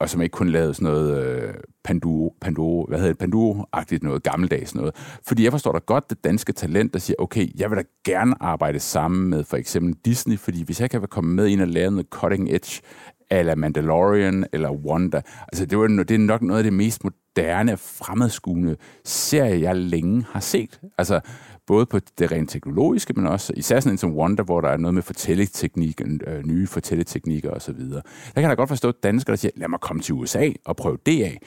og 0.00 0.10
som 0.10 0.22
ikke 0.22 0.32
kun 0.32 0.48
lavede 0.48 0.74
sådan 0.74 0.92
noget 0.92 1.26
øh, 1.26 1.54
Panduro, 1.84 2.36
Panduro, 2.40 2.86
hvad 2.88 2.98
hedder 2.98 3.12
det, 3.12 3.18
Panduro-agtigt 3.18 4.02
noget, 4.02 4.22
gammeldags 4.22 4.74
noget. 4.74 4.94
Fordi 5.26 5.44
jeg 5.44 5.52
forstår 5.52 5.72
da 5.72 5.78
godt 5.78 6.10
det 6.10 6.24
danske 6.24 6.52
talent, 6.52 6.92
der 6.92 6.98
siger, 6.98 7.16
okay, 7.18 7.48
jeg 7.58 7.70
vil 7.70 7.78
da 7.78 7.82
gerne 8.04 8.34
arbejde 8.40 8.80
sammen 8.80 9.30
med 9.30 9.44
for 9.44 9.56
eksempel 9.56 9.94
Disney, 10.04 10.38
fordi 10.38 10.64
hvis 10.64 10.80
jeg 10.80 10.90
kan 10.90 11.02
komme 11.10 11.34
med 11.34 11.46
ind 11.46 11.60
og 11.60 11.68
lave 11.68 11.90
noget 11.90 12.06
cutting 12.10 12.48
edge, 12.50 12.82
eller 13.30 13.54
Mandalorian, 13.54 14.46
eller 14.52 14.70
Wanda, 14.70 15.22
altså 15.52 15.66
det, 15.66 15.78
var, 15.78 15.86
det 15.86 16.10
er 16.10 16.18
nok 16.18 16.42
noget 16.42 16.58
af 16.58 16.64
det 16.64 16.72
mest 16.72 17.04
moderne, 17.04 17.76
fremadskuende 17.76 18.76
serie, 19.04 19.60
jeg 19.60 19.76
længe 19.76 20.24
har 20.30 20.40
set. 20.40 20.80
Altså, 20.98 21.20
både 21.66 21.86
på 21.86 22.00
det 22.18 22.32
rent 22.32 22.50
teknologiske, 22.50 23.12
men 23.12 23.26
også 23.26 23.52
især 23.56 23.80
sådan 23.80 23.92
en 23.94 23.98
som 23.98 24.14
Wonder, 24.16 24.44
hvor 24.44 24.60
der 24.60 24.68
er 24.68 24.76
noget 24.76 24.94
med 24.94 25.02
fortælleteknik, 25.02 26.00
øh, 26.26 26.46
nye 26.46 26.66
fortælleteknikker 26.66 27.50
osv. 27.50 27.78
Der 27.78 28.02
kan 28.34 28.42
jeg 28.42 28.50
da 28.50 28.54
godt 28.54 28.68
forstå 28.68 28.92
danskere, 28.92 29.32
der 29.32 29.36
siger, 29.36 29.52
lad 29.56 29.68
mig 29.68 29.80
komme 29.80 30.02
til 30.02 30.14
USA 30.14 30.50
og 30.64 30.76
prøve 30.76 30.98
det 31.06 31.24
af. 31.24 31.38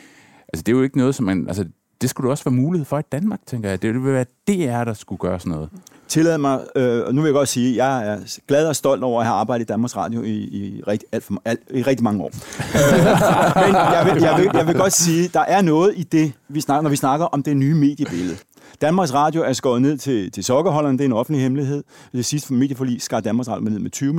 Altså, 0.53 0.63
det 0.63 0.71
er 0.71 0.77
jo 0.77 0.83
ikke 0.83 0.97
noget, 0.97 1.15
som 1.15 1.25
man... 1.25 1.47
Altså, 1.47 1.65
det 2.01 2.09
skulle 2.09 2.25
du 2.25 2.31
også 2.31 2.43
være 2.43 2.53
mulighed 2.53 2.85
for 2.85 2.99
i 2.99 3.01
Danmark, 3.11 3.39
tænker 3.47 3.69
jeg. 3.69 3.81
Det 3.81 3.93
ville 3.93 4.13
være 4.13 4.25
DR, 4.47 4.83
der 4.83 4.93
skulle 4.93 5.19
gøre 5.19 5.39
sådan 5.39 5.51
noget. 5.51 5.69
Tillad 6.07 6.37
mig, 6.37 6.59
øh, 6.75 7.05
og 7.07 7.15
nu 7.15 7.21
vil 7.21 7.29
jeg 7.29 7.33
godt 7.33 7.49
sige, 7.49 7.69
at 7.69 7.75
jeg 7.77 8.13
er 8.13 8.39
glad 8.47 8.67
og 8.67 8.75
stolt 8.75 9.03
over 9.03 9.19
at 9.19 9.25
have 9.25 9.35
arbejdet 9.35 9.65
i 9.65 9.67
Danmarks 9.67 9.97
Radio 9.97 10.23
i, 10.23 10.33
i, 10.33 10.83
rigt, 10.87 11.05
alt 11.11 11.23
for, 11.23 11.41
alt, 11.45 11.59
i 11.73 11.81
rigtig 11.81 12.03
mange 12.03 12.23
år. 12.23 12.31
Men 13.65 13.75
jeg 13.75 14.13
vil, 14.13 14.23
jeg, 14.23 14.37
vil, 14.37 14.49
jeg 14.53 14.67
vil 14.67 14.75
godt 14.75 14.93
sige, 14.93 15.29
der 15.33 15.39
er 15.39 15.61
noget 15.61 15.93
i 15.95 16.03
det, 16.03 16.33
vi 16.47 16.61
snakker, 16.61 16.81
når 16.81 16.89
vi 16.89 16.95
snakker 16.95 17.25
om 17.25 17.43
det 17.43 17.57
nye 17.57 17.75
mediebillede. 17.75 18.37
Danmarks 18.81 19.13
Radio 19.13 19.43
er 19.43 19.53
skåret 19.53 19.81
ned 19.81 19.97
til, 19.97 20.31
til 20.31 20.43
sokkerholderne, 20.43 20.97
det 20.97 21.03
er 21.03 21.05
en 21.05 21.13
offentlig 21.13 21.41
hemmelighed. 21.41 21.83
Det 22.11 22.25
sidste 22.25 22.53
medieforlig 22.53 23.01
skar 23.01 23.19
Danmarks 23.19 23.49
Radio 23.49 23.69
ned 23.69 23.79
med 23.79 23.91
20 23.91 24.13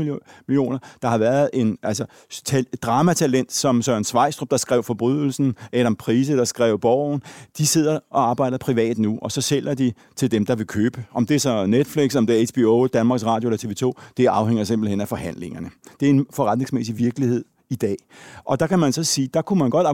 millioner. 0.48 0.78
Der 1.02 1.08
har 1.08 1.18
været 1.18 1.50
en 1.52 1.78
altså, 1.82 2.04
tal, 2.44 2.66
dramatalent 2.82 3.52
som 3.52 3.82
Søren 3.82 4.04
Svejstrup, 4.04 4.50
der 4.50 4.56
skrev 4.56 4.82
Forbrydelsen, 4.82 5.56
Adam 5.72 5.96
Prise, 5.96 6.36
der 6.36 6.44
skrev 6.44 6.78
Borgen. 6.78 7.22
De 7.58 7.66
sidder 7.66 7.98
og 8.10 8.30
arbejder 8.30 8.58
privat 8.58 8.98
nu, 8.98 9.18
og 9.22 9.32
så 9.32 9.40
sælger 9.40 9.74
de 9.74 9.92
til 10.16 10.30
dem, 10.30 10.46
der 10.46 10.54
vil 10.54 10.66
købe. 10.66 11.04
Om 11.12 11.26
det 11.26 11.34
er 11.34 11.40
så 11.40 11.66
Netflix, 11.66 12.16
om 12.16 12.26
det 12.26 12.42
er 12.42 12.46
HBO, 12.52 12.86
Danmarks 12.86 13.24
Radio 13.26 13.50
eller 13.50 13.58
TV2, 13.64 14.12
det 14.16 14.26
afhænger 14.26 14.64
simpelthen 14.64 15.00
af 15.00 15.08
forhandlingerne. 15.08 15.70
Det 16.00 16.06
er 16.06 16.10
en 16.10 16.26
forretningsmæssig 16.32 16.98
virkelighed, 16.98 17.44
i 17.70 17.76
dag. 17.76 17.96
Og 18.44 18.60
der 18.60 18.66
kan 18.66 18.78
man 18.78 18.92
så 18.92 19.04
sige, 19.04 19.28
der 19.34 19.42
kunne 19.42 19.58
man 19.58 19.70
godt 19.70 19.86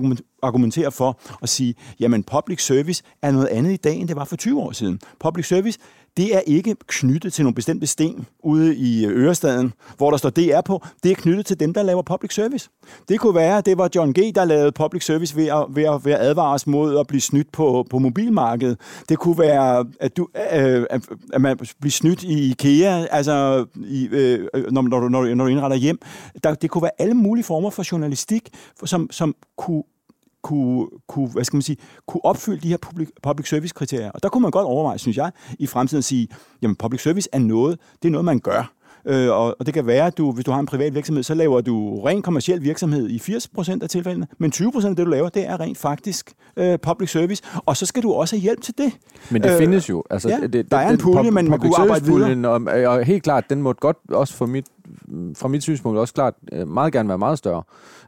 argumentere 0.42 0.92
for 0.92 1.20
at 1.42 1.48
sige, 1.48 1.74
jamen 2.00 2.22
public 2.22 2.64
service 2.66 3.02
er 3.22 3.30
noget 3.30 3.46
andet 3.46 3.72
i 3.72 3.76
dag, 3.76 3.96
end 3.96 4.08
det 4.08 4.16
var 4.16 4.24
for 4.24 4.36
20 4.36 4.60
år 4.60 4.72
siden. 4.72 5.00
Public 5.20 5.46
service, 5.46 5.78
det 6.16 6.36
er 6.36 6.40
ikke 6.40 6.76
knyttet 6.86 7.32
til 7.32 7.44
nogle 7.44 7.54
bestemte 7.54 7.86
sten 7.86 8.26
ude 8.44 8.76
i 8.76 9.06
øh, 9.06 9.12
Ørestaden, 9.12 9.72
hvor 9.96 10.10
der 10.10 10.16
står 10.16 10.30
DR 10.30 10.60
på. 10.60 10.82
Det 11.02 11.10
er 11.10 11.14
knyttet 11.14 11.46
til 11.46 11.60
dem, 11.60 11.74
der 11.74 11.82
laver 11.82 12.02
public 12.02 12.34
service. 12.34 12.68
Det 13.08 13.20
kunne 13.20 13.34
være, 13.34 13.58
at 13.58 13.66
det 13.66 13.78
var 13.78 13.88
John 13.94 14.12
G., 14.12 14.34
der 14.34 14.44
lavede 14.44 14.72
public 14.72 15.04
service 15.04 15.36
ved 15.36 15.46
at, 15.46 15.66
ved 15.68 15.84
at, 15.84 16.04
ved 16.04 16.12
at 16.12 16.20
advare 16.20 16.54
os 16.54 16.66
mod 16.66 16.98
at 16.98 17.06
blive 17.06 17.20
snydt 17.20 17.52
på, 17.52 17.86
på 17.90 17.98
mobilmarkedet. 17.98 18.78
Det 19.08 19.18
kunne 19.18 19.38
være, 19.38 19.84
at, 20.00 20.16
du, 20.16 20.28
øh, 20.52 20.86
at 21.32 21.40
man 21.40 21.56
bliver 21.56 21.90
snydt 21.90 22.22
i 22.22 22.50
IKEA, 22.50 23.06
altså 23.10 23.66
i, 23.76 24.08
øh, 24.12 24.48
øh 24.54 24.72
når, 24.72 24.82
når, 24.82 25.08
når, 25.08 25.20
du, 25.20 25.34
når 25.34 25.44
du 25.44 25.50
indretter 25.50 25.76
hjem. 25.76 25.98
Der, 26.44 26.54
det 26.54 26.70
kunne 26.70 26.82
være 26.82 26.90
alle 26.98 27.14
mulige 27.14 27.44
former 27.44 27.70
for 27.70 27.92
journalistik, 27.92 28.48
som, 28.84 29.08
som 29.10 29.34
kunne 29.58 29.82
kunne, 30.46 30.86
kunne, 31.06 31.28
hvad 31.28 31.44
skal 31.44 31.56
man 31.56 31.62
sige, 31.62 31.76
kunne 32.06 32.24
opfylde 32.24 32.60
de 32.60 32.68
her 32.68 32.76
public, 32.76 33.08
public 33.22 33.48
service 33.48 33.74
kriterier. 33.74 34.10
Og 34.10 34.22
der 34.22 34.28
kunne 34.28 34.42
man 34.42 34.50
godt 34.50 34.66
overveje, 34.66 34.98
synes 34.98 35.16
jeg, 35.16 35.30
i 35.58 35.66
fremtiden 35.66 35.98
at 35.98 36.04
sige, 36.04 36.28
jamen 36.62 36.76
public 36.76 37.02
service 37.02 37.28
er 37.32 37.38
noget, 37.38 37.78
det 38.02 38.08
er 38.08 38.12
noget, 38.12 38.24
man 38.24 38.38
gør. 38.38 38.72
Øh, 39.06 39.30
og, 39.30 39.56
og 39.58 39.66
det 39.66 39.74
kan 39.74 39.86
være, 39.86 40.06
at 40.06 40.18
du, 40.18 40.32
hvis 40.32 40.44
du 40.44 40.50
har 40.50 40.60
en 40.60 40.66
privat 40.66 40.94
virksomhed, 40.94 41.22
så 41.22 41.34
laver 41.34 41.60
du 41.60 42.00
ren 42.00 42.22
kommersiel 42.22 42.62
virksomhed 42.62 43.10
i 43.10 43.16
80% 43.16 43.78
af 43.82 43.88
tilfældene, 43.88 44.26
men 44.38 44.52
20% 44.54 44.88
af 44.88 44.96
det, 44.96 45.06
du 45.06 45.10
laver, 45.10 45.28
det 45.28 45.46
er 45.46 45.60
rent 45.60 45.78
faktisk 45.78 46.32
øh, 46.56 46.78
public 46.78 47.10
service, 47.10 47.42
og 47.66 47.76
så 47.76 47.86
skal 47.86 48.02
du 48.02 48.12
også 48.12 48.36
have 48.36 48.42
hjælp 48.42 48.60
til 48.62 48.74
det. 48.78 48.92
Men 49.30 49.42
det 49.42 49.52
øh, 49.52 49.58
findes 49.58 49.88
jo. 49.88 50.04
Altså, 50.10 50.28
ja, 50.28 50.40
det, 50.40 50.52
det, 50.52 50.70
der 50.70 50.76
er 50.76 50.90
en 50.90 50.98
pulje, 50.98 51.30
men 51.30 51.50
man 51.50 51.58
kunne 51.58 51.78
arbejde 51.78 52.04
videre. 52.04 52.48
Og, 52.48 52.60
og 52.86 53.04
helt 53.04 53.22
klart, 53.22 53.50
den 53.50 53.62
måtte 53.62 53.80
godt 53.80 53.96
også 54.10 54.34
for 54.34 54.46
mit 54.46 54.66
fra 55.36 55.48
mit 55.48 55.62
synspunkt 55.62 55.98
også 55.98 56.14
klart 56.14 56.34
øh, 56.52 56.68
meget 56.68 56.92
gerne 56.92 57.08
være 57.08 57.18
meget 57.18 57.38
større. 57.38 57.62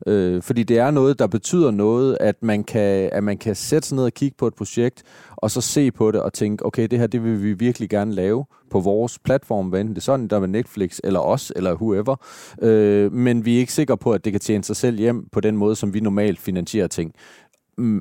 Øh, 0.07 0.43
fordi 0.43 0.63
det 0.63 0.79
er 0.79 0.91
noget, 0.91 1.19
der 1.19 1.27
betyder 1.27 1.71
noget, 1.71 2.17
at 2.21 2.43
man, 2.43 2.65
kan, 2.65 3.11
at 3.13 3.25
man 3.25 3.39
kan 3.39 3.55
sætte 3.55 3.89
sig 3.89 3.97
ned 3.97 4.05
og 4.05 4.13
kigge 4.13 4.37
på 4.39 4.47
et 4.47 4.55
projekt, 4.55 5.03
og 5.37 5.51
så 5.51 5.61
se 5.61 5.91
på 5.91 6.11
det 6.11 6.23
og 6.23 6.33
tænke, 6.33 6.67
okay, 6.67 6.87
det 6.87 6.99
her 6.99 7.07
det 7.07 7.25
vil 7.25 7.43
vi 7.43 7.53
virkelig 7.53 7.91
gerne 7.91 8.15
lave 8.15 8.45
på 8.71 8.81
vores 8.81 9.19
platform, 9.19 9.69
hvad 9.69 9.81
enten 9.81 9.95
det 9.95 10.01
er 10.01 10.05
sådan, 10.05 10.29
der 10.29 10.41
med 10.41 10.49
Netflix, 10.49 10.99
eller 11.05 11.21
os, 11.21 11.53
eller 11.57 11.75
whoever. 11.75 12.17
Øh, 12.63 13.13
men 13.13 13.45
vi 13.45 13.55
er 13.55 13.59
ikke 13.59 13.73
sikre 13.73 13.97
på, 13.97 14.13
at 14.13 14.25
det 14.25 14.33
kan 14.33 14.41
tjene 14.41 14.65
sig 14.65 14.77
selv 14.77 14.99
hjem 14.99 15.29
på 15.33 15.41
den 15.41 15.57
måde, 15.57 15.77
som 15.77 15.95
vi 15.95 16.01
normalt 16.01 16.41
finansierer 16.41 16.87
ting 16.87 17.15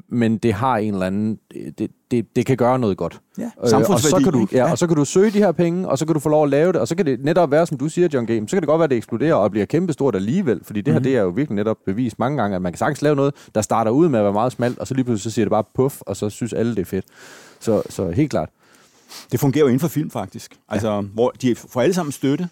men 0.09 0.37
det 0.37 0.53
har 0.53 0.77
en 0.77 0.93
eller 0.93 1.05
anden... 1.05 1.39
Det, 1.77 1.91
det, 2.11 2.35
det 2.35 2.45
kan 2.45 2.57
gøre 2.57 2.79
noget 2.79 2.97
godt. 2.97 3.21
Ja, 3.37 3.43
Øh, 3.43 3.49
og, 3.89 3.99
så 3.99 4.21
kan 4.23 4.33
du, 4.33 4.47
ja, 4.51 4.71
og 4.71 4.77
så 4.77 4.87
kan 4.87 4.95
du 4.95 5.05
søge 5.05 5.31
de 5.31 5.37
her 5.37 5.51
penge, 5.51 5.87
og 5.89 5.97
så 5.97 6.05
kan 6.05 6.13
du 6.13 6.19
få 6.19 6.29
lov 6.29 6.43
at 6.43 6.49
lave 6.49 6.71
det, 6.73 6.81
og 6.81 6.87
så 6.87 6.95
kan 6.95 7.05
det 7.05 7.23
netop 7.25 7.51
være, 7.51 7.65
som 7.67 7.77
du 7.77 7.89
siger, 7.89 8.07
John 8.13 8.25
Game, 8.25 8.47
så 8.47 8.55
kan 8.55 8.61
det 8.61 8.67
godt 8.67 8.79
være, 8.79 8.83
at 8.83 8.89
det 8.89 8.95
eksploderer 8.97 9.33
og 9.33 9.51
bliver 9.51 9.65
kæmpestort 9.65 10.15
alligevel, 10.15 10.59
fordi 10.63 10.81
det 10.81 10.93
her, 10.93 10.99
Mhm. 10.99 11.03
det 11.03 11.15
er 11.17 11.21
jo 11.21 11.27
virkelig 11.29 11.55
netop 11.55 11.77
bevist 11.85 12.19
mange 12.19 12.41
gange, 12.41 12.55
at 12.55 12.61
man 12.61 12.71
kan 12.71 12.77
sagtens 12.77 13.01
lave 13.01 13.15
noget, 13.15 13.33
der 13.55 13.61
starter 13.61 13.91
ud 13.91 14.09
med 14.09 14.19
at 14.19 14.23
være 14.25 14.33
meget 14.33 14.51
smalt, 14.51 14.79
og 14.79 14.87
så 14.87 14.93
lige 14.93 15.05
pludselig 15.05 15.31
så 15.31 15.35
siger 15.35 15.45
det 15.45 15.51
bare 15.51 15.63
puff, 15.75 16.01
og 16.01 16.17
så 16.17 16.29
synes 16.29 16.53
alle, 16.53 16.75
det 16.75 16.81
er 16.81 16.85
fedt. 16.85 17.05
Så, 17.59 17.81
så 17.89 18.09
helt 18.11 18.29
klart. 18.31 18.49
Det 19.31 19.39
fungerer 19.39 19.61
jo 19.63 19.67
inden 19.67 19.79
for 19.79 19.87
film, 19.87 20.11
faktisk. 20.11 20.57
Altså, 20.69 20.91
ja. 20.95 21.01
hvor 21.01 21.29
de 21.41 21.55
får 21.55 21.81
alle 21.81 21.93
sammen 21.93 22.11
støtte, 22.11 22.47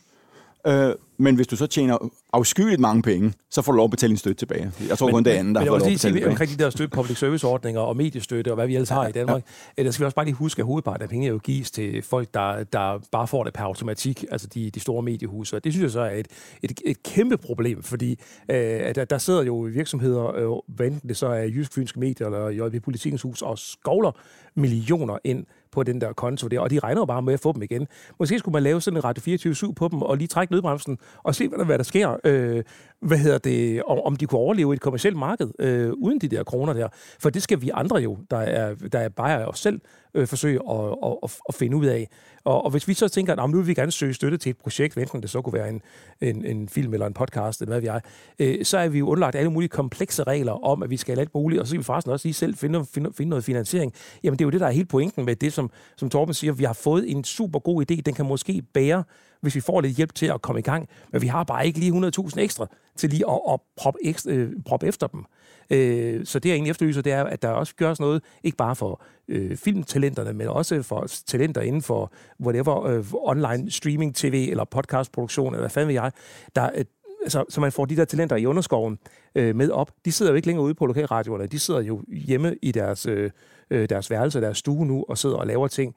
øh, 0.68 0.90
men 1.18 1.36
hvis 1.36 1.48
du 1.48 1.56
så 1.56 1.68
tjener 1.68 1.98
afskyeligt 2.34 2.80
mange 2.82 3.02
penge, 3.02 3.34
så 3.52 3.62
får 3.62 3.72
du 3.72 3.76
lov 3.76 3.84
at 3.84 3.92
betale 3.92 4.10
din 4.10 4.18
støtte 4.18 4.40
tilbage. 4.40 4.72
Jeg 4.90 4.98
tror 4.98 5.12
kun 5.12 5.24
det 5.24 5.32
anden, 5.32 5.56
der 5.56 5.62
men 5.62 5.68
får 5.68 5.78
lov 5.78 5.88
at 5.88 5.94
betale 5.94 6.16
tilbage. 6.16 6.30
omkring 6.30 6.52
de 6.52 6.64
der 6.64 6.70
støtte, 6.70 6.96
public 6.96 7.18
service 7.18 7.48
ordninger 7.48 7.82
og 7.82 7.98
mediestøtte 7.98 8.52
og 8.52 8.56
hvad 8.56 8.68
vi 8.68 8.76
ellers 8.76 8.90
har 8.90 9.08
i 9.08 9.12
Danmark, 9.12 9.44
ja. 9.78 9.84
der 9.84 9.92
skal 9.92 10.04
vi 10.04 10.06
også 10.06 10.16
bare 10.16 10.26
lige 10.26 10.36
huske, 10.36 10.60
at 10.60 10.66
hovedparten 10.66 11.04
af 11.04 11.10
penge 11.10 11.28
jo 11.28 11.38
gives 11.38 11.72
til 11.72 12.02
folk, 12.02 12.34
der, 12.34 12.64
der 12.64 13.00
bare 13.12 13.28
får 13.28 13.44
det 13.44 13.54
per 13.54 13.64
automatik, 13.64 14.26
altså 14.32 14.48
de, 14.48 14.70
de 14.70 14.80
store 14.80 15.04
mediehuse. 15.04 15.56
Og 15.56 15.64
det 15.64 15.74
synes 15.74 15.84
jeg 15.84 15.92
så 15.92 16.02
er 16.02 16.12
et, 16.12 16.28
et, 16.64 16.82
et 16.86 17.04
kæmpe 17.04 17.38
problem, 17.38 17.84
fordi 17.84 18.12
øh, 18.50 18.58
at 18.58 18.96
der, 18.96 19.06
der 19.06 19.18
sidder 19.18 19.44
jo 19.44 19.56
virksomheder, 19.56 20.36
øh, 20.36 20.76
hvad 20.76 20.88
enten 20.88 21.10
det 21.10 21.18
så 21.18 21.28
er 21.28 21.44
Jysk 21.44 21.74
Fynske 21.74 22.00
Medier 22.00 22.28
eller 22.28 22.50
JP 22.50 22.84
Politikens 22.84 23.22
Hus, 23.22 23.42
og 23.42 23.58
skovler 23.58 24.12
millioner 24.56 25.18
ind 25.24 25.46
på 25.76 25.84
den 25.84 26.02
der 26.02 26.14
konto 26.14 26.48
der, 26.48 26.60
og 26.60 26.70
de 26.70 26.80
regner 26.80 27.02
jo 27.02 27.06
bare 27.06 27.22
med 27.22 27.34
at 27.34 27.40
få 27.40 27.52
dem 27.54 27.62
igen. 27.62 27.88
Måske 28.20 28.40
skulle 28.40 28.54
man 28.54 28.64
lave 28.64 28.82
sådan 28.82 28.98
en 28.98 29.04
Radio 29.04 29.36
24-7 29.70 29.74
på 29.74 29.88
dem, 29.88 30.02
og 30.02 30.18
lige 30.18 30.28
trække 30.28 30.54
nødbremsen, 30.54 30.98
og 31.24 31.36
se, 31.36 31.48
hvad 31.48 31.60
der, 31.60 31.66
hvad 31.66 31.78
der 31.78 31.84
sker. 31.84 32.18
Øh, 32.24 32.64
hvad 33.02 33.18
hedder 33.18 33.38
det, 33.38 33.84
om, 33.84 34.00
om 34.06 34.16
de 34.16 34.26
kunne 34.26 34.40
overleve 34.40 34.74
i 34.74 34.76
et 34.76 34.82
kommersielt 34.82 35.18
marked, 35.18 35.52
øh, 35.60 35.92
uden 35.94 36.20
de 36.20 36.28
der 36.28 36.44
kroner 36.44 36.74
der. 36.74 36.88
For 37.20 37.30
det 37.30 37.44
skal 37.44 37.62
vi 37.62 37.72
andre 37.74 37.98
jo, 37.98 38.18
der 38.32 38.38
er, 38.38 38.76
der 38.76 39.00
er 39.00 39.10
bare 39.10 39.42
af 39.42 39.46
os 39.46 39.60
selv, 39.60 39.82
øh, 40.16 40.28
forsøge 40.28 40.60
at, 40.70 40.96
at, 41.04 41.18
at, 41.24 41.32
at 41.50 41.56
finde 41.56 41.78
ud 41.78 41.86
af. 41.86 42.10
Og, 42.44 42.66
og 42.66 42.72
hvis 42.72 42.88
vi 42.88 42.94
så 42.94 43.08
tænker, 43.08 43.36
at 43.36 43.50
nu 43.50 43.58
vil 43.58 43.68
vi 43.68 43.74
gerne 43.74 43.92
søge 43.92 44.14
støtte 44.14 44.38
til 44.38 44.50
et 44.50 44.58
projekt, 44.58 44.98
enten 44.98 45.22
det 45.22 45.30
så 45.30 45.42
kunne 45.42 45.54
være 45.54 45.70
en, 45.70 45.82
en, 46.22 46.46
en 46.46 46.70
film 46.70 46.94
eller 46.94 47.08
en 47.08 47.14
podcast, 47.14 47.62
eller 47.62 47.74
hvad 47.74 47.82
vi 47.82 47.88
er, 47.88 48.00
øh, 48.40 48.66
så 48.66 48.78
er 48.78 48.90
vi 48.90 49.00
jo 49.00 49.08
underlagt 49.08 49.36
alle 49.36 49.52
mulige 49.52 49.70
komplekse 49.70 50.24
regler 50.24 50.66
om, 50.66 50.84
at 50.84 50.90
vi 50.90 50.98
skal 50.98 51.16
have 51.16 51.22
alt 51.22 51.34
muligt, 51.34 51.62
og 51.62 51.68
så 51.68 51.70
skal 51.70 51.80
vi 51.80 51.84
forresten 51.84 52.12
også 52.12 52.28
lige 52.28 52.34
selv 52.34 52.56
finde, 52.56 52.86
finde, 52.94 53.14
finde 53.14 53.30
noget 53.30 53.44
finansiering. 53.44 53.94
Jamen 54.24 54.40
det 54.40 54.44
er 54.44 54.48
jo 54.48 54.52
det, 54.52 54.60
der 54.60 54.68
er 54.68 54.72
helt 54.72 54.90
pointen 54.90 55.26
med 55.26 55.36
det, 55.36 55.54
som, 55.54 55.70
som 55.98 56.10
Torben 56.10 56.34
siger, 56.34 56.54
vi 56.54 56.64
har 56.64 56.74
fået 56.74 57.12
en 57.12 57.24
super 57.24 57.60
god 57.60 57.92
idé, 57.92 58.02
den 58.02 58.14
kan 58.14 58.26
måske 58.26 58.62
bære, 58.74 59.04
hvis 59.42 59.56
vi 59.56 59.60
får 59.60 59.82
lidt 59.82 59.98
hjælp 59.98 60.16
til 60.16 60.26
at 60.26 60.42
komme 60.42 60.60
i 60.60 60.64
gang, 60.64 60.90
men 61.12 61.22
vi 61.22 61.28
har 61.28 61.44
bare 61.44 61.68
ikke 61.68 61.80
lige 61.80 61.92
100.000 61.92 62.40
ekstra 62.40 62.68
til 62.96 63.10
lige 63.10 63.30
at, 63.30 63.40
at 63.50 63.60
proppe, 63.78 64.00
ekstra, 64.04 64.32
øh, 64.32 64.52
proppe 64.66 64.88
efter 64.88 65.08
dem. 65.08 65.26
Øh, 65.70 66.26
så 66.26 66.40
det, 66.40 66.50
jeg 66.50 66.56
egentlig 66.56 66.72
efterlyser, 66.72 67.02
det 67.02 67.14
er, 67.14 67.24
at 67.24 67.42
der 67.42 67.50
også 67.50 67.76
gøres 67.76 68.00
noget, 68.00 68.24
ikke 68.44 68.58
bare 68.58 68.76
for 68.76 69.02
øh, 69.28 69.58
filmtalenterne, 69.58 70.34
men 70.34 70.48
også 70.48 70.82
for 70.82 71.08
talenter 71.28 71.62
inden 71.62 71.82
for 71.82 72.12
whatever, 72.42 72.86
øh, 72.86 73.06
online 73.14 73.72
streaming, 73.72 74.16
tv 74.16 74.48
eller 74.50 74.64
podcastproduktion, 74.64 75.54
eller 75.54 75.62
hvad 75.62 75.70
fanden 75.70 75.88
ved 75.88 75.94
jeg, 75.94 76.12
der, 76.56 76.70
øh, 76.76 76.86
altså, 77.22 77.44
så 77.50 77.62
man 77.62 77.72
får 77.72 77.86
de 77.86 77.96
der 77.96 78.06
talenter 78.06 78.36
i 78.36 78.46
underskoven 78.46 79.00
øh, 79.36 79.56
med 79.56 79.72
op. 79.72 79.92
De 80.06 80.12
sidder 80.12 80.32
jo 80.32 80.36
ikke 80.36 80.48
længere 80.48 80.66
ude 80.66 80.74
på 80.74 80.86
lokalradioerne, 80.86 81.48
de 81.48 81.60
sidder 81.60 81.82
jo 81.82 82.02
hjemme 82.08 82.56
i 82.62 82.72
deres, 82.72 83.06
øh, 83.06 83.32
øh, 83.70 83.90
deres 83.90 84.12
værelse, 84.12 84.42
deres 84.42 84.58
stue 84.58 84.86
nu, 84.86 85.06
og 85.10 85.18
sidder 85.18 85.36
og 85.36 85.48
laver 85.48 85.68
ting, 85.68 85.96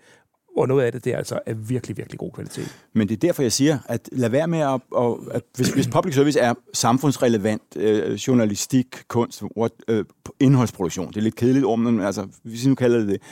og 0.56 0.68
noget 0.68 0.84
af 0.84 0.92
det, 0.92 1.04
det 1.04 1.12
er 1.12 1.16
altså 1.16 1.40
af 1.46 1.68
virkelig, 1.68 1.96
virkelig 1.96 2.18
god 2.18 2.32
kvalitet. 2.32 2.76
Men 2.92 3.08
det 3.08 3.14
er 3.14 3.18
derfor, 3.18 3.42
jeg 3.42 3.52
siger, 3.52 3.78
at 3.87 4.08
lad 4.12 4.28
være 4.28 4.48
med 4.48 4.58
at... 4.58 4.80
Og, 4.90 5.20
at 5.30 5.42
hvis, 5.56 5.68
hvis 5.68 5.88
public 5.88 6.14
service 6.14 6.40
er 6.40 6.54
samfundsrelevant 6.74 7.62
øh, 7.76 8.14
journalistik, 8.14 8.87
kunst, 9.08 9.42
what, 9.56 9.72
øh, 9.88 10.04
indholdsproduktion, 10.40 11.08
det 11.08 11.16
er 11.16 11.20
lidt 11.20 11.37
kedeligt 11.37 11.64
ord, 11.64 11.78
men 11.78 12.00
altså, 12.00 12.26
hvis 12.42 12.64
vi 12.64 12.68
nu 12.68 12.74
kalder 12.74 12.98
det 12.98 13.08
det, 13.08 13.22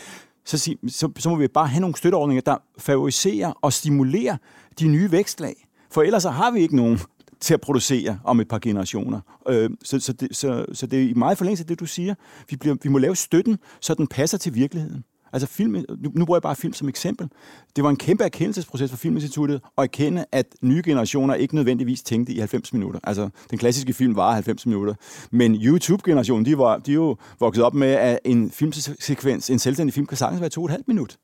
så, 0.44 0.58
sig, 0.58 0.76
så, 0.88 1.10
så 1.18 1.28
må 1.28 1.36
vi 1.36 1.48
bare 1.48 1.66
have 1.66 1.80
nogle 1.80 1.96
støtteordninger, 1.96 2.42
der 2.42 2.56
favoriserer 2.78 3.52
og 3.62 3.72
stimulerer 3.72 4.36
de 4.80 4.88
nye 4.88 5.12
vækstlag. 5.12 5.68
For 5.90 6.02
ellers 6.02 6.22
så 6.22 6.30
har 6.30 6.50
vi 6.50 6.60
ikke 6.60 6.76
nogen 6.76 6.98
til 7.40 7.54
at 7.54 7.60
producere 7.60 8.18
om 8.24 8.40
et 8.40 8.48
par 8.48 8.58
generationer. 8.58 9.20
Øh, 9.48 9.70
så, 9.82 10.00
så, 10.00 10.12
det, 10.12 10.36
så, 10.36 10.66
så 10.72 10.86
det 10.86 11.02
er 11.02 11.08
i 11.08 11.12
meget 11.12 11.38
forlængelse 11.38 11.62
af 11.62 11.66
det, 11.66 11.80
du 11.80 11.86
siger. 11.86 12.14
Vi, 12.50 12.56
bliver, 12.56 12.76
vi 12.82 12.88
må 12.88 12.98
lave 12.98 13.16
støtten, 13.16 13.58
så 13.80 13.94
den 13.94 14.06
passer 14.06 14.38
til 14.38 14.54
virkeligheden. 14.54 15.04
Altså 15.32 15.46
film, 15.48 15.72
nu, 15.72 16.10
nu 16.14 16.24
bruger 16.24 16.36
jeg 16.36 16.42
bare 16.42 16.56
film 16.56 16.72
som 16.72 16.88
eksempel. 16.88 17.28
Det 17.76 17.84
var 17.84 17.90
en 17.90 17.96
kæmpe 17.96 18.24
erkendelsesproces 18.24 18.90
for 18.90 18.96
Filminstituttet 18.96 19.60
at 19.78 19.82
erkende, 19.84 20.24
at 20.32 20.46
nye 20.62 20.82
generationer 20.84 21.34
ikke 21.34 21.54
nødvendigvis 21.54 22.02
tænkte 22.02 22.32
i 22.32 22.38
90 22.38 22.72
minutter. 22.72 23.00
Altså, 23.04 23.28
den 23.50 23.58
klassiske 23.58 23.92
film 23.92 24.16
var 24.16 24.32
90 24.32 24.66
minutter. 24.66 24.94
Men 25.30 25.54
YouTube-generationen, 25.54 26.46
de, 26.46 26.58
var, 26.58 26.78
de 26.78 26.90
er 26.90 26.94
jo 26.94 27.16
vokset 27.40 27.64
op 27.64 27.74
med, 27.74 27.88
at 27.88 28.18
en 28.24 28.50
filmsekvens, 28.50 29.50
en 29.50 29.58
selvstændig 29.58 29.94
film, 29.94 30.06
kan 30.06 30.16
sagtens 30.16 30.40
være 30.40 30.50
to 30.50 30.60
og 30.62 30.66
et 30.66 30.70
halvt 30.70 30.88
minut. 30.88 31.16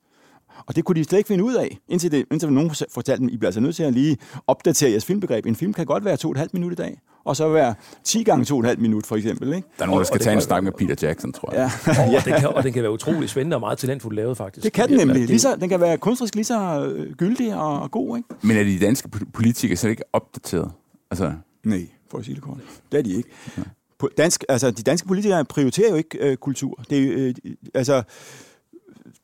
Og 0.65 0.75
det 0.75 0.85
kunne 0.85 0.95
de 0.95 1.03
slet 1.03 1.17
ikke 1.17 1.27
finde 1.27 1.43
ud 1.43 1.53
af, 1.53 1.77
indtil, 1.87 2.11
det, 2.11 2.25
indtil 2.31 2.51
nogen 2.53 2.71
fortalte 2.91 3.19
dem, 3.21 3.29
I 3.29 3.37
bliver 3.37 3.47
altså 3.47 3.59
nødt 3.59 3.75
til 3.75 3.83
at 3.83 3.93
lige 3.93 4.17
opdatere 4.47 4.91
jeres 4.91 5.05
filmbegreb. 5.05 5.45
En 5.45 5.55
film 5.55 5.73
kan 5.73 5.85
godt 5.85 6.05
være 6.05 6.17
to 6.17 6.27
og 6.27 6.31
et 6.31 6.37
halvt 6.37 6.53
minut 6.53 6.71
i 6.71 6.75
dag, 6.75 6.99
og 7.25 7.35
så 7.35 7.49
være 7.49 7.75
10 8.03 8.23
gange 8.23 8.45
to 8.45 8.55
og 8.55 8.59
et 8.59 8.65
halvt 8.65 8.81
minut, 8.81 9.05
for 9.05 9.15
eksempel. 9.15 9.53
Ikke? 9.53 9.67
Der 9.77 9.83
er 9.83 9.87
nogen, 9.87 9.99
der 9.99 10.05
skal 10.05 10.19
tage 10.19 10.35
en 10.35 10.41
snak 10.41 10.63
med 10.63 10.71
Peter 10.71 11.07
Jackson, 11.07 11.33
tror 11.33 11.53
jeg. 11.53 11.71
Ja. 11.87 11.91
Og, 12.17 12.25
den 12.25 12.33
kan, 12.39 12.47
og 12.47 12.63
den 12.63 12.73
kan 12.73 12.83
være 12.83 12.91
utrolig 12.91 13.29
spændende 13.29 13.55
og 13.55 13.59
meget 13.59 13.77
talentfuldt 13.77 14.15
lavet, 14.15 14.37
faktisk. 14.37 14.63
Det 14.63 14.73
kan 14.73 14.89
den 14.89 14.97
nemlig. 14.97 15.27
Lige 15.27 15.39
så, 15.39 15.55
den 15.55 15.69
kan 15.69 15.81
være 15.81 15.97
kunstnerisk 15.97 16.35
lige 16.35 16.45
så 16.45 16.85
øh, 16.85 17.13
gyldig 17.13 17.55
og, 17.55 17.79
og 17.81 17.91
god, 17.91 18.17
ikke? 18.17 18.29
Men 18.41 18.57
er 18.57 18.63
de 18.63 18.79
danske 18.79 19.09
po- 19.15 19.31
politikere 19.33 19.77
slet 19.77 19.89
ikke 19.89 20.03
opdateret? 20.13 20.71
Altså, 21.11 21.33
Nej, 21.63 21.87
for 22.11 22.17
at 22.17 22.25
sige 22.25 22.35
det 22.35 22.43
kort. 22.43 22.57
Det 22.91 22.97
er 22.97 23.03
de 23.03 23.13
ikke. 23.13 23.29
Dansk, 24.17 24.43
altså, 24.49 24.71
de 24.71 24.83
danske 24.83 25.07
politikere 25.07 25.45
prioriterer 25.45 25.89
jo 25.89 25.95
ikke 25.95 26.17
øh, 26.17 26.37
kultur. 26.37 26.83
Det, 26.89 27.27
er, 27.27 27.33
øh, 27.45 27.53
altså, 27.73 28.03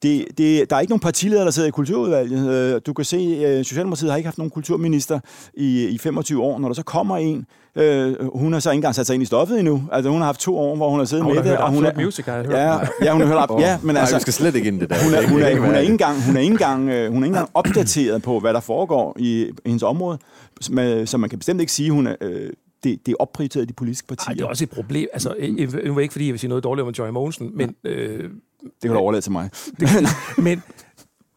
det, 0.04 0.26
det, 0.38 0.70
der 0.70 0.76
er 0.76 0.80
ikke 0.80 0.92
nogen 0.92 1.00
partiledere, 1.00 1.46
der 1.46 1.52
sidder 1.52 1.68
i 1.68 1.72
kulturudvalget. 1.72 2.50
Øh, 2.76 2.82
Du 2.86 2.94
kan 2.94 3.06
se, 3.06 3.18
øh, 3.18 3.66
Socialdemokratiet 3.66 4.12
har 4.12 4.18
ikke 4.18 4.28
haft 4.28 4.38
nogen 4.38 4.52
kulturminister 4.52 5.20
i, 5.54 5.88
i 5.88 5.98
25 5.98 6.42
år. 6.44 6.60
Når 6.60 6.68
der 6.68 6.76
så 6.76 6.84
kommer 6.84 7.18
en, 7.18 7.46
øh, 7.76 8.16
hun 8.36 8.54
har 8.54 8.60
så 8.60 8.70
ikke 8.72 8.76
engang 8.78 8.96
sat 8.96 9.08
sig 9.08 9.14
ind 9.14 9.24
i 9.24 9.26
stoffet 9.26 9.60
endnu. 9.60 9.84
Altså, 9.92 10.10
hun 10.10 10.20
har 10.20 10.26
haft 10.26 10.40
to 10.40 10.58
år, 10.58 10.76
hvor 10.76 10.90
hun 10.90 11.00
har 11.00 11.06
siddet 11.06 11.24
Hun 11.26 11.36
med 11.36 11.44
har 11.44 11.50
det. 11.50 11.58
og 11.60 11.70
hun 11.72 11.86
Absolute 11.86 12.06
Music, 12.06 12.26
har 12.26 12.36
jeg 12.36 12.46
hørt. 12.46 12.56
Ja, 12.56 12.80
ja, 13.06 13.12
hun 13.12 13.22
har 13.22 13.28
hørt 13.28 13.38
op. 13.50 13.60
Ja, 13.68 13.78
men 13.84 13.94
Nej, 13.94 14.00
altså, 14.02 14.16
vi 14.16 14.22
skal 14.22 14.34
slet 14.34 14.56
ikke 14.56 14.68
ind 14.68 14.80
det 14.80 14.90
der. 14.90 14.96
hun 15.04 15.14
er, 15.14 15.28
hun, 15.28 15.42
er, 15.42 15.48
ikke 15.48 15.62
hun, 15.62 15.70
er 15.70 15.74
være 15.74 15.82
ikke 15.82 15.98
det. 15.98 16.02
engang, 16.02 16.26
hun 16.26 16.36
er 16.38 16.42
ikke 16.42 16.52
engang, 16.62 16.90
øh, 16.90 17.12
hun 17.12 17.24
er 17.24 17.28
ikke 17.28 17.36
engang 17.36 17.50
opdateret 17.54 18.22
på, 18.24 18.40
hvad 18.40 18.54
der 18.54 18.60
foregår 18.60 19.16
i, 19.20 19.42
i 19.44 19.52
hendes 19.66 19.84
område. 19.84 20.18
Så 20.62 21.18
man, 21.18 21.30
kan 21.30 21.40
bestemt 21.40 21.60
ikke 21.62 21.72
sige, 21.74 21.92
hun 21.92 22.08
er, 22.08 22.16
øh, 22.22 22.50
det, 22.84 23.06
det 23.06 23.12
er 23.12 23.16
opprioriteret 23.20 23.64
i 23.64 23.68
de 23.68 23.74
politiske 23.74 24.06
Ej, 24.10 24.16
partier. 24.16 24.34
det 24.36 24.44
er 24.44 24.48
også 24.48 24.64
et 24.64 24.70
problem. 24.70 25.08
Altså, 25.14 25.36
nu 25.40 25.46
er 25.92 25.96
det 25.96 26.02
ikke, 26.02 26.12
fordi 26.12 26.26
jeg 26.26 26.32
vil 26.34 26.40
sige 26.40 26.50
noget 26.50 26.64
dårligt 26.64 26.88
om 26.88 26.94
Joy 26.98 27.10
Mogensen, 27.10 27.52
men, 27.58 27.76
øh, 27.84 28.30
det 28.64 28.72
kan 28.82 28.92
du 28.92 28.98
overlade 28.98 29.22
til 29.22 29.32
mig. 29.32 29.50
men 30.38 30.64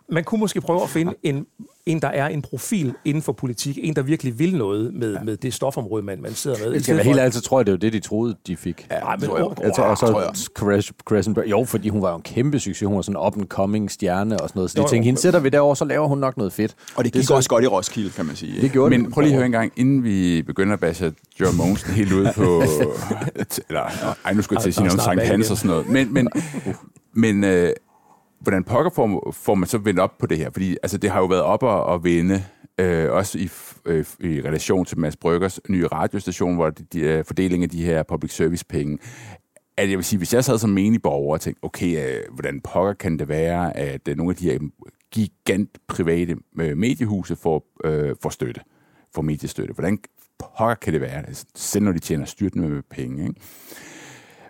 man 0.08 0.24
kunne 0.24 0.38
måske 0.40 0.60
prøve 0.60 0.82
at 0.82 0.88
finde 0.88 1.14
en, 1.22 1.46
en, 1.86 2.02
der 2.02 2.08
er 2.08 2.26
en 2.28 2.42
profil 2.42 2.94
inden 3.04 3.22
for 3.22 3.32
politik, 3.32 3.78
en, 3.82 3.96
der 3.96 4.02
virkelig 4.02 4.38
vil 4.38 4.56
noget 4.56 4.94
med, 4.94 5.16
med 5.24 5.36
det 5.36 5.54
stofområde, 5.54 6.02
man, 6.02 6.22
man 6.22 6.34
sidder 6.34 6.56
med. 6.64 6.72
Jeg 6.72 6.82
skal 6.82 6.96
være 6.96 7.04
helt 7.04 7.34
så 7.34 7.40
tror 7.40 7.58
jeg, 7.58 7.66
det 7.66 7.72
var 7.72 7.78
det, 7.78 7.92
de 7.92 8.00
troede, 8.00 8.36
de 8.46 8.56
fik. 8.56 8.86
Ja, 8.90 8.96
Ej, 8.96 9.16
men- 9.16 9.28
tror 9.28 9.38
jeg. 9.38 9.46
Jeg 9.66 9.72
tror, 9.74 9.84
og 9.84 9.98
så 9.98 10.46
Crash, 10.54 10.92
Crescent, 11.04 11.38
jo, 11.46 11.64
fordi 11.64 11.88
hun 11.88 12.02
var 12.02 12.10
jo 12.10 12.16
en 12.16 12.22
kæmpe 12.22 12.58
succes. 12.60 12.86
Hun 12.86 12.96
var 12.96 13.02
sådan 13.02 13.16
en 13.20 13.26
up-and-coming 13.26 13.88
stjerne 13.90 14.40
og 14.40 14.48
sådan 14.48 14.58
noget. 14.58 14.70
Så 14.70 14.76
de 14.76 14.82
jo. 14.82 14.88
tænkte, 14.88 15.04
hende 15.04 15.20
sætter 15.20 15.40
vi 15.40 15.48
derovre, 15.48 15.76
så 15.76 15.84
laver 15.84 16.06
hun 16.08 16.18
nok 16.18 16.36
noget 16.36 16.52
fedt. 16.52 16.74
Og 16.96 17.04
det 17.04 17.12
Det 17.14 17.18
er 17.18 17.22
gik 17.22 17.28
så- 17.28 17.34
også 17.34 17.48
godt 17.48 17.64
i 17.64 17.66
Roskilde, 17.66 18.10
kan 18.10 18.26
man 18.26 18.36
sige. 18.36 18.60
Det 18.62 18.72
gjorde 18.72 18.90
Men 18.90 19.04
det. 19.04 19.12
prøv 19.12 19.22
lige 19.22 19.32
at 19.32 19.36
høre 19.36 19.46
en 19.46 19.52
gang, 19.52 19.72
inden 19.76 20.04
vi 20.04 20.42
begynder 20.46 20.72
at 20.72 20.80
bashe 20.80 21.12
Joe 21.40 21.52
Mogensen 21.56 21.92
helt 21.92 22.12
ud 22.12 22.26
på... 22.36 22.62
eller, 23.68 24.14
ej, 24.24 24.32
nu 24.34 24.42
skulle 24.42 24.56
jeg 24.58 24.62
til 24.62 24.70
at 24.70 24.74
sige 24.74 24.84
er 24.84 24.88
noget 24.88 25.00
om 25.00 25.04
Sankt 25.04 25.22
Hans 25.22 25.50
og 25.50 25.56
sådan 25.56 25.68
noget. 25.70 25.88
Men, 25.88 26.14
men, 26.14 26.28
men 27.12 27.44
øh, 27.44 27.72
hvordan 28.40 28.64
pokker 28.64 28.90
får, 28.90 29.32
får 29.32 29.54
man 29.54 29.68
så 29.68 29.78
vendt 29.78 30.00
op 30.00 30.18
på 30.18 30.26
det 30.26 30.38
her? 30.38 30.50
Fordi 30.50 30.76
altså, 30.82 30.98
det 30.98 31.10
har 31.10 31.20
jo 31.20 31.26
været 31.26 31.42
op 31.42 31.62
og, 31.62 31.84
og 31.84 32.04
vende, 32.04 32.44
øh, 32.78 33.12
også 33.12 33.38
i, 33.38 33.50
øh, 33.84 34.04
i 34.20 34.40
relation 34.40 34.84
til 34.84 34.98
Mads 34.98 35.16
Bryggers 35.16 35.60
nye 35.68 35.86
radiostation, 35.86 36.54
hvor 36.54 36.70
de, 36.70 36.84
de, 36.92 37.00
øh, 37.00 37.24
fordelingen 37.24 37.62
af 37.62 37.70
de 37.70 37.84
her 37.84 38.02
public 38.02 38.36
service 38.36 38.64
penge, 38.68 38.98
at 39.76 39.90
jeg 39.90 39.98
vil 39.98 40.04
sige, 40.04 40.18
hvis 40.18 40.34
jeg 40.34 40.44
sad 40.44 40.58
som 40.58 40.70
menig 40.70 41.02
borger 41.02 41.32
og 41.32 41.40
tænkte, 41.40 41.64
okay, 41.64 42.06
øh, 42.06 42.34
hvordan 42.34 42.60
pokker 42.60 42.92
kan 42.92 43.18
det 43.18 43.28
være, 43.28 43.76
at 43.76 44.08
øh, 44.08 44.16
nogle 44.16 44.30
af 44.30 44.36
de 44.36 44.44
her 44.44 44.58
gigant 45.10 45.78
private 45.88 46.36
øh, 46.60 46.76
mediehuse 46.76 47.36
får, 47.36 47.66
øh, 47.84 48.16
får 48.22 48.30
støtte, 48.30 48.60
får 49.14 49.22
mediestøtte. 49.22 49.74
Hvordan 49.74 49.98
pokker 50.38 50.74
kan 50.74 50.92
det 50.92 51.00
være, 51.00 51.26
altså, 51.26 51.46
selv 51.54 51.84
når 51.84 51.92
de 51.92 51.98
tjener 51.98 52.24
styrtende 52.24 52.68
med 52.68 52.82
penge, 52.90 53.22
ikke? 53.22 53.40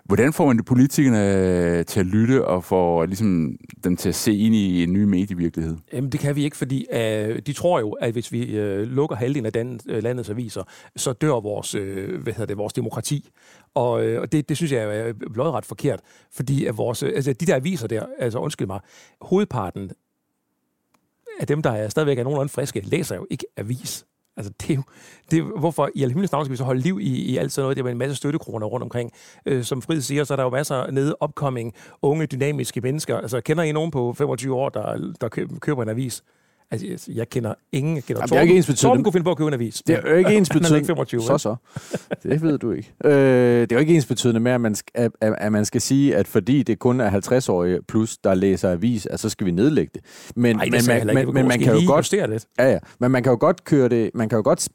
Hvordan 0.05 0.33
får 0.33 0.47
man 0.47 0.57
de 0.57 0.63
politikerne 0.63 1.83
til 1.83 1.99
at 1.99 2.05
lytte 2.05 2.45
og 2.45 2.63
får 2.63 3.05
ligesom, 3.05 3.55
dem 3.83 3.97
til 3.97 4.09
at 4.09 4.15
se 4.15 4.35
ind 4.35 4.55
i 4.55 4.83
en 4.83 4.93
ny 4.93 5.03
medievirkelighed? 5.03 5.77
Jamen, 5.93 6.11
det 6.11 6.19
kan 6.19 6.35
vi 6.35 6.43
ikke, 6.43 6.57
fordi 6.57 6.85
øh, 6.93 7.39
de 7.39 7.53
tror 7.53 7.79
jo, 7.79 7.91
at 7.91 8.11
hvis 8.11 8.31
vi 8.31 8.57
øh, 8.57 8.87
lukker 8.87 9.15
halvdelen 9.15 9.45
af 9.45 9.53
den, 9.53 9.79
øh, 9.89 10.03
landets 10.03 10.29
aviser, 10.29 10.63
så 10.95 11.13
dør 11.13 11.39
vores, 11.39 11.75
øh, 11.75 12.21
hvad 12.21 12.33
hedder 12.33 12.45
det, 12.45 12.57
vores 12.57 12.73
demokrati. 12.73 13.29
Og, 13.73 14.05
øh, 14.05 14.21
og 14.21 14.31
det, 14.31 14.49
det 14.49 14.57
synes 14.57 14.71
jeg 14.71 14.83
er 14.83 15.07
øh, 15.07 15.13
blodret 15.33 15.65
forkert, 15.65 15.99
fordi 16.31 16.65
at 16.65 16.77
vores, 16.77 17.03
øh, 17.03 17.11
altså, 17.15 17.33
de 17.33 17.45
der 17.45 17.55
aviser 17.55 17.87
der, 17.87 18.05
altså 18.19 18.39
undskyld 18.39 18.67
mig, 18.67 18.79
hovedparten 19.21 19.91
af 21.39 21.47
dem, 21.47 21.61
der 21.61 21.71
er 21.71 21.89
stadigvæk 21.89 22.17
er 22.17 22.23
nogenlunde 22.23 22.49
friske, 22.49 22.81
læser 22.81 23.15
jo 23.15 23.27
ikke 23.29 23.45
avis. 23.57 24.05
Altså, 24.37 24.53
det 24.61 24.69
er 24.69 24.75
jo, 24.75 24.83
det 25.31 25.39
er, 25.39 25.59
hvorfor 25.59 25.89
i 25.95 26.03
alhimmelens 26.03 26.31
navn 26.31 26.45
skal 26.45 26.51
vi 26.51 26.57
så 26.57 26.63
holde 26.63 26.81
liv 26.81 26.99
i, 27.01 27.21
i 27.21 27.37
alt 27.37 27.51
sådan 27.51 27.63
noget? 27.63 27.77
Det 27.77 27.85
er 27.85 27.89
en 27.89 27.97
masse 27.97 28.15
støttekroner 28.15 28.67
rundt 28.67 28.83
omkring. 28.83 29.11
Øh, 29.45 29.63
som 29.63 29.81
Frid 29.81 30.01
siger, 30.01 30.23
så 30.23 30.33
er 30.33 30.35
der 30.35 30.43
jo 30.43 30.49
masser 30.49 30.91
nede 30.91 31.15
opkomming, 31.19 31.73
unge, 32.01 32.25
dynamiske 32.25 32.81
mennesker. 32.81 33.17
Altså, 33.17 33.41
kender 33.41 33.63
I 33.63 33.71
nogen 33.71 33.91
på 33.91 34.13
25 34.17 34.55
år, 34.55 34.69
der, 34.69 35.13
der 35.21 35.29
køber 35.61 35.83
en 35.83 35.89
avis? 35.89 36.23
Altså, 36.73 37.11
jeg 37.11 37.29
kender 37.29 37.53
ingen. 37.71 37.95
Jeg 37.95 38.03
kender 38.03 38.21
Jamen, 38.21 38.29
det 38.29 38.37
er 38.37 38.41
ikke 38.41 38.55
ens 38.55 38.65
betydende. 38.65 38.81
Torben 38.81 39.03
kunne 39.03 39.13
finde 39.13 39.23
på 39.23 39.31
at 39.31 39.37
købe 39.37 39.47
en 39.47 39.53
avis. 39.53 39.81
Det 39.87 39.95
er 39.95 40.09
jo 40.09 40.15
ikke 40.15 40.35
ens 40.37 40.49
betydende. 40.49 40.77
ikke 40.77 40.87
25, 40.87 41.21
så 41.21 41.37
så. 41.37 41.55
Det 42.23 42.41
ved 42.41 42.57
du 42.57 42.71
ikke. 42.71 42.93
Øh, 43.05 43.11
det 43.61 43.71
er 43.71 43.75
jo 43.75 43.79
ikke 43.79 43.95
ens 43.95 44.05
betydende 44.05 44.39
med, 44.39 44.51
at 44.51 44.61
man, 44.61 44.75
skal, 44.75 45.11
at, 45.21 45.35
at 45.37 45.51
man 45.51 45.65
skal 45.65 45.81
sige, 45.81 46.15
at 46.15 46.27
fordi 46.27 46.63
det 46.63 46.79
kun 46.79 46.99
er 46.99 47.11
50-årige 47.11 47.79
plus, 47.87 48.17
der 48.17 48.33
læser 48.33 48.71
avis, 48.71 49.05
at 49.05 49.19
så 49.19 49.29
skal 49.29 49.45
vi 49.45 49.51
nedlægge 49.51 49.91
det. 49.93 50.01
Men, 50.35 50.59
Ej, 50.59 50.65
det 50.65 50.87
men, 50.87 51.07
man, 51.07 51.15
men, 51.15 51.33
men 51.33 51.47
man 51.47 51.59
kan 51.59 51.73
jo 51.73 51.81
godt... 51.87 52.11
Lidt. 52.11 52.45
Ja, 52.59 52.71
ja. 52.71 52.79
Men 52.99 53.11
man 53.11 53.23
kan 53.23 53.29
jo 53.29 53.37
godt 53.39 53.63
køre 53.63 53.89
det... 53.89 54.11
Man 54.13 54.29
kan 54.29 54.35
jo 54.35 54.41
godt... 54.43 54.69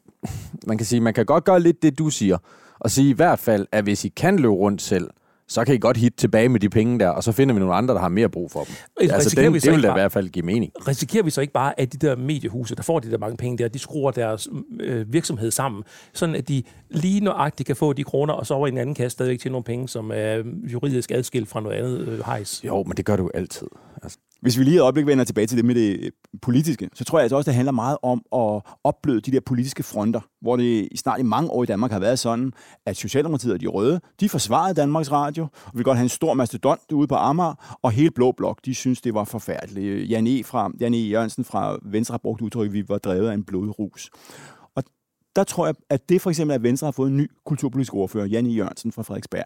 Man 0.67 0.79
kan 0.79 0.87
sige, 0.87 1.01
man 1.01 1.15
kan 1.15 1.27
godt 1.27 1.45
gøre 1.45 1.61
lidt 1.61 1.83
det, 1.83 1.99
du 1.99 2.11
siger. 2.11 2.39
Og 2.81 2.91
sige 2.91 3.11
i 3.11 3.13
hvert 3.13 3.39
fald, 3.39 3.67
at 3.73 3.85
hvis 3.85 4.05
I 4.05 4.09
kan 4.09 4.37
løbe 4.37 4.55
rundt 4.55 4.83
selv, 4.83 5.11
så 5.49 5.65
kan 5.65 5.75
I 5.75 5.79
godt 5.79 5.97
hit 5.97 6.15
tilbage 6.17 6.49
med 6.49 6.61
de 6.61 6.69
penge 6.69 6.99
der, 6.99 7.09
og 7.09 7.25
så 7.25 7.33
finder 7.33 7.55
vi 7.55 7.59
nogle 7.59 7.75
andre, 7.75 7.95
der 7.95 8.01
har 8.01 8.09
mere 8.09 8.29
brug 8.29 8.51
for 8.51 8.65
dem. 8.65 8.75
Altså, 9.01 9.15
altså, 9.15 9.31
det, 9.31 9.63
det 9.63 9.73
vil 9.73 9.83
da 9.83 9.89
i 9.89 9.93
hvert 9.93 10.13
fald 10.13 10.29
give 10.29 10.45
mening. 10.45 10.73
Risikerer 10.89 11.23
vi 11.23 11.31
så 11.31 11.41
ikke 11.41 11.53
bare, 11.53 11.81
at 11.81 11.93
de 11.93 12.07
der 12.07 12.17
mediehuse, 12.17 12.75
der 12.75 12.83
får 12.83 12.99
de 12.99 13.11
der 13.11 13.19
mange 13.19 13.37
penge 13.37 13.59
der, 13.59 13.69
de 13.69 13.79
skruer 13.79 14.11
deres 14.11 14.49
øh, 14.81 15.13
virksomhed 15.13 15.51
sammen, 15.51 15.83
sådan 16.13 16.35
at 16.35 16.49
de 16.49 16.63
lige 16.91 17.21
nøjagtigt 17.21 17.67
kan 17.67 17.77
få 17.77 17.93
de 17.93 18.05
kroner, 18.05 18.35
og 18.35 18.47
så 18.47 18.55
over 18.55 18.67
i 18.67 18.71
en 18.71 18.79
anden 18.79 18.95
kasse 18.95 19.11
stadigvæk 19.11 19.41
til 19.41 19.53
nogle 19.53 19.65
penge, 19.65 19.89
som 19.89 20.11
er 20.15 20.43
juridisk 20.73 21.11
adskilt 21.11 21.49
fra 21.49 21.61
noget 21.61 21.77
andet 21.77 22.09
øh, 22.09 22.25
hejs? 22.25 22.65
Jo, 22.65 22.83
men 22.83 22.97
det 22.97 23.05
gør 23.05 23.17
du 23.17 23.23
jo 23.23 23.31
altid. 23.35 23.69
Altså. 24.03 24.19
Hvis 24.41 24.59
vi 24.59 24.65
lige 24.65 24.77
et 24.77 24.81
øjeblik 24.81 25.07
vender 25.07 25.25
tilbage 25.25 25.47
til 25.47 25.57
det 25.57 25.65
med 25.65 25.75
det 25.75 26.05
øh, 26.05 26.11
politiske, 26.43 26.91
så 26.95 27.05
tror 27.05 27.19
jeg 27.19 27.23
altså 27.23 27.37
også, 27.37 27.51
det 27.51 27.55
handler 27.55 27.73
meget 27.73 27.99
om 28.03 28.23
at 28.33 28.63
opbløde 28.85 29.21
de 29.21 29.33
der 29.33 29.41
politiske 29.41 29.83
fronter, 29.83 30.21
hvor 30.41 30.57
det 30.57 30.89
snart 30.97 31.21
i 31.21 31.23
mange 31.23 31.51
år 31.51 31.63
i 31.63 31.67
Danmark 31.67 31.91
har 31.91 31.99
været 31.99 32.19
sådan, 32.19 32.53
at 32.87 32.97
Socialdemokratiet 32.97 33.53
og 33.53 33.61
de 33.61 33.67
røde, 33.67 34.01
de 34.21 34.29
forsvarede 34.29 34.75
Danmarks 34.75 35.13
Radio, 35.13 35.43
og 35.43 35.79
vi 35.79 35.83
godt 35.83 35.97
have 35.97 36.03
en 36.03 36.09
stor 36.09 36.35
mastodont 36.35 36.93
ude 36.93 37.09
på 37.09 37.15
Amager, 37.15 37.79
og 37.83 37.91
hele 37.91 38.11
Blå 38.11 38.33
Blok, 38.33 38.61
de 38.65 38.75
synes, 38.75 39.01
det 39.01 39.15
var 39.15 39.25
forfærdeligt. 39.25 40.11
Jan 40.11 40.27
E. 40.27 40.45
Fra, 40.45 40.71
Jan 40.81 40.95
e. 40.95 40.97
Jørgensen 40.97 41.45
fra 41.45 41.79
Venstre 41.83 42.13
har 42.13 42.19
brugt 42.19 42.41
udtryk, 42.41 42.67
at 42.67 42.73
vi 42.73 42.89
var 42.89 42.99
drevet 42.99 43.29
af 43.29 43.35
en 43.35 43.45
blodrus. 43.45 44.11
Og 44.75 44.85
der 45.37 45.45
tror 45.45 45.67
jeg, 45.67 45.75
at 45.91 46.09
det 46.09 46.21
for 46.21 46.31
eksempel, 46.31 46.55
at 46.55 46.63
Venstre 46.63 46.87
har 46.87 46.93
fået 46.93 47.11
en 47.11 47.17
ny 47.17 47.31
kulturpolitisk 47.47 47.95
ordfører, 47.95 48.27
Jan 48.27 48.47
E. 48.47 48.51
Jørgensen 48.51 48.93
fra 48.93 49.03
Frederiksberg, 49.03 49.45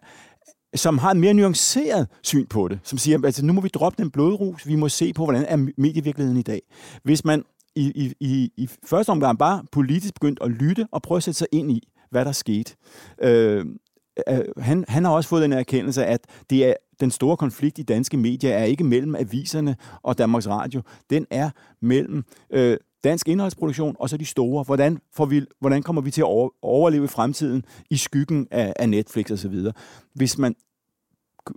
som 0.75 0.99
har 0.99 1.11
en 1.11 1.21
mere 1.21 1.35
nuanceret 1.35 2.09
syn 2.23 2.47
på 2.47 2.69
det, 2.69 2.79
som 2.83 2.99
siger, 2.99 3.19
at 3.19 3.25
altså, 3.25 3.45
nu 3.45 3.53
må 3.53 3.61
vi 3.61 3.69
droppe 3.69 4.03
den 4.03 4.11
blodrus, 4.11 4.67
vi 4.67 4.75
må 4.75 4.89
se 4.89 5.13
på, 5.13 5.25
hvordan 5.25 5.45
er 5.49 5.69
medievirkeligheden 5.77 6.39
i 6.39 6.43
dag. 6.43 6.63
Hvis 7.03 7.25
man 7.25 7.45
i, 7.77 7.93
i, 7.95 8.15
i, 8.21 8.53
i 8.57 8.69
første 8.85 9.11
omgang 9.11 9.39
bare 9.39 9.65
politisk 9.73 10.15
begyndt 10.15 10.39
at 10.43 10.51
lytte 10.51 10.87
og 10.91 11.03
prøve 11.03 11.17
at 11.17 11.23
sætte 11.23 11.39
sig 11.39 11.47
ind 11.53 11.71
i, 11.71 11.89
hvad 12.11 12.25
der 12.25 12.33
skete. 12.33 12.75
Øh, 13.23 13.67
øh, 14.29 14.45
han, 14.59 14.85
han 14.89 15.05
har 15.05 15.13
også 15.13 15.29
fået 15.29 15.43
den 15.43 15.53
erkendelse, 15.53 16.07
at 16.07 16.27
det 16.51 16.67
er 16.67 16.75
den 17.01 17.11
store 17.11 17.37
konflikt 17.37 17.79
i 17.79 17.83
danske 17.83 18.17
medier 18.17 18.55
er 18.55 18.65
ikke 18.65 18.85
mellem 18.85 19.15
aviserne 19.15 19.77
og 20.03 20.19
Danmarks 20.19 20.49
Radio. 20.49 20.83
Den 21.11 21.27
er 21.31 21.51
mellem 21.81 22.25
øh, 22.51 22.77
dansk 23.05 23.29
indholdsproduktion 23.29 23.97
og 23.99 24.11
så 24.11 24.17
de 24.17 24.25
store. 24.25 24.65
Hvordan, 24.65 24.99
får 25.13 25.27
vi, 25.27 25.47
hvordan 25.61 25.83
kommer 25.83 26.03
vi 26.03 26.11
til 26.11 26.21
at 26.21 26.51
overleve 26.63 27.05
i 27.05 27.09
fremtiden 27.09 27.65
i 27.91 27.97
skyggen 27.97 28.49
af, 28.51 28.73
af 28.77 28.89
Netflix 28.89 29.31
osv.? 29.31 29.55
Hvis 30.15 30.39
man, 30.39 30.55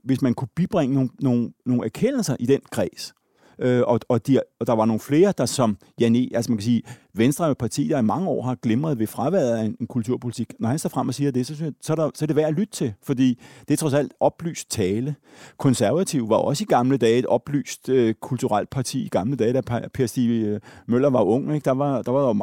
hvis 0.04 0.22
man 0.22 0.34
kunne 0.34 0.48
bibringe 0.56 0.96
nogle, 0.96 1.10
nogle, 1.20 1.54
nogle 1.66 1.86
erkendelser 1.86 2.36
i 2.40 2.46
den 2.46 2.62
kreds, 2.72 3.14
øh, 3.60 3.82
og, 3.88 4.00
og, 4.10 4.28
de, 4.28 4.40
og 4.60 4.68
der 4.68 4.74
var 4.74 4.86
nogle 4.86 5.00
flere, 5.00 5.34
der 5.38 5.46
som 5.46 5.78
Janne, 6.00 6.30
altså 6.34 6.52
man 6.52 6.58
kan 6.58 6.64
sige, 6.64 6.84
Venstre 7.14 7.46
er 7.46 7.52
et 7.52 7.58
parti, 7.58 7.88
der 7.88 8.00
i 8.00 8.02
mange 8.02 8.28
år 8.28 8.42
har 8.42 8.56
glimret 8.56 9.00
ved 9.00 9.08
fraværet 9.08 9.58
af 9.58 9.64
en, 9.64 9.76
en 9.80 9.88
kulturpolitik. 9.88 10.54
Når 10.60 10.70
han 10.70 10.80
står 10.80 10.90
frem 10.90 11.08
og 11.08 11.14
siger 11.14 11.32
det, 11.32 11.48
så, 11.48 11.72
så, 11.82 11.94
er 11.94 11.96
der, 11.96 12.10
så 12.16 12.26
er 12.26 12.28
det 12.28 12.36
værd 12.36 12.48
at 12.48 12.54
lytte 12.54 12.74
til, 12.74 12.94
fordi 13.04 13.40
det 13.68 13.74
er 13.74 13.78
trods 13.78 13.94
alt 13.94 14.14
oplyst 14.20 14.72
tale. 14.72 15.16
Konservativ 15.58 16.30
var 16.30 16.36
også 16.36 16.64
i 16.64 16.66
gamle 16.66 16.98
dage 16.98 17.20
et 17.20 17.26
oplyst 17.26 17.90
øh, 17.90 18.14
kulturelt 18.22 18.70
parti 18.70 19.06
i 19.06 19.10
gamle 19.10 19.36
dage, 19.36 19.54
da 19.54 19.62
Per 19.94 20.06
Stig 20.06 20.30
øh, 20.30 20.60
Møller 20.88 21.10
var 21.10 21.22
ung. 21.22 21.54
Ikke? 21.56 21.66
Der, 21.66 21.72
var, 21.72 22.02
der, 22.02 22.12
var 22.12 22.34
der, 22.34 22.40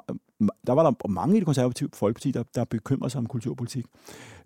der 0.66 0.72
var 0.72 0.82
der 0.82 1.08
mange 1.08 1.36
i 1.36 1.38
det 1.38 1.46
konservative 1.46 1.88
folkeparti, 1.94 2.30
der, 2.30 2.42
der 2.54 2.64
bekymrede 2.64 3.10
sig 3.10 3.18
om 3.18 3.26
kulturpolitik. 3.26 3.84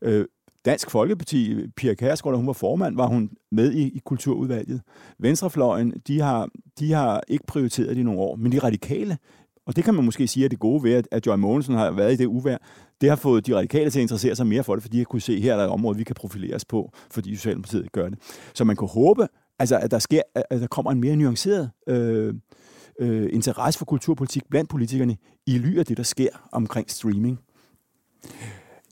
Øh, 0.02 0.24
Dansk 0.66 0.90
Folkeparti, 0.90 1.68
Pia 1.76 1.94
Kærsgaard, 1.94 2.34
da 2.34 2.36
hun 2.36 2.46
var 2.46 2.52
formand, 2.52 2.96
var 2.96 3.06
hun 3.06 3.30
med 3.52 3.72
i, 3.72 3.82
i 3.82 4.00
kulturudvalget. 4.04 4.80
Venstrefløjen, 5.18 5.92
de 6.06 6.20
har, 6.20 6.48
de 6.78 6.92
har 6.92 7.22
ikke 7.28 7.46
prioriteret 7.46 7.88
det 7.88 7.98
i 7.98 8.02
nogle 8.02 8.20
år, 8.20 8.36
men 8.36 8.52
de 8.52 8.58
radikale, 8.58 9.18
og 9.66 9.76
det 9.76 9.84
kan 9.84 9.94
man 9.94 10.04
måske 10.04 10.26
sige, 10.26 10.44
at 10.44 10.50
det 10.50 10.58
gode 10.58 10.82
ved, 10.82 10.94
at, 10.94 11.08
at 11.10 11.26
Joy 11.26 11.36
Mogensen 11.36 11.74
har 11.74 11.90
været 11.90 12.12
i 12.12 12.16
det 12.16 12.26
uvær, 12.26 12.56
det 13.00 13.08
har 13.08 13.16
fået 13.16 13.46
de 13.46 13.56
radikale 13.56 13.90
til 13.90 13.98
at 13.98 14.02
interessere 14.02 14.36
sig 14.36 14.46
mere 14.46 14.64
for 14.64 14.74
det, 14.74 14.82
fordi 14.82 14.92
de 14.92 15.00
har 15.00 15.04
kunne 15.04 15.20
se, 15.20 15.32
at 15.32 15.40
her 15.40 15.52
er 15.52 15.56
der 15.56 15.64
et 15.64 15.70
område, 15.70 15.98
vi 15.98 16.04
kan 16.04 16.14
profilere 16.14 16.54
os 16.54 16.64
på, 16.64 16.92
fordi 17.10 17.36
Socialdemokratiet 17.36 17.92
gør 17.92 18.08
det. 18.08 18.18
Så 18.54 18.64
man 18.64 18.76
kan 18.76 18.88
håbe, 18.88 19.28
altså, 19.58 19.78
at, 19.78 19.90
der 19.90 19.98
sker, 19.98 20.22
at 20.34 20.60
der 20.60 20.66
kommer 20.66 20.92
en 20.92 21.00
mere 21.00 21.16
nuanceret 21.16 21.70
øh, 21.88 22.34
øh, 23.00 23.28
interesse 23.32 23.78
for 23.78 23.86
kulturpolitik 23.86 24.42
blandt 24.50 24.70
politikerne 24.70 25.16
i 25.46 25.58
ly 25.58 25.78
af 25.78 25.86
det, 25.86 25.96
der 25.96 26.02
sker 26.02 26.28
omkring 26.52 26.90
streaming. 26.90 27.40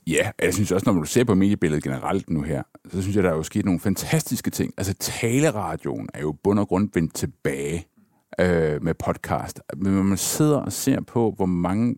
Ja, 0.07 0.31
jeg 0.41 0.53
synes 0.53 0.71
også, 0.71 0.91
når 0.91 0.99
du 0.99 1.05
ser 1.05 1.23
på 1.23 1.35
mediebilledet 1.35 1.83
generelt 1.83 2.29
nu 2.29 2.41
her, 2.41 2.63
så 2.91 3.01
synes 3.01 3.15
jeg, 3.15 3.23
der 3.23 3.29
er 3.29 3.35
jo 3.35 3.43
sket 3.43 3.65
nogle 3.65 3.79
fantastiske 3.79 4.51
ting. 4.51 4.73
Altså, 4.77 4.93
taleradioen 4.93 6.09
er 6.13 6.21
jo 6.21 6.31
bund 6.43 6.59
og 6.59 6.67
grund 6.67 6.89
vendt 6.93 7.15
tilbage 7.15 7.87
øh, 8.39 8.83
med 8.83 8.93
podcast. 8.93 9.61
Men 9.77 9.93
når 9.93 10.03
man 10.03 10.17
sidder 10.17 10.57
og 10.57 10.71
ser 10.71 11.01
på, 11.01 11.33
hvor 11.35 11.45
mange 11.45 11.95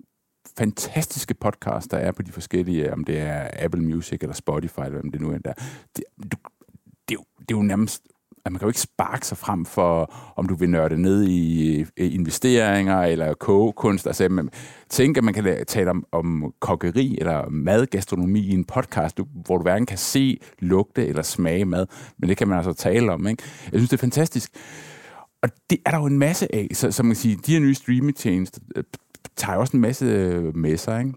fantastiske 0.57 1.33
podcasts, 1.33 1.87
der 1.87 1.97
er 1.97 2.11
på 2.11 2.21
de 2.21 2.31
forskellige, 2.31 2.87
øh, 2.87 2.93
om 2.93 3.03
det 3.03 3.19
er 3.19 3.49
Apple 3.53 3.81
Music 3.81 4.17
eller 4.21 4.35
Spotify, 4.35 4.79
eller 4.79 4.99
hvem 4.99 5.11
det 5.11 5.21
nu 5.21 5.31
er 5.31 5.37
der, 5.37 5.53
det, 5.95 6.03
du, 6.17 6.37
det, 7.09 7.09
er 7.09 7.13
jo, 7.13 7.23
det 7.39 7.51
er 7.51 7.57
jo 7.57 7.61
nærmest 7.61 8.03
at 8.47 8.51
man 8.51 8.59
kan 8.59 8.65
jo 8.65 8.69
ikke 8.69 8.79
sparke 8.79 9.27
sig 9.27 9.37
frem 9.37 9.65
for, 9.65 10.13
om 10.35 10.47
du 10.47 10.55
vil 10.55 10.69
nørde 10.69 11.01
ned 11.01 11.23
i 11.27 11.85
investeringer 11.97 13.01
eller 13.01 13.33
kogekunst. 13.33 14.07
Altså, 14.07 14.29
man 14.29 14.49
tænker, 14.89 15.21
at 15.21 15.25
man 15.25 15.33
kan 15.33 15.65
tale 15.67 15.89
om, 15.89 16.05
om 16.11 16.53
kokkeri 16.59 17.17
eller 17.19 17.49
madgastronomi 17.49 18.39
i 18.39 18.51
en 18.51 18.65
podcast, 18.65 19.19
hvor 19.45 19.57
du 19.57 19.61
hverken 19.61 19.85
kan 19.85 19.97
se, 19.97 20.39
lugte 20.59 21.07
eller 21.07 21.21
smage 21.21 21.65
mad, 21.65 21.85
men 22.17 22.29
det 22.29 22.37
kan 22.37 22.47
man 22.47 22.57
altså 22.57 22.73
tale 22.73 23.11
om. 23.11 23.27
Ikke? 23.27 23.43
Jeg 23.71 23.79
synes, 23.79 23.89
det 23.89 23.97
er 23.97 24.01
fantastisk. 24.01 24.51
Og 25.41 25.49
det 25.69 25.79
er 25.85 25.91
der 25.91 25.97
jo 25.97 26.05
en 26.05 26.19
masse 26.19 26.55
af, 26.55 26.67
så, 26.73 26.91
så 26.91 27.03
man 27.03 27.09
kan 27.09 27.15
sige, 27.15 27.39
de 27.45 27.53
her 27.53 27.59
nye 27.59 27.75
streaming-tjenester 27.75 28.61
øh, 28.75 28.83
jo 28.83 28.99
tager 29.35 29.57
også 29.57 29.77
en 29.77 29.81
masse 29.81 30.05
øh, 30.05 30.55
med 30.55 30.77
sig. 30.77 30.99
Ikke? 30.99 31.13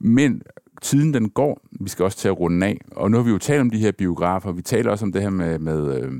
Men 0.00 0.42
tiden 0.82 1.14
den 1.14 1.30
går, 1.30 1.60
vi 1.80 1.88
skal 1.88 2.04
også 2.04 2.18
til 2.18 2.28
at 2.28 2.40
runde 2.40 2.66
af, 2.66 2.80
og 2.90 3.10
nu 3.10 3.16
har 3.16 3.24
vi 3.24 3.30
jo 3.30 3.38
talt 3.38 3.60
om 3.60 3.70
de 3.70 3.78
her 3.78 3.92
biografer, 3.92 4.52
vi 4.52 4.62
taler 4.62 4.90
også 4.90 5.04
om 5.04 5.12
det 5.12 5.22
her 5.22 5.30
med, 5.30 5.58
med 5.58 6.02
øh, 6.02 6.12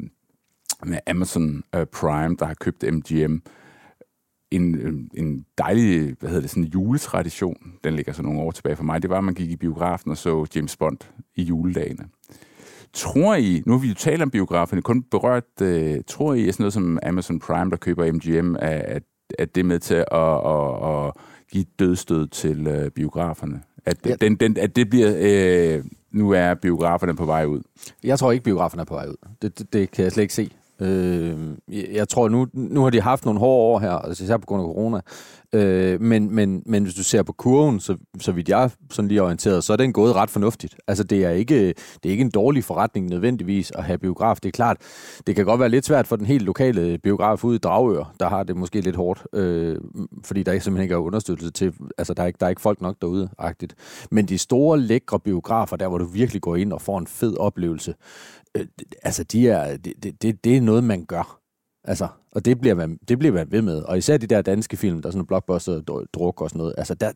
med 0.84 0.98
Amazon 1.06 1.64
uh, 1.76 1.84
Prime, 1.84 2.36
der 2.38 2.46
har 2.46 2.54
købt 2.54 2.84
MGM. 2.92 3.36
En, 4.50 4.74
øh, 4.74 4.94
en 5.14 5.46
dejlig, 5.58 6.16
hvad 6.20 6.30
hedder 6.30 6.40
det, 6.40 6.50
sådan 6.50 6.62
en 6.62 6.68
juletradition, 6.68 7.56
den 7.84 7.94
ligger 7.94 8.12
så 8.12 8.22
nogle 8.22 8.40
år 8.40 8.50
tilbage 8.50 8.76
for 8.76 8.84
mig, 8.84 9.02
det 9.02 9.10
var, 9.10 9.18
at 9.18 9.24
man 9.24 9.34
gik 9.34 9.50
i 9.50 9.56
biografen 9.56 10.10
og 10.10 10.16
så 10.16 10.46
James 10.54 10.76
Bond 10.76 10.98
i 11.34 11.42
juledagene. 11.42 12.04
Tror 12.92 13.34
I, 13.34 13.62
nu 13.66 13.72
har 13.72 13.78
vi 13.78 13.88
jo 13.88 13.94
talt 13.94 14.22
om 14.22 14.30
biograferne, 14.30 14.82
kun 14.82 15.02
berørt, 15.02 15.44
uh, 15.60 15.94
tror 16.06 16.34
I, 16.34 16.48
at 16.48 16.54
sådan 16.54 16.62
noget 16.62 16.72
som 16.72 16.98
Amazon 17.02 17.38
Prime, 17.38 17.70
der 17.70 17.76
køber 17.76 18.12
MGM, 18.12 18.56
at, 18.58 19.02
at 19.38 19.54
det 19.54 19.60
er 19.60 19.64
med 19.64 19.78
til 19.78 19.94
at, 19.94 20.04
at, 20.12 21.06
at 21.06 21.12
give 21.52 21.64
dødstød 21.78 22.26
til 22.26 22.66
uh, 22.66 22.88
biograferne? 22.88 23.62
At, 23.86 24.06
ja. 24.06 24.14
den, 24.14 24.36
den, 24.36 24.56
at 24.56 24.76
det 24.76 24.90
bliver, 24.90 25.78
uh, 25.78 25.84
nu 26.16 26.30
er 26.30 26.54
biograferne 26.54 27.16
på 27.16 27.24
vej 27.24 27.44
ud? 27.44 27.62
Jeg 28.04 28.18
tror 28.18 28.32
ikke, 28.32 28.44
biograferne 28.44 28.80
er 28.80 28.84
på 28.84 28.94
vej 28.94 29.06
ud. 29.08 29.16
Det, 29.42 29.58
det, 29.58 29.72
det 29.72 29.90
kan 29.90 30.04
jeg 30.04 30.12
slet 30.12 30.22
ikke 30.22 30.34
se. 30.34 30.50
Øh, 30.80 31.38
jeg 31.68 32.08
tror, 32.08 32.28
nu, 32.28 32.46
nu 32.52 32.82
har 32.82 32.90
de 32.90 33.00
haft 33.00 33.24
nogle 33.24 33.40
hårde 33.40 33.62
år 33.62 33.78
her, 33.78 33.90
altså 33.90 34.24
især 34.24 34.36
på 34.36 34.46
grund 34.46 34.62
af 34.62 34.66
corona. 34.66 35.00
Øh, 35.52 36.00
men, 36.00 36.34
men, 36.34 36.62
men 36.66 36.82
hvis 36.82 36.94
du 36.94 37.04
ser 37.04 37.22
på 37.22 37.32
kurven, 37.32 37.80
så, 37.80 37.96
så 38.20 38.32
vidt 38.32 38.48
jeg 38.48 38.70
sådan 38.90 39.08
lige 39.08 39.22
orienteret, 39.22 39.64
så 39.64 39.72
er 39.72 39.76
den 39.76 39.92
gået 39.92 40.14
ret 40.14 40.30
fornuftigt. 40.30 40.76
Altså 40.88 41.04
det 41.04 41.24
er, 41.24 41.30
ikke, 41.30 41.68
det 41.68 42.04
er 42.04 42.10
ikke 42.10 42.24
en 42.24 42.30
dårlig 42.30 42.64
forretning 42.64 43.08
nødvendigvis 43.08 43.72
at 43.74 43.84
have 43.84 43.98
biograf. 43.98 44.36
Det 44.36 44.48
er 44.48 44.52
klart, 44.52 44.76
det 45.26 45.36
kan 45.36 45.44
godt 45.44 45.60
være 45.60 45.68
lidt 45.68 45.86
svært 45.86 46.06
for 46.06 46.16
den 46.16 46.26
helt 46.26 46.42
lokale 46.42 46.98
biograf 46.98 47.44
ude 47.44 47.56
i 47.56 47.58
Dragør, 47.58 48.14
der 48.20 48.28
har 48.28 48.42
det 48.42 48.56
måske 48.56 48.80
lidt 48.80 48.96
hårdt, 48.96 49.22
øh, 49.32 49.76
fordi 50.24 50.42
der 50.42 50.52
simpelthen 50.52 50.82
ikke 50.82 50.92
er 50.92 50.98
understøttelse 50.98 51.52
til, 51.52 51.72
altså 51.98 52.14
der 52.14 52.22
er 52.22 52.26
ikke, 52.26 52.36
der 52.40 52.46
er 52.46 52.50
ikke 52.50 52.62
folk 52.62 52.80
nok 52.80 52.96
derude, 53.02 53.28
agtigt. 53.38 53.74
Men 54.10 54.26
de 54.26 54.38
store, 54.38 54.80
lækre 54.80 55.20
biografer, 55.20 55.76
der 55.76 55.88
hvor 55.88 55.98
du 55.98 56.04
virkelig 56.04 56.42
går 56.42 56.56
ind 56.56 56.72
og 56.72 56.82
får 56.82 56.98
en 56.98 57.06
fed 57.06 57.36
oplevelse, 57.36 57.94
øh, 58.60 58.66
altså 59.02 59.24
de 59.24 59.48
er, 59.48 59.76
det, 59.76 60.22
det, 60.22 60.44
det 60.44 60.56
er 60.56 60.60
noget, 60.60 60.84
man 60.84 61.04
gør. 61.04 61.40
Altså, 61.84 62.08
og 62.32 62.44
det 62.44 62.60
bliver, 62.60 62.74
man, 62.74 62.98
det 63.08 63.18
bliver 63.18 63.34
man 63.34 63.52
ved 63.52 63.62
med. 63.62 63.82
Og 63.82 63.98
især 63.98 64.16
de 64.16 64.26
der 64.26 64.42
danske 64.42 64.76
film, 64.76 65.02
der 65.02 65.08
er 65.08 65.10
sådan 65.10 65.22
en 65.22 65.26
blockbuster, 65.26 66.04
druk 66.14 66.40
og 66.40 66.50
sådan 66.50 66.58
noget. 66.58 66.74
Altså, 66.78 66.94
der, 66.94 67.12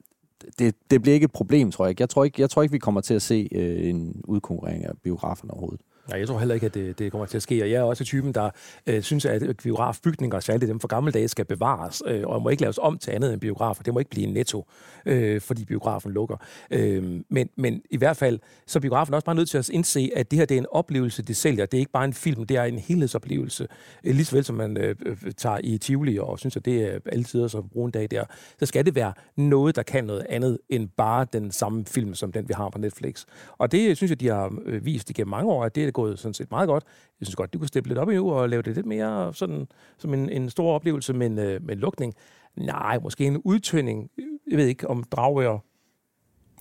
det, 0.58 0.74
det 0.90 1.02
bliver 1.02 1.14
ikke 1.14 1.24
et 1.24 1.32
problem, 1.32 1.70
tror 1.70 1.86
jeg. 1.86 2.00
Jeg 2.00 2.08
tror 2.08 2.24
ikke, 2.24 2.40
jeg 2.42 2.50
tror 2.50 2.62
ikke 2.62 2.72
vi 2.72 2.78
kommer 2.78 3.00
til 3.00 3.14
at 3.14 3.22
se 3.22 3.48
øh, 3.52 3.88
en 3.88 4.22
udkonkurrering 4.24 4.84
af 4.84 4.92
biograferne 5.02 5.50
overhovedet. 5.50 5.80
Nej, 6.10 6.18
jeg 6.18 6.28
tror 6.28 6.38
heller 6.38 6.54
ikke, 6.54 6.66
at 6.66 6.74
det, 6.74 6.98
det 6.98 7.10
kommer 7.10 7.26
til 7.26 7.36
at 7.36 7.42
ske. 7.42 7.62
Og 7.62 7.70
jeg 7.70 7.76
er 7.76 7.82
også 7.82 8.04
typen, 8.04 8.32
der 8.32 8.50
øh, 8.86 9.02
synes, 9.02 9.24
at 9.24 9.56
biografbygninger, 9.62 10.40
særligt 10.40 10.68
dem 10.68 10.80
fra 10.80 10.88
gamle 10.88 11.12
dage, 11.12 11.28
skal 11.28 11.44
bevares, 11.44 12.02
øh, 12.06 12.22
og 12.26 12.42
må 12.42 12.48
ikke 12.48 12.62
laves 12.62 12.78
om 12.78 12.98
til 12.98 13.10
andet 13.10 13.32
end 13.32 13.40
biografer. 13.40 13.82
Det 13.82 13.94
må 13.94 13.98
ikke 13.98 14.10
blive 14.10 14.26
en 14.26 14.34
netto, 14.34 14.66
øh, 15.06 15.40
fordi 15.40 15.64
biografen 15.64 16.12
lukker. 16.12 16.36
Øh, 16.70 17.20
men, 17.28 17.48
men 17.56 17.82
i 17.90 17.96
hvert 17.96 18.16
fald, 18.16 18.38
så 18.66 18.78
er 18.78 18.80
biografen 18.80 19.14
også 19.14 19.24
bare 19.24 19.34
nødt 19.34 19.50
til 19.50 19.58
at 19.58 19.68
indse, 19.68 20.10
at 20.16 20.30
det 20.30 20.38
her 20.38 20.46
det 20.46 20.54
er 20.54 20.58
en 20.58 20.66
oplevelse, 20.70 21.22
de 21.22 21.34
sælger. 21.34 21.66
Det 21.66 21.78
er 21.78 21.80
ikke 21.80 21.92
bare 21.92 22.04
en 22.04 22.12
film, 22.12 22.46
det 22.46 22.56
er 22.56 22.64
en 22.64 22.78
helhedsoplevelse. 22.78 23.66
Øh, 24.04 24.14
lige 24.14 24.24
så 24.24 24.36
vel 24.36 24.44
som 24.44 24.56
man 24.56 24.76
øh, 24.76 24.96
øh 25.06 25.16
tager 25.36 25.58
i 25.64 25.78
Tivoli 25.78 26.18
og 26.18 26.38
synes, 26.38 26.56
at 26.56 26.64
det 26.64 26.82
er 26.82 26.98
altid 27.12 27.44
at 27.44 27.70
bruge 27.72 27.86
en 27.86 27.90
dag 27.90 28.10
der, 28.10 28.24
så 28.58 28.66
skal 28.66 28.86
det 28.86 28.94
være 28.94 29.12
noget, 29.36 29.76
der 29.76 29.82
kan 29.82 30.04
noget 30.04 30.26
andet 30.28 30.58
end 30.68 30.88
bare 30.96 31.26
den 31.32 31.50
samme 31.50 31.84
film, 31.86 32.14
som 32.14 32.32
den 32.32 32.48
vi 32.48 32.54
har 32.56 32.68
på 32.68 32.78
Netflix. 32.78 33.24
Og 33.58 33.72
det 33.72 33.96
synes 33.96 34.10
jeg, 34.10 34.20
de 34.20 34.28
har 34.28 34.52
øh, 34.66 34.84
vist 34.84 35.10
igennem 35.10 35.30
mange 35.30 35.50
år, 35.52 35.64
at 35.64 35.74
det 35.74 35.84
er 35.84 35.90
gået 36.00 36.18
sådan 36.18 36.34
set 36.34 36.50
meget 36.50 36.68
godt. 36.68 36.84
Jeg 37.20 37.26
synes 37.26 37.36
godt, 37.36 37.52
de 37.52 37.58
kunne 37.58 37.68
steppe 37.68 37.88
lidt 37.88 37.98
op 37.98 38.10
i 38.10 38.14
nu 38.14 38.32
og 38.32 38.48
lave 38.48 38.62
det 38.62 38.74
lidt 38.74 38.86
mere 38.86 39.34
sådan, 39.34 39.66
som 39.98 40.14
en, 40.14 40.28
en 40.28 40.50
stor 40.50 40.74
oplevelse, 40.74 41.12
men, 41.12 41.38
øh, 41.38 41.54
en, 41.54 41.66
med 41.66 41.76
lukning. 41.76 42.14
Nej, 42.56 42.98
måske 42.98 43.24
en 43.24 43.38
udtønding. 43.44 44.10
Jeg 44.50 44.58
ved 44.58 44.66
ikke, 44.66 44.90
om 44.90 45.04
Dragør 45.04 45.58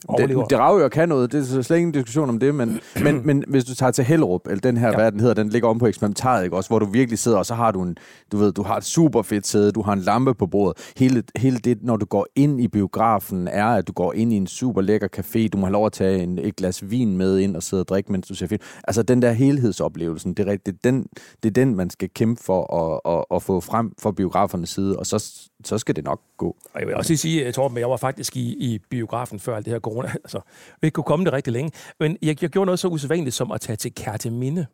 overlever. 0.08 0.43
Det, 0.43 0.58
Dragør 0.58 0.88
kan 0.88 1.10
noget, 1.10 1.32
det 1.32 1.58
er 1.58 1.62
slet 1.62 1.78
ingen 1.78 1.91
diskussion 1.91 2.30
om 2.30 2.39
det, 2.39 2.56
men, 2.56 2.80
men, 3.04 3.22
men 3.26 3.43
hvis 3.47 3.66
du 3.66 3.76
tager 3.76 3.91
til 3.91 4.04
Hellerup, 4.04 4.47
eller 4.47 4.62
den 4.62 4.78
her, 4.78 4.88
ja. 4.88 4.95
hvad 4.95 5.12
den 5.12 5.20
hedder, 5.20 5.34
den 5.34 5.50
ligger 5.50 5.70
om 5.70 5.80
på 5.80 5.88
eksperimentariet, 5.88 6.43
ikke? 6.43 6.56
Også, 6.56 6.70
hvor 6.70 6.80
du 6.80 6.86
virkelig 6.86 7.20
sidder, 7.20 7.38
og 7.38 7.45
så 7.45 7.56
har 7.56 7.72
du 7.72 7.82
en, 7.82 7.97
du 8.32 8.38
ved, 8.38 8.52
du 8.52 8.64
har 8.64 8.78
et 8.78 8.84
super 8.84 9.22
fedt 9.22 9.47
sæde, 9.47 9.72
du 9.72 9.82
har 9.82 9.93
en 9.93 10.00
lampe 10.00 10.34
på 10.34 10.47
bordet. 10.47 10.93
Hele, 10.97 11.24
hele 11.38 11.58
det, 11.58 11.84
når 11.84 11.97
du 11.97 12.06
går 12.06 12.28
ind 12.36 12.62
i 12.62 12.68
biografen, 12.68 13.47
er, 13.47 13.66
at 13.66 13.88
du 13.88 13.93
går 13.93 14.14
ind 14.14 14.34
i 14.34 14.36
en 14.36 14.47
super 14.47 14.82
lækker 14.82 15.08
café, 15.18 15.47
du 15.47 15.58
må 15.58 15.66
have 15.66 15.74
lov 15.74 15.86
at 15.86 15.91
tage 15.91 16.24
en, 16.24 16.39
et 16.39 16.56
glas 16.56 16.91
vin 16.91 17.18
med 17.18 17.39
ind 17.39 17.56
og 17.56 17.64
sidde 17.64 17.82
og 17.82 17.88
drikke, 17.88 18.12
mens 18.12 18.28
du 18.28 18.36
ser 18.36 18.47
film. 18.47 18.62
Altså 18.84 19.04
den 19.04 19.22
der 19.22 19.32
helhedsoplevelsen, 19.32 20.34
det 20.34 20.47
er, 20.47 20.58
det 20.58 20.74
er, 20.74 20.78
den, 20.84 21.06
det 21.43 21.50
er 21.50 21.54
den, 21.54 21.76
man 21.76 21.89
skal 21.89 22.10
kæmpe 22.10 22.43
for 22.43 22.74
at, 22.76 23.14
at, 23.14 23.26
at 23.36 23.43
få 23.43 23.60
frem 23.60 23.91
fra 24.02 24.12
biografernes 24.12 24.70
side, 24.70 25.00
og 25.00 25.06
så, 25.06 25.49
så 25.64 25.78
skal 25.78 25.95
det 25.95 26.03
nok 26.03 26.22
gå. 26.38 26.55
Og 26.74 26.80
jeg 26.80 26.88
vil 26.88 26.95
også 26.95 27.16
sige, 27.16 27.45
øh, 27.45 27.53
Torben, 27.53 27.78
jeg 27.78 27.89
var 27.89 27.97
faktisk 27.97 28.38
i, 28.38 28.74
i 28.74 28.80
biografen 28.89 29.39
før 29.39 29.55
alt 29.55 29.66
det 29.66 29.74
her 29.74 29.80
corona. 29.80 30.10
Altså, 30.24 30.41
vi 30.82 30.89
kunne 30.89 31.03
komme 31.03 31.26
det 31.26 31.34
rigtig 31.34 31.53
længe. 31.53 31.72
Men 31.99 32.18
jeg, 32.22 32.43
jeg 32.43 32.49
gjorde 32.49 32.66
noget 32.66 32.80
så 32.80 32.88
usædvanligt 32.88 33.36
som 33.36 33.51
at 33.51 33.62
tage 33.62 33.76
til 33.76 33.95
Kærteminde. 33.95 34.66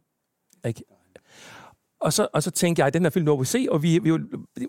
Ikke? 0.67 0.83
Og 2.01 2.13
så, 2.13 2.27
og 2.33 2.43
så 2.43 2.51
tænkte 2.51 2.79
jeg, 2.79 2.87
at 2.87 2.93
den 2.93 3.01
her 3.01 3.09
film 3.09 3.25
nu 3.25 3.37
vi 3.37 3.45
se, 3.45 3.67
og 3.71 3.83
vi, 3.83 3.99
vi 3.99 4.11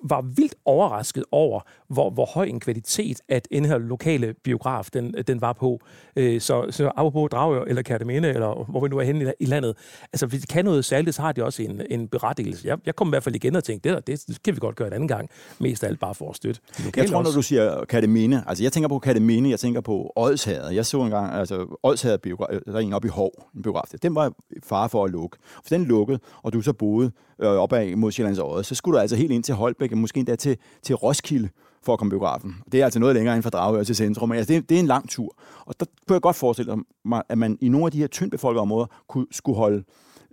var 0.03 0.22
vildt 0.22 0.55
overrasket 0.64 1.24
over, 1.33 1.61
hvor, 1.89 2.11
hvor 2.11 2.27
høj 2.27 2.45
en 2.45 2.61
kvalitet, 2.61 3.20
at 3.29 3.49
den 3.53 3.64
her 3.64 3.79
lokale 3.79 4.35
biograf, 4.45 4.89
den, 4.93 5.14
den 5.27 5.41
var 5.41 5.53
på. 5.53 5.81
Øh, 6.16 6.41
så, 6.41 6.66
så 6.70 6.91
apropos 6.97 7.29
Dragør, 7.31 7.64
eller 7.64 7.83
Kærteminde, 7.83 8.29
eller 8.29 8.64
hvor 8.70 8.81
vi 8.81 8.89
nu 8.89 8.99
er 8.99 9.05
henne 9.05 9.35
i, 9.41 9.45
landet, 9.45 9.77
altså 10.12 10.27
hvis 10.27 10.41
de 10.41 10.47
kan 10.47 10.64
noget 10.64 10.85
særligt, 10.85 11.16
så 11.16 11.22
har 11.22 11.33
de 11.33 11.45
også 11.45 11.62
en, 11.62 11.83
en 11.91 12.09
berettigelse. 12.09 12.68
Jeg, 12.68 12.79
jeg 12.87 12.97
kom 12.97 13.09
i 13.09 13.11
hvert 13.11 13.22
fald 13.22 13.35
igen 13.35 13.57
og 13.57 13.64
tænkte, 13.64 13.89
det, 13.89 14.07
der, 14.07 14.16
det 14.16 14.43
kan 14.45 14.55
vi 14.55 14.61
godt 14.61 14.77
gøre 14.77 14.89
en 14.89 14.95
anden 14.95 15.09
gang, 15.09 15.31
mest 15.61 15.85
af 15.85 15.89
alt 15.89 16.01
bare 16.01 16.14
for 16.14 16.31
at 16.31 16.37
støtte. 16.37 16.61
Jeg 16.97 17.09
tror, 17.09 17.22
når 17.22 17.31
du 17.31 17.43
siger 17.43 17.85
Kærteminde, 17.85 18.45
altså 18.47 18.64
jeg 18.64 18.72
tænker 18.72 18.89
på 18.89 18.99
Kærteminde, 18.99 19.51
jeg 19.51 19.61
tænker 19.61 19.81
på 19.81 20.12
Odshavet. 20.16 20.74
Jeg 20.74 20.87
så 20.87 21.03
engang, 21.03 21.35
altså 21.35 21.79
Odshavet 21.83 22.20
biograf, 22.20 22.59
der 22.66 22.74
er 22.74 22.79
en 22.79 22.93
oppe 22.93 23.09
i 23.09 23.11
Hov, 23.11 23.31
en 23.55 23.62
biograf. 23.62 23.89
Den 24.03 24.14
var 24.14 24.33
far 24.64 24.89
for 24.89 25.05
at 25.05 25.11
lukke. 25.11 25.39
For 25.64 25.68
den 25.68 25.85
lukkede, 25.85 26.18
og 26.43 26.53
du 26.53 26.62
så 26.62 26.72
boede 26.72 27.11
øh, 27.42 27.48
opad 27.48 27.96
mod 27.96 28.12
Sjællands 28.12 28.38
Odde, 28.38 28.64
så 28.64 28.74
skulle 28.74 28.96
du 28.96 29.00
altså 29.00 29.16
helt 29.16 29.32
ind 29.32 29.44
til 29.44 29.54
Holbæk, 29.54 29.92
og 29.92 29.98
måske 29.98 30.18
endda 30.18 30.36
til, 30.36 30.56
til 30.82 30.94
Roskilde 30.94 31.48
for 31.82 31.92
at 31.92 31.98
komme 31.98 32.10
biografen. 32.10 32.56
Det 32.72 32.80
er 32.80 32.84
altså 32.84 33.00
noget 33.00 33.14
længere 33.14 33.34
end 33.34 33.42
fra 33.42 33.50
Dragør 33.50 33.82
til 33.82 33.96
centrum, 33.96 34.28
men 34.28 34.38
altså, 34.38 34.54
det, 34.54 34.68
det 34.68 34.74
er 34.74 34.80
en 34.80 34.86
lang 34.86 35.08
tur. 35.08 35.36
Og 35.66 35.74
der 35.80 35.86
kunne 36.06 36.14
jeg 36.14 36.22
godt 36.22 36.36
forestille 36.36 36.76
mig, 37.04 37.22
at 37.28 37.38
man 37.38 37.58
i 37.60 37.68
nogle 37.68 37.86
af 37.86 37.92
de 37.92 37.98
her 37.98 38.06
tyndt 38.06 38.30
befolkede 38.30 38.60
områder 38.60 38.86
kunne, 39.08 39.26
skulle 39.30 39.56
holde 39.56 39.84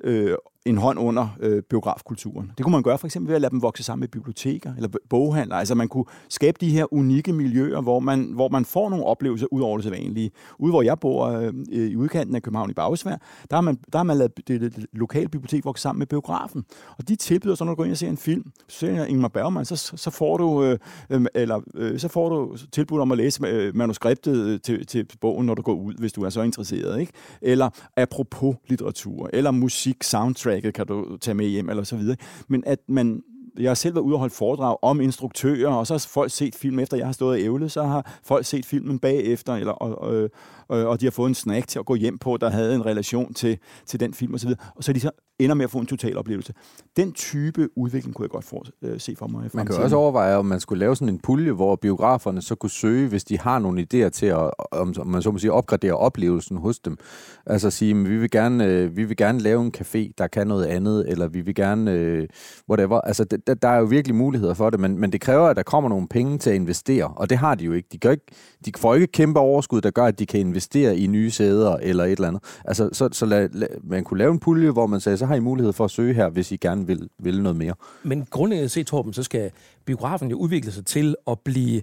øh, 0.04 0.36
en 0.66 0.78
hånd 0.78 1.00
under 1.00 1.28
øh, 1.40 1.64
biografkulturen. 1.64 2.52
Det 2.58 2.64
kunne 2.64 2.72
man 2.72 2.84
gøre 2.84 2.98
for 2.98 3.08
eksempel 3.08 3.28
ved 3.28 3.36
at 3.36 3.42
lade 3.42 3.52
dem 3.52 3.62
vokse 3.62 3.84
sammen 3.84 4.00
med 4.00 4.08
biblioteker 4.08 4.74
eller 4.76 4.90
boghandler. 5.10 5.56
Altså 5.56 5.76
man 5.76 5.88
kunne 5.88 6.06
skabe 6.30 6.58
de 6.62 6.70
her 6.70 6.94
unikke 6.94 7.34
miljøer, 7.34 7.82
hvor 7.82 8.00
man, 8.00 8.32
hvor 8.34 8.50
man 8.50 8.66
får 8.66 8.90
nogle 8.90 9.06
oplevelser 9.06 9.48
ud 9.52 9.62
over 9.62 9.78
det 9.78 9.84
sædvanlige. 9.84 10.32
Ude 10.60 10.72
hvor 10.72 10.82
jeg 10.82 11.00
bor 11.00 11.26
øh, 11.26 11.54
i 11.72 11.96
udkanten 11.96 12.36
af 12.36 12.42
København 12.42 12.70
i 12.70 12.74
Bagsvær, 12.74 13.18
der 13.50 13.56
har 13.56 13.62
man, 13.62 13.78
der 13.92 14.00
har 14.00 14.04
man 14.04 14.18
lavet 14.18 14.38
det, 14.38 14.62
det, 14.62 14.76
det 14.76 14.86
lokale 14.94 15.30
bibliotek 15.30 15.66
vokse 15.66 15.82
sammen 15.82 16.00
med 16.00 16.08
biografen. 16.08 16.66
Og 16.98 17.08
de 17.08 17.16
tilbyder 17.16 17.56
så, 17.56 17.64
når 17.64 17.72
du 17.72 17.76
går 17.76 17.84
ind 17.84 17.92
og 17.92 17.98
ser 17.98 18.10
en 18.10 18.18
film, 18.18 18.52
så 18.68 18.80
ser 18.80 19.06
Ingmar 19.06 19.28
Bergman, 19.28 19.66
så, 19.66 19.76
så 19.96 20.10
får 20.10 20.38
du 20.38 20.64
øh, 20.64 20.80
øh, 21.10 21.26
eller 21.36 21.62
øh, 21.76 22.00
så 22.00 22.08
får 22.08 22.30
du 22.30 22.58
tilbud 22.72 23.00
om 23.00 23.12
at 23.12 23.18
læse 23.18 23.48
øh, 23.48 23.76
manuskriptet 23.76 24.36
øh, 24.48 24.60
til, 24.60 24.86
til 24.86 25.08
bogen, 25.22 25.46
når 25.46 25.56
du 25.56 25.62
går 25.62 25.74
ud, 25.74 25.94
hvis 25.94 26.14
du 26.14 26.24
er 26.24 26.30
så 26.30 26.42
interesseret. 26.42 27.00
Ikke? 27.00 27.12
Eller 27.42 27.70
apropos 27.98 28.56
litteratur, 28.68 29.30
eller 29.34 29.52
musik, 29.52 30.04
soundtrack, 30.04 30.53
soundtracket 30.54 30.74
kan 30.74 30.88
du 30.88 31.18
tage 31.18 31.36
med 31.36 31.46
hjem, 31.46 31.70
eller 31.70 31.84
så 31.84 31.98
videre. 31.98 32.18
Men 32.48 32.64
at 32.66 32.80
man, 32.88 33.24
jeg 33.60 33.70
har 33.70 33.76
selv 33.76 33.96
været 33.96 34.04
ude 34.04 34.16
og 34.16 34.20
holde 34.20 34.34
foredrag 34.34 34.78
om 34.82 35.02
instruktører, 35.02 35.74
og 35.74 35.88
så 35.88 35.94
har 35.94 36.06
folk 36.10 36.32
set 36.32 36.56
film 36.56 36.80
efter, 36.80 36.98
jeg 36.98 37.06
har 37.06 37.14
stået 37.14 37.32
og 37.32 37.46
ævlet, 37.46 37.72
så 37.72 37.84
har 37.84 38.20
folk 38.24 38.46
set 38.46 38.66
filmen 38.66 39.00
bagefter, 39.00 39.54
eller, 39.54 39.74
og, 39.74 40.02
og, 40.02 40.30
og, 40.74 40.86
og 40.86 41.02
de 41.02 41.06
har 41.06 41.12
fået 41.12 41.30
en 41.30 41.36
snack 41.36 41.68
til 41.68 41.80
at 41.80 41.86
gå 41.86 41.96
hjem 41.96 42.18
på, 42.18 42.38
der 42.38 42.50
havde 42.50 42.76
en 42.76 42.86
relation 42.86 43.34
til, 43.34 43.58
til 43.86 44.00
den 44.00 44.14
film 44.14 44.34
osv. 44.34 44.50
Og 44.76 44.84
så 44.84 44.94
de 44.94 45.00
så 45.00 45.12
ender 45.40 45.56
med 45.56 45.64
at 45.64 45.72
få 45.72 45.78
en 45.78 45.86
total 45.86 46.18
oplevelse. 46.18 46.54
Den 46.98 47.14
type 47.14 47.70
udvikling 47.76 48.16
kunne 48.16 48.24
jeg 48.24 48.30
godt 48.30 48.46
for, 48.46 48.66
øh, 48.82 49.00
se 49.00 49.16
for 49.16 49.28
mig. 49.28 49.50
Man 49.54 49.66
kan 49.66 49.76
også 49.76 49.96
overveje, 49.96 50.36
om 50.36 50.46
man 50.46 50.60
skulle 50.60 50.80
lave 50.80 50.96
sådan 50.96 51.10
en 51.10 51.20
pulje, 51.20 51.52
hvor 51.52 51.76
biograferne 51.76 52.42
så 52.42 52.56
kunne 52.56 52.70
søge, 52.70 53.08
hvis 53.08 53.24
de 53.24 53.40
har 53.40 53.60
nogle 53.60 53.82
idéer 53.82 54.10
til 54.10 54.26
at 54.26 54.52
om, 54.72 54.94
man 55.06 55.22
så 55.22 55.32
må 55.32 55.38
sige, 55.38 55.52
opgradere 55.52 55.94
oplevelsen 55.94 56.58
hos 56.58 56.80
dem. 56.80 56.98
Altså 57.46 57.70
sige, 57.70 57.96
vi 57.96 58.18
vil 58.18 58.32
gerne, 58.32 58.66
øh, 58.66 58.98
vi 58.98 59.04
vil 59.04 59.18
gerne 59.18 59.40
lave 59.40 59.62
en 59.62 59.74
café, 59.78 60.14
der 60.18 60.28
kan 60.28 60.48
noget 60.48 60.66
andet, 60.66 61.10
eller 61.10 61.28
vi 61.28 61.42
vil 61.42 61.56
gerne, 61.56 61.92
øh, 61.92 62.28
whatever. 62.70 63.02
Altså, 63.02 63.24
der, 63.48 63.54
der 63.54 63.68
er 63.68 63.78
jo 63.78 63.86
virkelig 63.86 64.16
muligheder 64.16 64.54
for 64.54 64.70
det, 64.70 64.80
men, 64.80 64.98
men 64.98 65.12
det 65.12 65.22
kræver, 65.22 65.48
at 65.48 65.56
der 65.56 65.64
kommer 65.64 65.90
nogle 65.90 66.08
penge 66.08 66.38
til 66.38 66.50
at 66.50 66.56
investere, 66.56 67.08
og 67.08 67.30
det 67.30 67.38
har 67.38 67.56
de 67.56 67.66
jo 67.66 67.74
ikke. 67.74 67.90
De, 67.92 67.98
gør 67.98 68.12
ikke, 68.12 68.26
de 68.66 68.72
får 68.78 68.96
ikke 68.96 69.08
kæmpe 69.08 69.40
overskud, 69.40 69.82
der 69.82 69.92
gør, 69.92 70.06
at 70.06 70.20
de 70.20 70.26
kan 70.26 70.40
investere 70.40 70.63
i 70.76 71.08
nye 71.08 71.32
sæder 71.32 71.78
eller 71.78 72.04
et 72.04 72.12
eller 72.12 72.28
andet. 72.28 72.44
Altså, 72.66 72.90
så, 72.94 73.10
så 73.12 73.26
lad, 73.26 73.50
lad, 73.50 73.68
man 73.84 74.04
kunne 74.04 74.18
lave 74.18 74.32
en 74.32 74.40
pulje, 74.40 74.72
hvor 74.72 74.88
man 74.88 75.00
sagde, 75.00 75.18
så 75.18 75.26
har 75.26 75.36
I 75.36 75.40
mulighed 75.40 75.74
for 75.74 75.86
at 75.86 75.92
søge 75.92 76.14
her, 76.14 76.30
hvis 76.30 76.52
I 76.52 76.56
gerne 76.56 76.88
vil, 76.88 77.10
vil 77.20 77.44
noget 77.44 77.56
mere. 77.56 77.74
Men 78.04 78.28
grundlæggende 78.30 78.70
set, 78.70 78.88
Torben, 78.88 79.14
så 79.14 79.24
skal 79.24 79.52
biografen 79.86 80.30
jo 80.30 80.38
udvikle 80.38 80.72
sig 80.72 80.86
til 80.86 81.16
at 81.28 81.40
blive... 81.40 81.82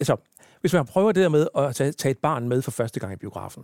Altså, 0.00 0.16
hvis 0.60 0.72
man 0.72 0.86
prøver 0.86 1.12
det 1.12 1.22
der 1.22 1.28
med 1.28 1.46
at 1.58 1.74
tage, 1.74 1.92
tage 1.92 2.10
et 2.10 2.18
barn 2.18 2.48
med 2.48 2.62
for 2.62 2.70
første 2.70 3.00
gang 3.00 3.12
i 3.12 3.16
biografen, 3.16 3.62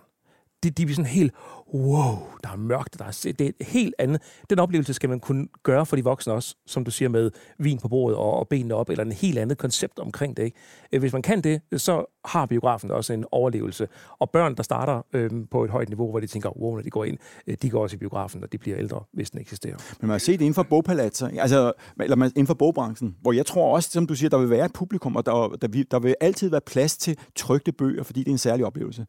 de, 0.62 0.70
de 0.70 0.86
bliver 0.86 0.96
sådan 0.96 1.11
helt, 1.11 1.32
wow, 1.74 2.18
der 2.42 2.50
er 2.50 2.56
mørkt, 2.56 2.98
der 2.98 3.04
er, 3.04 3.20
det 3.38 3.40
er 3.40 3.50
et 3.60 3.66
helt 3.66 3.94
andet. 3.98 4.22
Den 4.50 4.58
oplevelse 4.58 4.94
skal 4.94 5.08
man 5.08 5.20
kunne 5.20 5.48
gøre 5.62 5.86
for 5.86 5.96
de 5.96 6.04
voksne 6.04 6.32
også, 6.32 6.56
som 6.66 6.84
du 6.84 6.90
siger, 6.90 7.08
med 7.08 7.30
vin 7.58 7.78
på 7.78 7.88
bordet 7.88 8.18
og, 8.18 8.38
og 8.38 8.48
benene 8.48 8.74
op, 8.74 8.90
eller 8.90 9.04
en 9.04 9.12
helt 9.12 9.38
andet 9.38 9.58
koncept 9.58 9.98
omkring 9.98 10.36
det. 10.36 10.42
Ikke? 10.42 10.56
Øh, 10.92 11.00
hvis 11.00 11.12
man 11.12 11.22
kan 11.22 11.40
det, 11.40 11.60
så 11.76 12.04
har 12.24 12.46
biografen 12.46 12.90
også 12.90 13.12
en 13.12 13.24
overlevelse. 13.32 13.88
Og 14.18 14.30
børn, 14.30 14.54
der 14.54 14.62
starter 14.62 15.02
øh, 15.12 15.30
på 15.50 15.64
et 15.64 15.70
højt 15.70 15.88
niveau, 15.88 16.10
hvor 16.10 16.20
de 16.20 16.26
tænker, 16.26 16.58
wow, 16.58 16.74
når 16.74 16.82
de 16.82 16.90
går 16.90 17.04
ind, 17.04 17.18
øh, 17.46 17.56
de 17.62 17.70
går 17.70 17.82
også 17.82 17.96
i 17.96 17.98
biografen, 17.98 18.42
og 18.42 18.52
de 18.52 18.58
bliver 18.58 18.78
ældre, 18.78 19.00
hvis 19.12 19.30
den 19.30 19.40
eksisterer. 19.40 19.76
Men 20.00 20.06
man 20.06 20.10
har 20.10 20.18
set 20.18 20.40
inden 20.40 20.54
for 20.54 20.62
bogpalatser, 20.62 21.28
altså, 21.38 21.72
eller 22.00 22.24
inden 22.24 22.46
for 22.46 22.54
bogbranchen, 22.54 23.16
hvor 23.22 23.32
jeg 23.32 23.46
tror 23.46 23.74
også, 23.74 23.90
som 23.90 24.06
du 24.06 24.14
siger, 24.14 24.30
der 24.30 24.38
vil 24.38 24.50
være 24.50 24.66
et 24.66 24.72
publikum, 24.72 25.16
og 25.16 25.26
der, 25.26 25.56
der, 25.62 25.84
der 25.90 25.98
vil 25.98 26.14
altid 26.20 26.50
være 26.50 26.60
plads 26.60 26.96
til 26.96 27.18
trygte 27.36 27.72
bøger, 27.72 28.02
fordi 28.02 28.20
det 28.20 28.28
er 28.28 28.32
en 28.32 28.38
særlig 28.38 28.66
oplevelse. 28.66 29.06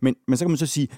Men, 0.00 0.14
men 0.28 0.36
så 0.36 0.44
kan 0.44 0.50
man 0.50 0.58
så 0.58 0.66
sige, 0.66 0.88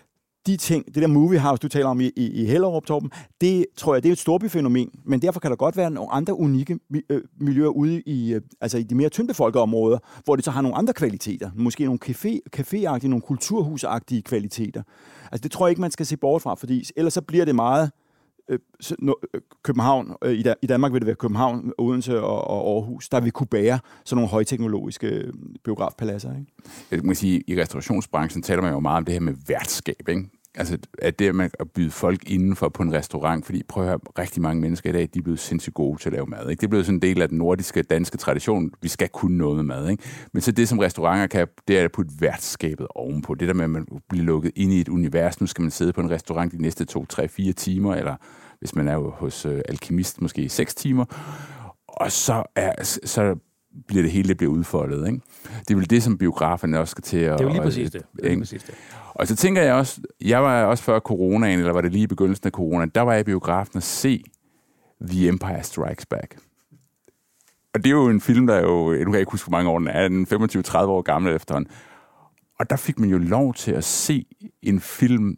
de 0.47 0.57
ting, 0.57 0.87
det 0.87 0.95
der 0.95 1.07
movie 1.07 1.39
house, 1.39 1.61
du 1.61 1.69
taler 1.69 1.87
om 1.87 2.01
i, 2.01 2.11
i, 2.17 2.43
i 2.43 2.45
Hellerup, 2.47 2.87
Torben, 2.87 3.11
det 3.41 3.67
tror 3.77 3.95
jeg, 3.95 4.03
det 4.03 4.09
er 4.09 4.13
et 4.13 4.19
storbyfænomen, 4.19 4.91
men 5.05 5.23
derfor 5.23 5.41
kan 5.41 5.51
der 5.51 5.57
godt 5.57 5.77
være 5.77 5.91
nogle 5.91 6.13
andre 6.13 6.35
unikke 6.35 6.79
øh, 7.11 7.23
miljøer 7.41 7.69
ude 7.69 8.01
i, 8.01 8.35
øh, 8.35 8.41
altså 8.61 8.79
i 8.79 8.83
de 8.83 8.95
mere 8.95 9.09
tyndbefolkede 9.09 9.63
områder, 9.63 9.99
hvor 10.25 10.37
det 10.37 10.45
så 10.45 10.51
har 10.51 10.61
nogle 10.61 10.77
andre 10.77 10.93
kvaliteter. 10.93 11.51
Måske 11.55 11.85
nogle 11.85 11.99
café, 12.05 12.39
caféagtige, 12.57 13.09
nogle 13.09 13.23
kulturhusagtige 13.23 14.23
kvaliteter. 14.23 14.83
Altså 15.33 15.43
det 15.43 15.51
tror 15.51 15.67
jeg 15.67 15.71
ikke, 15.71 15.81
man 15.81 15.91
skal 15.91 16.07
se 16.07 16.17
bort 16.17 16.43
fra, 16.43 16.55
fordi 16.55 16.85
ellers 16.97 17.15
så 17.15 17.21
bliver 17.23 17.45
det 17.45 17.55
meget 17.55 17.85
øh, 17.85 17.91
Øh, 18.51 18.59
øh, 19.35 19.41
København, 19.63 20.17
øh, 20.25 20.33
i, 20.33 20.45
i 20.63 20.67
Danmark 20.67 20.93
vil 20.93 21.01
det 21.01 21.07
være 21.07 21.17
København, 21.17 21.73
Odense 21.79 22.21
og, 22.21 22.45
og 22.45 22.75
Aarhus, 22.75 23.09
der 23.09 23.21
vil 23.21 23.33
kunne 23.33 23.47
bære 23.47 23.79
sådan 24.05 24.17
nogle 24.17 24.29
højteknologiske 24.29 25.33
biografpaladser. 25.65 26.31
Ikke? 26.31 26.53
Jeg 26.91 27.01
må 27.05 27.15
sige, 27.15 27.43
i 27.47 27.61
restaurationsbranchen 27.61 28.43
taler 28.43 28.63
man 28.63 28.73
jo 28.73 28.81
meget 28.81 28.97
om 28.97 29.05
det 29.05 29.15
her 29.15 29.21
med 29.21 29.35
værtskab, 29.47 30.09
ikke? 30.09 30.31
Altså, 30.55 30.79
at 30.99 31.19
det 31.19 31.35
med 31.35 31.51
at 31.61 31.71
byde 31.71 31.91
folk 31.91 32.31
indenfor 32.31 32.69
på 32.69 32.83
en 32.83 32.93
restaurant, 32.93 33.47
fordi 33.47 33.63
prøv 33.69 33.83
at 33.83 33.89
høre, 33.89 33.99
rigtig 34.19 34.43
mange 34.43 34.61
mennesker 34.61 34.91
i 34.91 34.93
dag, 34.93 35.09
de 35.15 35.19
er 35.19 35.23
blevet 35.23 35.39
sindssygt 35.39 35.75
gode 35.75 35.99
til 35.99 36.09
at 36.09 36.13
lave 36.13 36.27
mad. 36.27 36.51
Ikke? 36.51 36.61
Det 36.61 36.67
er 36.67 36.71
blevet 36.71 36.87
sådan 36.87 36.97
en 36.97 37.03
del 37.03 37.23
af 37.23 37.29
den 37.29 37.39
nordiske, 37.39 37.83
danske 37.83 38.19
tradition. 38.19 38.71
Vi 38.83 38.89
skal 38.89 39.09
kunne 39.09 39.39
noget 39.39 39.57
med 39.57 39.65
mad. 39.65 39.89
Ikke? 39.89 40.03
Men 40.33 40.43
så 40.43 40.53
det, 40.53 40.69
som 40.69 40.79
restauranter 40.79 41.27
kan, 41.27 41.47
det 41.69 41.79
er 41.79 41.85
at 41.85 41.93
putte 41.93 42.13
værtskabet 42.21 42.87
ovenpå. 42.95 43.35
Det 43.35 43.49
der 43.49 43.55
med, 43.55 43.65
at 43.65 43.71
man 43.71 43.87
bliver 44.09 44.25
lukket 44.25 44.53
ind 44.57 44.73
i 44.73 44.81
et 44.81 44.89
univers. 44.89 45.41
Nu 45.41 45.47
skal 45.47 45.63
man 45.63 45.71
sidde 45.71 45.93
på 45.93 46.01
en 46.01 46.11
restaurant 46.11 46.53
de 46.53 46.63
næste 46.63 46.85
to, 46.85 47.07
tre, 47.07 47.29
fire 47.29 47.53
timer, 47.53 47.95
eller 47.95 48.17
hvis 48.61 48.75
man 48.75 48.89
er 48.89 48.95
jo 48.95 49.11
hos 49.11 49.47
øh, 49.47 49.61
alkemist, 49.69 50.21
måske 50.21 50.49
seks 50.49 50.75
timer. 50.75 51.05
Og 51.87 52.13
så, 52.13 52.45
er, 52.57 52.99
så 53.05 53.37
bliver 53.87 54.03
det 54.03 54.11
hele 54.11 54.29
det 54.29 54.37
bliver 54.37 54.53
udfoldet. 54.53 55.07
Ikke? 55.07 55.21
Det 55.69 55.71
er 55.71 55.75
vel 55.75 55.91
det, 55.91 56.03
som 56.03 56.19
biograferne 56.19 56.79
også 56.79 56.91
skal 56.91 57.03
til 57.03 57.19
at... 57.19 57.39
Det 57.39 57.45
er 57.45 57.49
jo 57.49 57.53
lige 57.53 57.63
præcis 57.63 57.91
det. 57.91 58.03
det, 58.17 58.25
er 58.25 58.29
lige 58.29 58.39
præcis 58.41 58.63
det. 58.63 58.75
Og 59.15 59.27
så 59.27 59.37
tænker 59.37 59.63
jeg 59.63 59.75
også, 59.75 60.01
jeg 60.21 60.43
var 60.43 60.65
også 60.65 60.85
før 60.85 60.99
coronaen, 60.99 61.59
eller 61.59 61.73
var 61.73 61.81
det 61.81 61.93
lige 61.93 62.03
i 62.03 62.07
begyndelsen 62.07 62.47
af 62.47 62.53
corona, 62.53 62.87
der 62.95 63.01
var 63.01 63.13
jeg 63.13 63.21
i 63.21 63.25
biografen 63.25 63.77
at 63.77 63.83
se 63.83 64.25
The 65.01 65.29
Empire 65.29 65.63
Strikes 65.63 66.07
Back. 66.07 66.39
Og 67.75 67.85
det 67.85 67.87
er 67.87 67.95
jo 67.95 68.09
en 68.09 68.21
film, 68.21 68.47
der 68.47 68.55
er 68.55 68.63
jo, 68.63 68.91
nu 68.91 69.05
kan 69.05 69.13
jeg 69.13 69.21
ikke 69.21 69.33
huske, 69.33 69.49
hvor 69.49 69.59
mange 69.59 69.71
år 69.71 69.79
den 69.79 69.89
er, 69.89 70.09
den 70.09 70.27
25-30 70.27 70.77
år 70.77 71.03
gammel 71.03 71.35
efterhånden. 71.35 71.73
Og 72.59 72.71
der 72.71 72.77
fik 72.77 72.99
man 72.99 73.09
jo 73.09 73.19
lov 73.19 73.55
til 73.55 73.73
at 73.73 73.85
se 73.85 74.27
en 74.63 74.81
film 74.81 75.37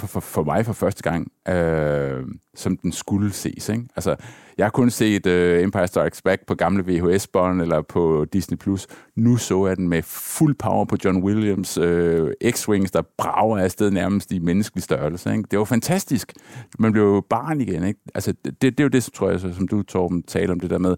for, 0.00 0.06
for, 0.06 0.20
for 0.20 0.42
mig 0.42 0.66
for 0.66 0.72
første 0.72 1.02
gang, 1.02 1.32
øh, 1.48 2.24
som 2.54 2.76
den 2.76 2.92
skulle 2.92 3.32
ses. 3.32 3.68
Ikke? 3.68 3.84
Altså, 3.96 4.16
jeg 4.58 4.66
har 4.66 4.70
kun 4.70 4.90
set 4.90 5.26
øh, 5.26 5.62
Empire 5.62 5.86
Strikes 5.86 6.22
Back 6.22 6.46
på 6.46 6.54
gamle 6.54 6.84
VHS-bånd 6.86 7.62
eller 7.62 7.82
på 7.82 8.26
Disney+. 8.32 8.56
Plus. 8.56 8.86
Nu 9.16 9.36
så 9.36 9.66
jeg 9.66 9.76
den 9.76 9.88
med 9.88 10.02
fuld 10.02 10.54
power 10.54 10.84
på 10.84 10.96
John 11.04 11.22
Williams 11.24 11.78
øh, 11.78 12.30
X-Wings, 12.44 12.90
der 12.92 13.02
brager 13.18 13.58
afsted 13.58 13.90
nærmest 13.90 14.32
i 14.32 14.38
menneskelig 14.38 14.82
størrelse. 14.82 15.32
Ikke? 15.32 15.44
Det 15.50 15.58
var 15.58 15.64
fantastisk. 15.64 16.32
Man 16.78 16.92
blev 16.92 17.04
jo 17.04 17.22
barn 17.30 17.60
igen. 17.60 17.84
Ikke? 17.84 18.00
Altså, 18.14 18.32
det, 18.44 18.62
det 18.62 18.80
er 18.80 18.84
jo 18.84 18.88
det, 18.88 19.04
tror 19.14 19.30
jeg, 19.30 19.40
så, 19.40 19.54
som 19.54 19.68
du, 19.68 19.82
Torben, 19.82 20.22
taler 20.22 20.52
om 20.52 20.60
det 20.60 20.70
der 20.70 20.78
med, 20.78 20.96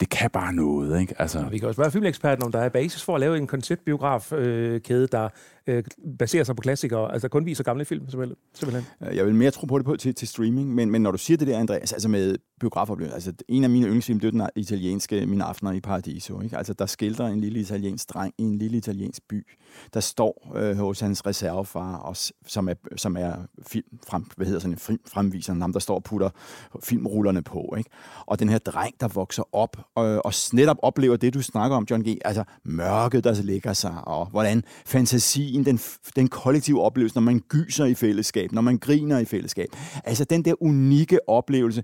det 0.00 0.08
kan 0.08 0.30
bare 0.30 0.52
noget. 0.52 1.00
Ikke? 1.00 1.14
Altså... 1.18 1.46
Vi 1.50 1.58
kan 1.58 1.68
også 1.68 1.80
være 1.80 1.90
filmeksperten, 1.90 2.44
om 2.44 2.52
der 2.52 2.58
er 2.58 2.68
basis 2.68 3.02
for 3.02 3.14
at 3.14 3.20
lave 3.20 3.36
en 3.36 3.46
konceptbiograf-kæde, 3.46 5.02
øh, 5.02 5.08
der 5.12 5.28
øh, 5.66 5.84
baserer 6.18 6.44
sig 6.44 6.56
på 6.56 6.60
klassikere, 6.60 7.12
altså 7.12 7.28
kun 7.28 7.46
viser 7.46 7.64
gamle 7.64 7.84
film, 7.84 8.08
simpelthen. 8.08 8.84
Jeg 9.00 9.26
vil 9.26 9.34
mere 9.34 9.50
tro 9.50 9.66
på 9.66 9.78
det 9.78 9.86
på 9.86 9.96
til, 9.96 10.14
til 10.14 10.28
streaming, 10.28 10.74
men, 10.74 10.90
men 10.90 11.02
når 11.02 11.10
du 11.10 11.18
siger 11.18 11.36
det 11.36 11.48
der, 11.48 11.58
Andreas, 11.58 11.92
altså 11.92 12.08
med 12.08 12.36
biografoplevelser, 12.60 13.14
altså 13.14 13.32
en 13.48 13.64
af 13.64 13.70
mine 13.70 13.86
yndlingsfilm, 13.86 14.20
det 14.20 14.26
er 14.26 14.30
den 14.30 14.48
italienske 14.56 15.26
Mine 15.26 15.44
Aftener 15.44 15.72
i 15.72 15.80
Paradiso. 15.80 16.40
Ikke? 16.40 16.56
Altså 16.56 16.72
der 16.72 16.86
skildrer 16.86 17.26
en 17.26 17.40
lille 17.40 17.60
italiensk 17.60 18.14
dreng 18.14 18.34
i 18.38 18.42
en 18.42 18.58
lille 18.58 18.76
italiensk 18.76 19.22
by, 19.28 19.46
der 19.94 20.00
står 20.00 20.52
øh, 20.56 20.76
hos 20.76 21.00
hans 21.00 21.26
reservefar, 21.26 21.96
og, 21.96 22.16
som 22.46 22.68
er, 22.68 22.74
som 22.96 23.16
er 23.16 23.32
film, 23.66 23.86
frem, 24.06 24.24
hvad 24.36 24.46
hedder 24.46 24.60
sådan 24.60 24.78
en 24.90 24.98
fremviser, 25.06 25.54
ham 25.54 25.72
der 25.72 25.80
står 25.80 25.94
og 25.94 26.04
putter 26.04 26.30
filmrullerne 26.84 27.42
på. 27.42 27.74
Ikke? 27.78 27.90
Og 28.26 28.38
den 28.38 28.48
her 28.48 28.58
dreng, 28.58 28.94
der 29.00 29.08
vokser 29.08 29.42
op 29.52 29.85
og, 29.94 30.26
og 30.26 30.32
netop 30.52 30.76
oplever 30.82 31.16
det, 31.16 31.34
du 31.34 31.42
snakker 31.42 31.76
om, 31.76 31.86
John 31.90 32.02
G., 32.02 32.18
altså 32.24 32.44
mørket, 32.64 33.24
der 33.24 33.42
lægger 33.42 33.72
sig, 33.72 33.94
og 34.06 34.26
hvordan 34.26 34.62
fantasien, 34.86 35.64
den, 35.64 35.80
den 36.16 36.28
kollektive 36.28 36.82
oplevelse, 36.82 37.16
når 37.16 37.22
man 37.22 37.40
gyser 37.48 37.84
i 37.84 37.94
fællesskab, 37.94 38.52
når 38.52 38.62
man 38.62 38.78
griner 38.78 39.18
i 39.18 39.24
fællesskab. 39.24 39.68
Altså 40.04 40.24
den 40.24 40.44
der 40.44 40.62
unikke 40.62 41.28
oplevelse, 41.28 41.82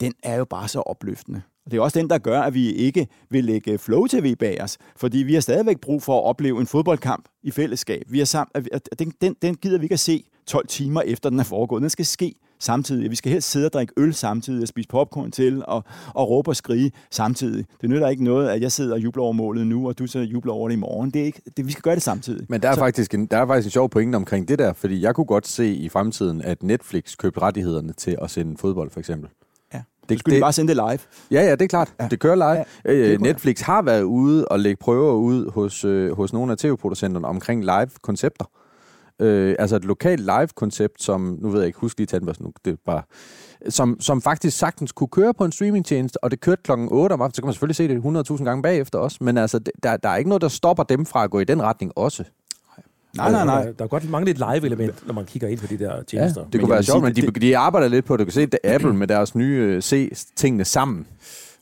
den 0.00 0.12
er 0.22 0.36
jo 0.36 0.44
bare 0.44 0.68
så 0.68 0.80
opløftende. 0.80 1.42
Og 1.64 1.70
det 1.70 1.78
er 1.78 1.82
også 1.82 1.98
den, 1.98 2.10
der 2.10 2.18
gør, 2.18 2.40
at 2.40 2.54
vi 2.54 2.72
ikke 2.72 3.06
vil 3.30 3.44
lægge 3.44 3.78
Flow 3.78 4.06
TV 4.06 4.36
bag 4.36 4.62
os, 4.62 4.78
fordi 4.96 5.18
vi 5.18 5.34
har 5.34 5.40
stadigvæk 5.40 5.80
brug 5.80 6.02
for 6.02 6.18
at 6.18 6.24
opleve 6.24 6.60
en 6.60 6.66
fodboldkamp 6.66 7.28
i 7.42 7.50
fællesskab. 7.50 8.02
Vi 8.08 8.20
er 8.20 8.24
sammen, 8.24 8.66
den, 8.98 9.12
den, 9.20 9.36
den 9.42 9.54
gider 9.54 9.78
vi 9.78 9.84
ikke 9.84 9.92
at 9.92 10.00
se 10.00 10.24
12 10.46 10.66
timer 10.66 11.02
efter 11.02 11.30
den 11.30 11.40
er 11.40 11.44
foregået. 11.44 11.82
Den 11.82 11.90
skal 11.90 12.06
ske 12.06 12.34
samtidig. 12.60 13.10
Vi 13.10 13.16
skal 13.16 13.32
helst 13.32 13.50
sidde 13.50 13.66
og 13.66 13.72
drikke 13.72 13.92
øl 13.96 14.14
samtidig, 14.14 14.62
og 14.62 14.68
spise 14.68 14.88
popcorn 14.88 15.30
til, 15.30 15.62
og, 15.66 15.84
og 16.14 16.30
råbe 16.30 16.50
og 16.50 16.56
skrige 16.56 16.92
samtidig. 17.10 17.64
Det 17.80 17.90
nytter 17.90 18.08
ikke 18.08 18.24
noget, 18.24 18.48
at 18.48 18.60
jeg 18.60 18.72
sidder 18.72 18.94
og 18.94 19.00
jubler 19.00 19.22
over 19.22 19.32
målet 19.32 19.66
nu, 19.66 19.88
og 19.88 19.98
du 19.98 20.06
så 20.06 20.18
jubler 20.18 20.52
over 20.52 20.68
det 20.68 20.76
i 20.76 20.78
morgen. 20.78 21.10
Det 21.10 21.22
er 21.22 21.26
ikke, 21.26 21.42
det, 21.56 21.66
vi 21.66 21.72
skal 21.72 21.82
gøre 21.82 21.94
det 21.94 22.02
samtidig. 22.02 22.46
Men 22.48 22.62
der 22.62 22.68
er, 22.68 22.74
så, 22.74 22.80
faktisk 22.80 23.14
en, 23.14 23.26
der 23.26 23.36
er 23.36 23.46
faktisk 23.46 23.66
en 23.66 23.70
sjov 23.70 23.90
pointe 23.90 24.16
omkring 24.16 24.48
det 24.48 24.58
der, 24.58 24.72
fordi 24.72 25.02
jeg 25.02 25.14
kunne 25.14 25.24
godt 25.26 25.46
se 25.46 25.74
i 25.74 25.88
fremtiden, 25.88 26.42
at 26.42 26.62
Netflix 26.62 27.16
købte 27.16 27.40
rettighederne 27.40 27.92
til 27.92 28.16
at 28.22 28.30
sende 28.30 28.56
fodbold, 28.58 28.90
for 28.90 29.00
eksempel. 29.00 29.30
Det, 30.10 30.18
skulle 30.18 30.34
det, 30.34 30.42
bare 30.42 30.52
sende 30.52 30.74
det 30.74 30.76
live. 30.76 30.98
Ja, 31.30 31.46
ja, 31.46 31.52
det 31.52 31.62
er 31.62 31.66
klart. 31.66 31.94
Ja. 32.00 32.08
Det 32.10 32.20
kører 32.20 32.34
live. 32.34 32.64
Ja, 32.84 32.92
det 32.92 33.12
øh, 33.12 33.20
Netflix 33.20 33.60
har 33.60 33.82
været 33.82 34.02
ude 34.02 34.48
og 34.48 34.60
lægge 34.60 34.76
prøver 34.76 35.12
ud 35.12 35.50
hos, 35.50 35.84
øh, 35.84 36.16
hos 36.16 36.32
nogle 36.32 36.52
af 36.52 36.58
tv-producenterne 36.58 37.26
omkring 37.26 37.64
live-koncepter. 37.64 38.44
Øh, 39.20 39.56
altså 39.58 39.76
et 39.76 39.84
lokalt 39.84 40.20
live-koncept, 40.20 41.02
som, 41.02 41.38
nu 41.40 41.50
ved 41.50 41.60
jeg 41.60 41.66
ikke, 41.66 41.78
husk 41.78 41.98
lige 41.98 42.06
tage 42.06 42.24
nu, 42.40 42.52
det 42.64 42.78
bare, 42.86 43.02
som, 43.68 43.96
som 44.00 44.22
faktisk 44.22 44.58
sagtens 44.58 44.92
kunne 44.92 45.08
køre 45.08 45.34
på 45.34 45.44
en 45.44 45.52
streamingtjeneste, 45.52 46.24
og 46.24 46.30
det 46.30 46.40
kørte 46.40 46.62
klokken 46.62 46.88
8 46.90 47.12
om 47.12 47.20
aftenen, 47.20 47.34
så 47.34 47.42
kan 47.42 47.46
man 47.46 47.54
selvfølgelig 47.54 47.76
se 47.76 47.88
det 47.88 48.38
100.000 48.38 48.44
gange 48.44 48.62
bagefter 48.62 48.98
også, 48.98 49.18
men 49.20 49.38
altså, 49.38 49.58
der, 49.82 49.96
der 49.96 50.08
er 50.08 50.16
ikke 50.16 50.30
noget, 50.30 50.42
der 50.42 50.48
stopper 50.48 50.82
dem 50.82 51.06
fra 51.06 51.24
at 51.24 51.30
gå 51.30 51.40
i 51.40 51.44
den 51.44 51.62
retning 51.62 51.92
også. 51.96 52.24
Nej, 53.16 53.32
nej, 53.32 53.44
nej. 53.44 53.72
Der 53.78 53.84
er 53.84 53.88
godt 53.88 54.10
mange 54.10 54.24
lidt 54.24 54.38
live-element, 54.38 55.06
når 55.06 55.14
man 55.14 55.24
kigger 55.24 55.48
ind 55.48 55.60
på 55.60 55.66
de 55.66 55.78
der 55.78 56.02
tjenester. 56.02 56.40
Ja, 56.40 56.46
det 56.52 56.60
kunne 56.60 56.68
men 56.68 56.70
være 56.70 56.82
sjovt, 56.82 57.02
men 57.02 57.16
de, 57.16 57.22
de 57.22 57.58
arbejder 57.58 57.88
lidt 57.88 58.04
på 58.04 58.16
det. 58.16 58.20
Du 58.20 58.24
kan 58.24 58.32
se, 58.32 58.42
at 58.42 58.58
Apple 58.64 58.94
med 58.94 59.06
deres 59.06 59.34
nye 59.34 59.82
se 59.82 60.10
tingene 60.36 60.64
sammen. 60.64 61.06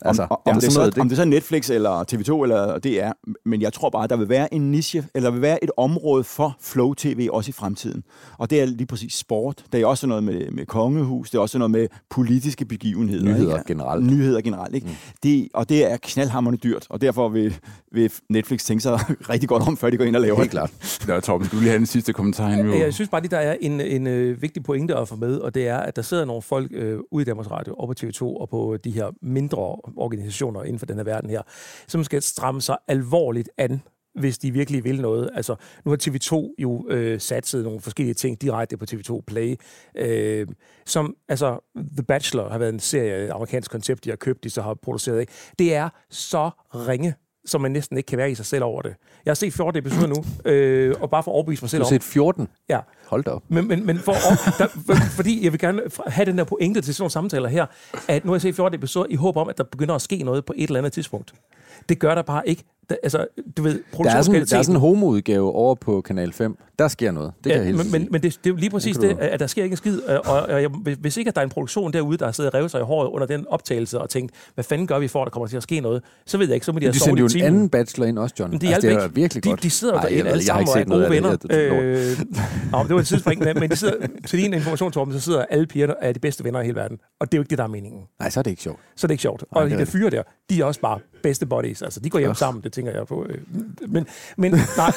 Altså, 0.02 0.22
om, 0.22 0.30
om, 0.30 0.38
ja, 0.46 0.52
det 0.52 0.66
er 0.66 0.70
så, 0.70 0.78
noget, 0.78 0.94
det... 0.94 1.00
om 1.00 1.08
det 1.08 1.18
er 1.18 1.22
så 1.22 1.28
Netflix 1.28 1.70
eller 1.70 2.04
TV2 2.12 2.42
eller 2.42 2.78
DR, 2.78 3.28
men 3.44 3.62
jeg 3.62 3.72
tror 3.72 3.90
bare, 3.90 4.04
at 4.04 4.10
der 4.10 4.16
vil 4.16 4.28
være 4.28 4.54
en 4.54 4.70
niche, 4.70 5.04
eller 5.14 5.30
vil 5.30 5.42
være 5.42 5.64
et 5.64 5.70
område 5.76 6.24
for 6.24 6.56
Flow 6.60 6.94
TV 6.94 7.28
også 7.32 7.48
i 7.48 7.52
fremtiden. 7.52 8.04
Og 8.38 8.50
det 8.50 8.60
er 8.60 8.64
lige 8.64 8.86
præcis 8.86 9.14
sport. 9.14 9.64
Det 9.72 9.80
er 9.80 9.86
også 9.86 10.06
noget 10.06 10.24
med, 10.24 10.50
med 10.50 10.66
kongehus, 10.66 11.30
det 11.30 11.38
er 11.38 11.42
også 11.42 11.58
noget 11.58 11.70
med 11.70 11.88
politiske 12.10 12.64
begivenheder. 12.64 13.24
Nyheder 13.24 13.58
ikke? 13.58 13.68
generelt. 13.68 14.06
Nyheder 14.06 14.40
generelt, 14.40 14.74
ikke? 14.74 14.86
Mm. 14.86 14.92
Det, 15.22 15.48
og 15.54 15.68
det 15.68 15.92
er 15.92 15.96
knaldhammerende 16.02 16.58
dyrt, 16.58 16.86
og 16.90 17.00
derfor 17.00 17.28
vil, 17.28 17.56
vil 17.92 18.12
Netflix 18.28 18.64
tænke 18.64 18.82
sig 18.82 18.92
rigtig 19.30 19.48
godt 19.48 19.68
om, 19.68 19.76
før 19.76 19.90
de 19.90 19.96
går 19.96 20.04
ind 20.04 20.16
og 20.16 20.22
laver 20.22 20.38
Helt 20.38 20.50
klart. 20.50 21.00
Der, 21.06 21.20
Torben, 21.20 21.46
skulle 21.46 21.58
du 21.58 21.62
lige 21.62 21.70
have 21.70 21.78
den 21.78 21.86
sidste 21.86 22.12
kommentar? 22.12 22.50
Ja, 22.50 22.78
jeg 22.78 22.94
synes 22.94 23.08
bare, 23.10 23.24
at 23.24 23.30
der 23.30 23.38
er 23.38 23.56
en, 23.60 23.80
en 23.80 24.06
øh, 24.06 24.42
vigtig 24.42 24.62
pointe 24.62 24.96
at 24.96 25.08
få 25.08 25.16
med, 25.16 25.36
og 25.36 25.54
det 25.54 25.68
er, 25.68 25.78
at 25.78 25.96
der 25.96 26.02
sidder 26.02 26.24
nogle 26.24 26.42
folk 26.42 26.70
øh, 26.74 26.98
ude 27.10 27.22
i 27.22 27.24
Danmarks 27.24 27.50
Radio 27.50 27.74
og 27.74 27.88
på 27.88 27.94
TV2 28.00 28.22
og 28.22 28.48
på 28.48 28.76
de 28.84 28.90
her 28.90 29.06
mindre 29.22 29.76
organisationer 29.96 30.62
inden 30.62 30.78
for 30.78 30.86
den 30.86 30.96
her 30.96 31.04
verden 31.04 31.30
her, 31.30 31.42
som 31.88 32.04
skal 32.04 32.22
stramme 32.22 32.62
sig 32.62 32.76
alvorligt 32.88 33.50
an 33.58 33.82
hvis 34.14 34.38
de 34.38 34.50
virkelig 34.50 34.84
vil 34.84 35.00
noget. 35.00 35.30
Altså, 35.34 35.56
nu 35.84 35.90
har 35.90 35.98
TV2 36.02 36.54
jo 36.58 36.86
øh, 36.88 37.20
satset 37.20 37.64
nogle 37.64 37.80
forskellige 37.80 38.14
ting 38.14 38.42
direkte 38.42 38.76
på 38.76 38.84
TV2 38.90 39.20
Play, 39.26 39.56
øh, 39.94 40.46
som, 40.86 41.16
altså, 41.28 41.72
The 41.76 42.02
Bachelor 42.02 42.48
har 42.48 42.58
været 42.58 42.72
en 42.72 42.80
serie, 42.80 43.24
et 43.24 43.30
amerikansk 43.30 43.70
koncept, 43.70 44.04
de 44.04 44.10
har 44.10 44.16
købt, 44.16 44.44
de 44.44 44.50
så 44.50 44.62
har 44.62 44.74
produceret. 44.74 45.20
Ikke? 45.20 45.32
Det 45.58 45.74
er 45.74 45.88
så 46.10 46.50
ringe 46.74 47.14
som 47.48 47.60
man 47.60 47.70
næsten 47.70 47.96
ikke 47.96 48.06
kan 48.06 48.18
være 48.18 48.30
i 48.30 48.34
sig 48.34 48.46
selv 48.46 48.64
over 48.64 48.82
det. 48.82 48.94
Jeg 49.24 49.30
har 49.30 49.34
set 49.34 49.52
14 49.52 49.78
episoder 49.78 50.06
nu, 50.06 50.50
øh, 50.50 50.94
og 51.00 51.10
bare 51.10 51.22
for 51.22 51.30
at 51.30 51.34
overbevise 51.34 51.62
mig 51.62 51.70
selv 51.70 51.82
om... 51.82 51.84
Du 51.88 51.94
har 51.94 52.00
set 52.00 52.02
14? 52.02 52.48
Ja. 52.68 52.80
Hold 53.06 53.24
da 53.24 53.30
op. 53.30 53.42
Men, 53.48 53.68
men, 53.68 53.86
men 53.86 53.98
for, 53.98 54.12
der, 54.58 54.66
fordi 55.16 55.44
jeg 55.44 55.52
vil 55.52 55.60
gerne 55.60 55.82
have 56.06 56.24
den 56.26 56.38
der 56.38 56.44
pointe 56.44 56.80
til 56.80 56.94
sådan 56.94 57.02
nogle 57.02 57.10
samtaler 57.10 57.48
her, 57.48 57.66
at 58.08 58.24
nu 58.24 58.30
har 58.30 58.34
jeg 58.34 58.42
set 58.42 58.54
14 58.54 58.78
episoder 58.78 59.06
i 59.10 59.14
håb 59.14 59.36
om, 59.36 59.48
at 59.48 59.58
der 59.58 59.64
begynder 59.64 59.94
at 59.94 60.02
ske 60.02 60.16
noget 60.16 60.44
på 60.44 60.52
et 60.56 60.68
eller 60.68 60.78
andet 60.78 60.92
tidspunkt. 60.92 61.34
Det 61.88 61.98
gør 61.98 62.14
der 62.14 62.22
bare 62.22 62.48
ikke. 62.48 62.64
Der, 62.90 62.96
altså, 63.02 63.26
du 63.56 63.62
ved, 63.62 63.82
der 63.98 64.10
er, 64.10 64.22
sådan, 64.22 64.46
der 64.46 64.58
er 64.58 64.62
sådan 64.62 64.74
en 64.74 64.80
homoudgave 64.80 65.52
over 65.52 65.74
på 65.74 66.00
Kanal 66.00 66.32
5. 66.32 66.56
Der 66.78 66.88
sker 66.88 67.10
noget. 67.10 67.32
Det 67.44 67.50
ja, 67.50 67.56
kan 67.56 67.66
jeg 67.66 67.74
men, 67.74 67.92
men, 67.92 68.08
men 68.10 68.22
det, 68.22 68.38
det 68.44 68.50
er 68.50 68.54
jo 68.54 68.56
lige 68.56 68.70
præcis 68.70 68.96
det, 68.96 69.18
at 69.18 69.40
der 69.40 69.46
sker 69.46 69.62
ikke 69.62 69.72
en 69.72 69.76
skid. 69.76 70.00
Og, 70.00 70.22
og 70.24 70.62
jeg, 70.62 70.70
hvis 71.00 71.16
ikke 71.16 71.28
at 71.28 71.34
der 71.34 71.40
er 71.40 71.44
en 71.44 71.50
produktion 71.50 71.92
derude, 71.92 72.18
der 72.18 72.24
har 72.24 72.32
siddet 72.32 72.52
og 72.52 72.58
revet 72.58 72.70
sig 72.70 72.80
i 72.80 72.84
håret 72.84 73.08
under 73.08 73.26
den 73.26 73.46
optagelse 73.48 74.00
og 74.00 74.10
tænkt, 74.10 74.32
hvad 74.54 74.64
fanden 74.64 74.86
gør 74.86 74.98
vi 74.98 75.08
for, 75.08 75.22
at 75.22 75.26
der 75.26 75.30
kommer 75.30 75.46
til 75.46 75.56
at 75.56 75.62
ske 75.62 75.80
noget, 75.80 76.02
så 76.26 76.38
ved 76.38 76.46
jeg 76.46 76.54
ikke, 76.54 76.66
så 76.66 76.72
må 76.72 76.78
de 76.78 76.84
have 76.84 76.94
sovet 76.94 77.06
i 77.06 77.16
timen. 77.16 77.24
De 77.24 77.30
sendte 77.30 77.44
jo 77.44 77.46
en 77.46 77.54
anden 77.54 77.68
bachelor 77.68 78.06
ind 78.06 78.18
også, 78.18 78.34
John. 78.38 78.50
Men 78.50 78.60
de 78.60 78.74
altså, 78.74 78.88
det 78.88 78.96
er 78.96 79.08
virkelig 79.08 79.44
de, 79.44 79.48
godt. 79.48 79.62
De 79.62 79.70
sidder 79.70 80.00
derinde 80.00 80.30
alle 80.30 80.44
sammen 80.44 80.68
og 80.68 80.80
er 80.80 80.84
gode 80.84 81.10
venner. 81.10 81.36
Det, 81.36 81.52
øh, 81.52 82.18
nå, 82.72 82.82
det 82.82 82.94
var 82.94 83.00
et 83.00 83.06
tidsspring, 83.06 83.44
men 83.44 83.70
de 83.70 83.76
sidder, 83.76 84.06
til 84.26 84.38
din 84.38 84.54
informationstorben, 84.54 85.14
så 85.14 85.20
sidder 85.20 85.44
alle 85.50 85.66
pigerne 85.66 85.94
er 86.00 86.12
de 86.12 86.20
bedste 86.20 86.44
venner 86.44 86.60
i 86.60 86.64
hele 86.64 86.76
verden. 86.76 86.98
Og 87.20 87.32
det 87.32 87.34
er 87.34 87.38
jo 87.38 87.42
ikke 87.42 87.50
det, 87.50 87.58
der 87.58 87.64
er 87.64 87.68
meningen. 87.68 88.02
Nej, 88.20 88.30
så 88.30 88.40
er 88.40 88.42
det 88.42 88.50
ikke 88.50 88.62
sjovt. 88.62 88.80
Så 88.96 89.06
er 89.06 89.08
det 89.08 89.12
ikke 89.12 89.22
sjovt. 89.22 89.44
Og 89.50 89.70
de 89.70 89.78
der 89.78 89.84
fyre 89.84 90.10
der, 90.10 90.22
de 90.50 90.60
er 90.60 90.64
også 90.64 90.80
bare 90.80 90.98
bedste 91.22 91.46
buddies. 91.46 91.82
Altså, 91.82 92.00
de 92.00 92.10
går 92.10 92.18
hjem 92.18 92.34
sammen, 92.34 92.62
det 92.62 92.72
tænker 92.72 92.92
jeg 92.92 93.06
på. 93.06 93.26
Øh, 93.28 93.38
men, 93.88 94.06
men 94.36 94.52
nej. 94.76 94.92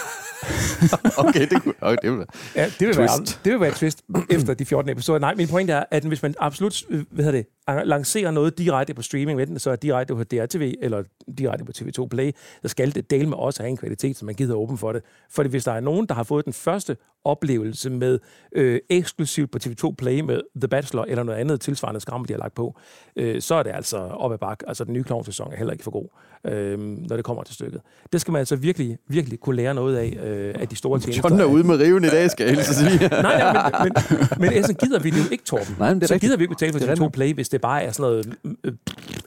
okay, 1.27 1.47
det, 1.49 1.63
kunne, 1.63 1.73
okay, 1.81 1.97
det 2.01 2.11
vil 2.11 2.17
være 2.17 2.27
ja, 2.55 2.65
det 2.79 2.87
vil 2.87 2.97
være, 2.97 3.25
det 3.45 3.51
vil 3.51 3.59
være 3.59 3.71
twist 3.71 4.03
efter 4.29 4.53
de 4.53 4.65
14 4.65 4.91
episoder. 4.91 5.19
Nej, 5.19 5.35
min 5.35 5.47
point 5.47 5.69
er, 5.69 5.83
at 5.91 6.03
hvis 6.03 6.21
man 6.21 6.35
absolut 6.39 6.83
øh, 6.89 7.03
hvad 7.11 7.25
hedder 7.25 7.39
det, 7.39 7.47
lancerer 7.85 8.31
noget 8.31 8.57
direkte 8.57 8.93
på 8.93 9.01
streaming, 9.01 9.41
enten 9.41 9.59
så 9.59 9.71
er 9.71 9.75
direkte 9.75 10.15
på 10.15 10.23
DRTV 10.23 10.73
eller 10.81 11.03
direkte 11.37 11.65
på 11.65 11.71
TV2 11.77 12.07
Play, 12.07 12.31
så 12.61 12.67
skal 12.67 12.95
det 12.95 13.09
dele 13.09 13.29
med 13.29 13.37
også 13.37 13.63
have 13.63 13.69
en 13.69 13.77
kvalitet, 13.77 14.17
så 14.17 14.25
man 14.25 14.35
gider 14.35 14.55
åben 14.55 14.77
for 14.77 14.91
det. 14.91 15.03
For 15.29 15.43
hvis 15.43 15.63
der 15.63 15.71
er 15.71 15.79
nogen, 15.79 16.05
der 16.05 16.15
har 16.15 16.23
fået 16.23 16.45
den 16.45 16.53
første 16.53 16.97
oplevelse 17.25 17.89
med 17.89 18.19
øh, 18.55 18.79
eksklusivt 18.89 19.51
på 19.51 19.59
TV2 19.63 19.95
Play 19.97 20.19
med 20.19 20.41
The 20.55 20.67
Bachelor 20.67 21.05
eller 21.07 21.23
noget 21.23 21.39
andet 21.39 21.61
tilsvarende 21.61 21.99
skram, 21.99 22.25
de 22.25 22.33
har 22.33 22.39
lagt 22.39 22.55
på, 22.55 22.79
øh, 23.15 23.41
så 23.41 23.55
er 23.55 23.63
det 23.63 23.71
altså 23.73 23.97
op 23.97 24.33
ad 24.33 24.37
bakke. 24.37 24.65
Altså 24.67 24.83
den 24.83 24.93
nye 24.93 25.03
klovnsæson 25.03 25.53
er 25.53 25.57
heller 25.57 25.71
ikke 25.71 25.83
for 25.83 25.91
god, 25.91 26.07
øh, 26.53 26.79
når 26.79 27.15
det 27.15 27.25
kommer 27.25 27.43
til 27.43 27.55
stykket. 27.55 27.81
Det 28.13 28.21
skal 28.21 28.31
man 28.31 28.39
altså 28.39 28.55
virkelig, 28.55 28.97
virkelig 29.07 29.39
kunne 29.39 29.55
lære 29.55 29.73
noget 29.73 29.97
af, 29.97 30.17
øh, 30.23 30.55
af 30.59 30.67
de 30.67 30.75
store 30.75 30.99
tjenester. 30.99 31.29
John 31.29 31.41
er 31.41 31.45
ude 31.45 31.63
med 31.63 31.79
riven 31.79 32.03
i 32.03 32.07
dag, 32.07 32.31
skal 32.31 32.45
jeg 32.45 32.55
helst 32.55 32.73
sige. 32.73 32.97
nej, 33.09 33.53
nej, 33.53 33.83
men, 33.83 33.93
men, 34.39 34.53
men 34.53 34.63
så 34.63 34.73
gider 34.73 34.99
vi 34.99 35.09
det 35.09 35.17
jo 35.17 35.31
ikke, 35.31 35.43
Torben. 35.43 35.75
Nej, 35.79 35.89
men 35.89 35.95
det 35.95 36.03
er 36.03 36.07
så 36.07 36.13
rigtigt. 36.13 36.29
gider 36.29 36.37
vi 36.37 36.43
ikke 36.43 36.55
betale 36.55 36.97
for 36.97 37.05
TV2 37.05 37.09
Play, 37.09 37.33
hvis 37.33 37.49
det 37.49 37.60
bare 37.61 37.83
er 37.83 37.91
sådan 37.91 38.03
noget 38.03 38.35
øh, 38.63 38.73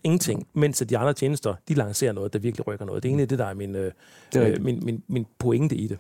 ingenting, 0.05 0.47
mens 0.55 0.83
de 0.89 0.99
andre 0.99 1.13
tjenester, 1.13 1.55
de 1.69 1.75
lancerer 1.75 2.13
noget, 2.13 2.33
der 2.33 2.39
virkelig 2.39 2.67
rykker 2.67 2.87
noget. 2.87 3.03
Det 3.03 3.09
er 3.09 3.11
egentlig 3.11 3.31
det, 3.31 3.39
der 3.39 3.47
er 3.47 3.55
min, 3.55 3.77
øh, 3.77 3.93
øh 4.37 4.63
min, 4.63 4.81
min, 4.85 5.03
min 5.09 5.27
pointe 5.39 5.77
i 5.77 5.87
det. 5.87 5.99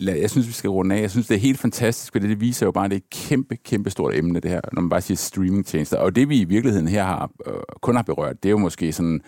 jeg 0.00 0.30
synes, 0.30 0.46
vi 0.46 0.52
skal 0.52 0.70
runde 0.70 0.94
af. 0.94 1.00
Jeg 1.00 1.10
synes, 1.10 1.26
det 1.26 1.34
er 1.34 1.38
helt 1.38 1.58
fantastisk, 1.58 2.12
for 2.12 2.18
det 2.18 2.40
viser 2.40 2.66
jo 2.66 2.72
bare, 2.72 2.84
at 2.84 2.90
det 2.90 2.96
er 2.96 3.00
et 3.00 3.10
kæmpe, 3.10 3.56
kæmpe 3.56 3.90
stort 3.90 4.14
emne, 4.14 4.40
det 4.40 4.50
her, 4.50 4.60
når 4.72 4.82
man 4.82 4.90
bare 4.90 5.00
siger 5.00 5.16
streamingtjenester. 5.16 5.96
Og 5.96 6.16
det, 6.16 6.28
vi 6.28 6.40
i 6.40 6.44
virkeligheden 6.44 6.88
her 6.88 7.04
har, 7.04 7.30
øh, 7.46 7.54
kun 7.82 7.96
har 7.96 8.02
berørt, 8.02 8.42
det 8.42 8.48
er 8.48 8.50
jo 8.50 8.58
måske 8.58 8.92
sådan, 8.92 9.20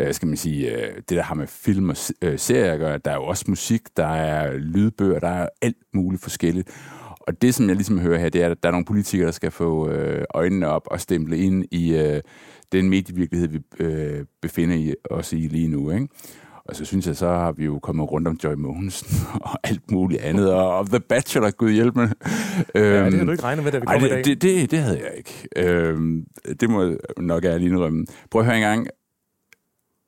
øh, 0.00 0.14
skal 0.14 0.28
man 0.28 0.36
sige, 0.36 0.76
øh, 0.76 0.94
det, 0.96 1.10
der 1.10 1.22
har 1.22 1.34
med 1.34 1.46
film 1.46 1.90
og 1.90 1.96
øh, 2.22 2.38
serier 2.38 2.72
at 2.72 2.78
gøre. 2.78 2.98
Der 2.98 3.10
er 3.10 3.14
jo 3.14 3.24
også 3.24 3.44
musik, 3.48 3.82
der 3.96 4.06
er 4.06 4.56
lydbøger, 4.56 5.18
der 5.18 5.28
er 5.28 5.48
alt 5.62 5.76
muligt 5.94 6.22
forskelligt. 6.22 6.68
Og 7.26 7.42
det, 7.42 7.54
som 7.54 7.68
jeg 7.68 7.76
ligesom 7.76 7.98
hører 7.98 8.18
her, 8.18 8.28
det 8.28 8.42
er, 8.42 8.50
at 8.50 8.62
der 8.62 8.68
er 8.68 8.72
nogle 8.72 8.84
politikere, 8.84 9.26
der 9.26 9.32
skal 9.32 9.50
få 9.50 9.88
øh, 9.90 10.24
øjnene 10.34 10.68
op 10.68 10.82
og 10.90 11.00
stemple 11.00 11.38
ind 11.38 11.64
i 11.70 11.94
øh, 11.94 12.20
den 12.72 12.88
medievirkelighed, 12.88 13.48
vi 13.48 13.60
øh, 13.78 14.24
befinder 14.42 14.76
i, 14.76 14.94
os 15.10 15.32
i 15.32 15.36
lige 15.36 15.68
nu. 15.68 15.90
Ikke? 15.90 16.08
Og 16.64 16.76
så 16.76 16.84
synes 16.84 17.06
jeg, 17.06 17.16
så 17.16 17.28
har 17.28 17.52
vi 17.52 17.64
jo 17.64 17.78
kommet 17.78 18.10
rundt 18.10 18.28
om 18.28 18.38
Joy 18.44 18.54
Mogensen 18.54 19.26
og 19.50 19.58
alt 19.64 19.90
muligt 19.90 20.20
andet, 20.20 20.52
og, 20.52 20.78
og 20.78 20.86
The 20.86 21.00
Bachelor, 21.00 21.50
gud 21.50 21.70
hjælp 21.70 21.94
mig. 21.96 22.10
Ja, 22.74 23.04
det 23.04 23.14
har 23.14 23.24
du 23.24 23.30
ikke 23.30 23.42
regnet 23.42 23.64
med, 23.64 23.72
da 23.72 23.78
vi 23.78 23.86
kom 23.86 23.94
Ej, 23.94 24.06
i 24.06 24.08
dag. 24.08 24.18
det, 24.18 24.26
det, 24.26 24.42
det, 24.42 24.70
det 24.70 24.78
havde 24.78 24.98
jeg 24.98 25.12
ikke. 25.16 25.48
Øhm, 25.56 26.24
det 26.60 26.70
må 26.70 26.82
jeg 26.82 26.96
nok 27.18 27.44
ærligt 27.44 27.70
indrømme. 27.72 28.06
Prøv 28.30 28.40
at 28.40 28.46
høre 28.46 28.56
en 28.56 28.62
gang. 28.62 28.86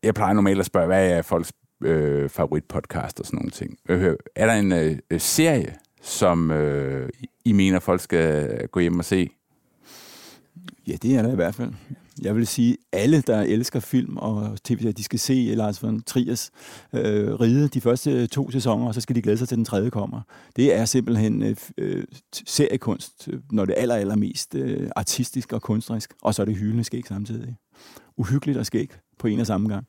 Jeg 0.03 0.14
plejer 0.14 0.33
normalt 0.35 0.61
at 0.61 0.67
spørge, 0.67 0.87
hvad 0.87 1.11
er 1.11 1.23
folks 1.23 1.53
øh, 1.85 2.29
favoritpodcast 2.29 3.21
og 3.21 3.27
sådan 3.27 3.37
nogle 3.37 3.51
ting. 3.51 3.79
Hører, 3.89 4.17
er 4.37 4.47
der 4.47 4.53
en 4.53 4.73
øh, 4.73 5.21
serie, 5.21 5.75
som 6.07 6.51
øh, 6.51 7.09
I 7.45 7.53
mener, 7.53 7.79
folk 7.79 8.01
skal 8.01 8.69
gå 8.69 8.81
hjem 8.81 8.99
og 8.99 9.05
se? 9.05 9.29
Ja, 10.87 10.93
det 11.03 11.17
er 11.17 11.23
der 11.23 11.33
i 11.33 11.35
hvert 11.35 11.55
fald. 11.55 11.73
Jeg 12.23 12.37
vil 12.37 12.47
sige, 12.47 12.77
alle, 12.93 13.21
der 13.21 13.41
elsker 13.41 13.81
film 13.81 14.17
og 14.17 14.59
tv 14.65 14.93
de 14.93 15.05
skal 15.05 15.19
se 15.19 15.53
Lars 15.57 15.83
von 15.83 16.03
Triers 16.03 16.51
øh, 16.93 17.35
ride 17.35 17.69
de 17.69 17.81
første 17.81 18.27
to 18.27 18.51
sæsoner, 18.51 18.87
og 18.87 18.95
så 18.95 19.01
skal 19.01 19.17
de 19.17 19.23
glæde 19.23 19.39
sig 19.39 19.49
til, 19.49 19.57
den 19.57 19.65
tredje 19.65 19.91
kommer. 19.91 20.21
Det 20.57 20.75
er 20.75 20.85
simpelthen 20.85 21.43
øh, 21.43 21.57
øh, 21.79 22.05
seriekunst, 22.47 23.29
når 23.53 23.65
det 23.65 23.75
er 23.77 23.83
aller, 23.83 23.95
allermest 23.95 24.55
øh, 24.55 24.91
artistisk 24.97 25.53
og 25.53 25.63
kunstnerisk, 25.63 26.13
og 26.23 26.35
så 26.35 26.43
er 26.43 26.47
det 26.47 26.57
hyldende 26.57 26.85
skæg 26.85 27.07
samtidig. 27.07 27.57
Uhyggeligt 28.17 28.59
og 28.59 28.67
skæg 28.67 28.91
på 29.19 29.27
en 29.27 29.41
og 29.41 29.47
samme 29.47 29.69
gang. 29.69 29.87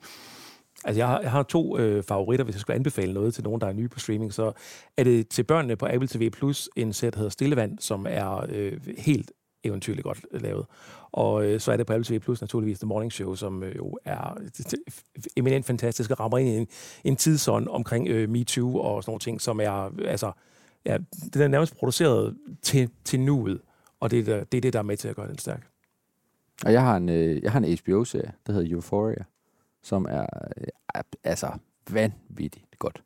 Altså, 0.86 1.00
jeg 1.00 1.08
har, 1.08 1.22
jeg 1.22 1.32
har 1.32 1.44
to 1.44 1.78
øh, 1.78 2.04
favoritter, 2.04 2.44
hvis 2.44 2.56
jeg 2.56 2.62
skulle 2.62 2.76
anbefale 2.76 3.14
noget 3.14 3.34
til 3.34 3.44
nogen, 3.44 3.62
der 3.62 3.68
er 3.68 3.74
nye 3.74 3.88
på 3.88 4.00
streaming. 4.00 4.34
Så 4.34 4.52
er 4.98 5.04
det 5.04 5.28
til 5.28 5.44
børnene 5.44 5.76
på 5.76 5.88
Apple 5.90 6.08
TV 6.08 6.30
Plus 6.30 6.70
en 6.76 6.94
serie, 6.94 7.12
der 7.12 7.18
hedder 7.18 7.30
Stillevand, 7.30 7.80
som 7.80 8.06
er 8.10 8.46
øh, 8.50 8.80
helt 8.98 9.32
eventyrligt 9.64 10.04
godt 10.04 10.26
øh, 10.32 10.42
lavet. 10.42 10.66
Og 11.12 11.46
øh, 11.46 11.60
så 11.60 11.72
er 11.72 11.78
det 11.78 11.88
på 11.88 11.94
Apple 11.94 12.06
TV 12.06 12.20
Plus 12.20 12.42
naturligvis 12.42 12.80
The 12.80 12.88
Morning 12.88 13.12
Show, 13.12 13.36
som 13.36 13.64
øh, 13.64 13.76
jo 13.76 14.00
er 14.06 14.38
øh, 14.42 14.74
eminent 15.36 15.66
fantastisk 15.66 16.12
og 16.12 16.20
rammer 16.20 16.38
ind 16.38 16.50
i 16.50 16.58
en, 16.58 16.68
en 17.04 17.16
tidsånd 17.16 17.68
omkring 17.68 18.08
øh, 18.08 18.30
MeToo 18.30 18.78
og 18.78 19.04
sådan 19.04 19.10
nogle 19.12 19.20
ting, 19.20 19.42
som 19.42 19.60
er, 19.60 19.92
altså, 20.06 20.32
ja, 20.86 20.98
det 21.34 21.42
er 21.42 21.48
nærmest 21.48 21.78
produceret 21.78 22.38
til, 22.62 22.90
til 23.04 23.20
nuet, 23.20 23.62
og 24.00 24.12
det 24.12 24.30
er, 24.30 24.44
det 24.44 24.58
er 24.58 24.62
det, 24.62 24.74
der 24.74 24.80
er 24.80 24.84
med 24.84 24.98
til 24.98 25.08
at 25.08 25.16
gøre 25.16 25.28
den 25.28 25.38
stærk. 25.38 25.68
Og 26.66 26.74
jeg 26.74 26.82
har 26.82 26.98
en, 26.98 27.10
øh, 27.10 27.44
jeg 27.44 27.52
har 27.52 27.60
en 27.60 27.78
HBO-serie, 27.78 28.32
der 28.48 28.54
hedder 28.54 28.74
Euphoria, 28.74 29.24
som 29.88 30.06
er 30.10 30.26
øh, 30.58 31.04
altså 31.24 31.48
vanvittigt 31.90 32.80
godt. 32.80 33.04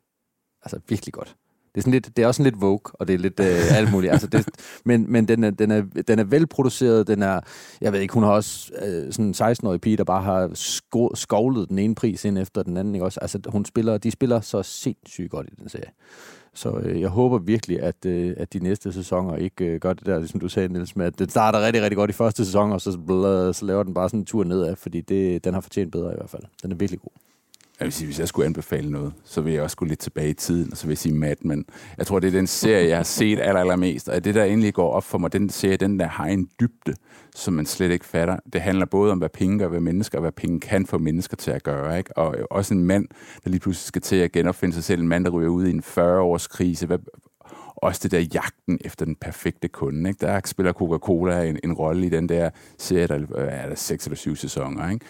Altså 0.62 0.80
virkelig 0.88 1.12
godt. 1.12 1.36
Det 1.74 1.80
er, 1.80 1.82
sådan 1.82 1.92
lidt, 1.92 2.16
det 2.16 2.22
er 2.22 2.26
også 2.26 2.38
sådan 2.38 2.52
lidt 2.52 2.60
Vogue, 2.60 2.92
og 2.94 3.08
det 3.08 3.14
er 3.14 3.18
lidt 3.18 3.40
øh, 3.40 3.76
alt 3.78 3.92
muligt. 3.92 4.12
Altså 4.12 4.26
det, 4.26 4.48
men 4.84 5.12
men 5.12 5.28
den, 5.28 5.44
er, 5.44 5.50
den, 5.50 5.70
er, 5.70 5.82
den 6.08 6.18
er 6.18 6.24
velproduceret, 6.24 7.06
den 7.06 7.22
er, 7.22 7.40
jeg 7.80 7.92
ved 7.92 8.00
ikke, 8.00 8.14
hun 8.14 8.22
har 8.22 8.30
også 8.30 8.72
øh, 8.82 9.12
sådan 9.12 9.24
en 9.24 9.34
16-årig 9.34 9.80
pige, 9.80 9.96
der 9.96 10.04
bare 10.04 10.22
har 10.22 10.50
sko- 10.54 11.14
skovlet 11.14 11.68
den 11.68 11.78
ene 11.78 11.94
pris 11.94 12.24
ind 12.24 12.38
efter 12.38 12.62
den 12.62 12.76
anden. 12.76 12.94
Ikke 12.94 13.04
også? 13.04 13.20
Altså 13.20 13.40
hun 13.46 13.64
spiller, 13.64 13.98
de 13.98 14.10
spiller 14.10 14.40
så 14.40 14.62
sindssygt 14.62 15.30
godt 15.30 15.46
i 15.52 15.54
den 15.54 15.68
serie. 15.68 15.90
Så 16.54 16.78
øh, 16.78 17.00
jeg 17.00 17.08
håber 17.08 17.38
virkelig, 17.38 17.82
at, 17.82 18.06
øh, 18.06 18.34
at 18.36 18.52
de 18.52 18.58
næste 18.58 18.92
sæsoner 18.92 19.36
ikke 19.36 19.64
øh, 19.64 19.80
gør 19.80 19.92
det 19.92 20.06
der, 20.06 20.26
som 20.26 20.40
du 20.40 20.48
sagde, 20.48 20.68
Niels, 20.68 20.96
med 20.96 21.06
at 21.06 21.18
den 21.18 21.28
starter 21.28 21.66
rigtig, 21.66 21.82
rigtig 21.82 21.96
godt 21.96 22.10
i 22.10 22.12
første 22.12 22.44
sæson, 22.44 22.72
og 22.72 22.80
så, 22.80 22.98
blød, 23.06 23.52
så 23.52 23.64
laver 23.66 23.82
den 23.82 23.94
bare 23.94 24.08
sådan 24.08 24.20
en 24.20 24.26
tur 24.26 24.44
nedad, 24.44 24.76
fordi 24.76 25.00
det, 25.00 25.44
den 25.44 25.54
har 25.54 25.60
fortjent 25.60 25.92
bedre 25.92 26.12
i 26.12 26.16
hvert 26.16 26.30
fald. 26.30 26.42
Den 26.62 26.72
er 26.72 26.76
virkelig 26.76 27.00
god. 27.00 27.31
Jeg 27.82 27.86
vil 27.86 27.92
sige, 27.92 28.06
hvis 28.06 28.18
jeg 28.18 28.28
skulle 28.28 28.46
anbefale 28.46 28.90
noget, 28.90 29.12
så 29.24 29.40
vil 29.40 29.52
jeg 29.52 29.62
også 29.62 29.76
gå 29.76 29.84
lidt 29.84 29.98
tilbage 29.98 30.30
i 30.30 30.34
tiden, 30.34 30.72
og 30.72 30.76
så 30.76 30.86
vil 30.86 30.92
jeg 30.92 30.98
sige 30.98 31.14
Mad 31.14 31.36
Men. 31.40 31.64
Jeg 31.98 32.06
tror, 32.06 32.18
det 32.18 32.28
er 32.28 32.32
den 32.32 32.46
serie, 32.46 32.88
jeg 32.88 32.96
har 32.96 33.04
set 33.04 33.38
aller, 33.40 33.60
allermest, 33.60 34.08
og 34.08 34.24
det, 34.24 34.34
der 34.34 34.44
endelig 34.44 34.74
går 34.74 34.90
op 34.90 35.04
for 35.04 35.18
mig, 35.18 35.32
den 35.32 35.50
serie, 35.50 35.76
den 35.76 36.00
der 36.00 36.06
har 36.06 36.26
en 36.26 36.48
dybde, 36.60 36.94
som 37.34 37.54
man 37.54 37.66
slet 37.66 37.90
ikke 37.90 38.04
fatter. 38.04 38.36
Det 38.52 38.60
handler 38.60 38.86
både 38.86 39.12
om, 39.12 39.18
hvad 39.18 39.28
penge 39.28 39.58
gør 39.58 39.68
ved 39.68 39.80
mennesker, 39.80 40.18
og 40.18 40.22
hvad 40.22 40.32
penge 40.32 40.60
kan 40.60 40.86
få 40.86 40.98
mennesker 40.98 41.36
til 41.36 41.50
at 41.50 41.62
gøre. 41.62 41.98
Ikke? 41.98 42.18
Og 42.18 42.36
også 42.50 42.74
en 42.74 42.84
mand, 42.84 43.06
der 43.44 43.50
lige 43.50 43.60
pludselig 43.60 43.86
skal 43.86 44.02
til 44.02 44.16
at 44.16 44.32
genopfinde 44.32 44.74
sig 44.74 44.84
selv. 44.84 45.00
En 45.00 45.08
mand, 45.08 45.24
der 45.24 45.30
ryger 45.30 45.50
ud 45.50 45.66
i 45.66 45.70
en 45.70 45.82
40-års 45.86 46.46
krise. 46.46 46.86
Hvad, 46.86 46.98
også 47.76 48.00
det 48.02 48.10
der 48.10 48.26
jagten 48.34 48.78
efter 48.84 49.04
den 49.04 49.16
perfekte 49.16 49.68
kunde. 49.68 50.10
Ikke? 50.10 50.26
Der 50.26 50.40
spiller 50.44 50.72
Coca-Cola 50.72 51.42
en, 51.42 51.58
en 51.64 51.72
rolle 51.72 52.06
i 52.06 52.08
den 52.08 52.28
der 52.28 52.50
serie, 52.78 53.06
der 53.06 53.16
øh, 53.16 53.48
er 53.50 53.68
der 53.68 53.74
seks 53.74 54.06
eller 54.06 54.16
syv 54.16 54.36
sæsoner. 54.36 54.90
Ikke? 54.90 55.06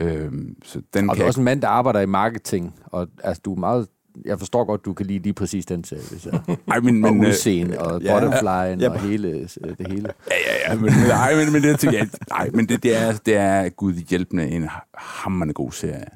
Øhm, 0.00 0.56
så 0.64 0.82
den 0.94 1.10
og 1.10 1.16
kan 1.16 1.20
du 1.20 1.24
er 1.24 1.26
også 1.26 1.40
en 1.40 1.44
mand, 1.44 1.62
der 1.62 1.68
arbejder 1.68 2.00
i 2.00 2.06
marketing, 2.06 2.74
og 2.86 3.08
altså, 3.24 3.40
du 3.44 3.54
er 3.54 3.58
meget 3.58 3.86
jeg 4.24 4.38
forstår 4.38 4.64
godt, 4.64 4.84
du 4.84 4.92
kan 4.92 5.06
lide 5.06 5.18
lige 5.18 5.32
præcis 5.32 5.66
den 5.66 5.84
hvis 5.88 6.26
jeg... 6.26 6.40
Ej, 6.68 6.80
men, 6.80 6.94
men, 6.94 7.04
og 7.04 7.14
øh, 7.14 7.20
udseende, 7.20 7.78
og 7.78 8.02
ja, 8.02 8.14
butterflyen, 8.14 8.80
ja, 8.80 8.90
og 8.90 9.00
hele, 9.00 9.28
øh, 9.28 9.48
det 9.78 9.86
hele. 9.88 10.08
Ja, 10.30 10.36
ja, 10.46 10.72
ja, 10.72 10.74
men, 10.74 10.84
men, 10.84 11.10
ej, 11.10 11.34
men, 11.34 11.52
men, 11.52 11.62
det, 11.62 11.84
ja, 11.84 12.06
ej, 12.30 12.50
men 12.54 12.68
det, 12.68 12.82
det, 12.82 12.96
er, 12.96 13.12
det 13.12 13.36
er 13.36 13.68
gud 13.68 13.94
hjælpende 13.94 14.48
en 14.48 14.68
hammerende 14.94 15.54
god 15.54 15.72
serie. 15.72 16.06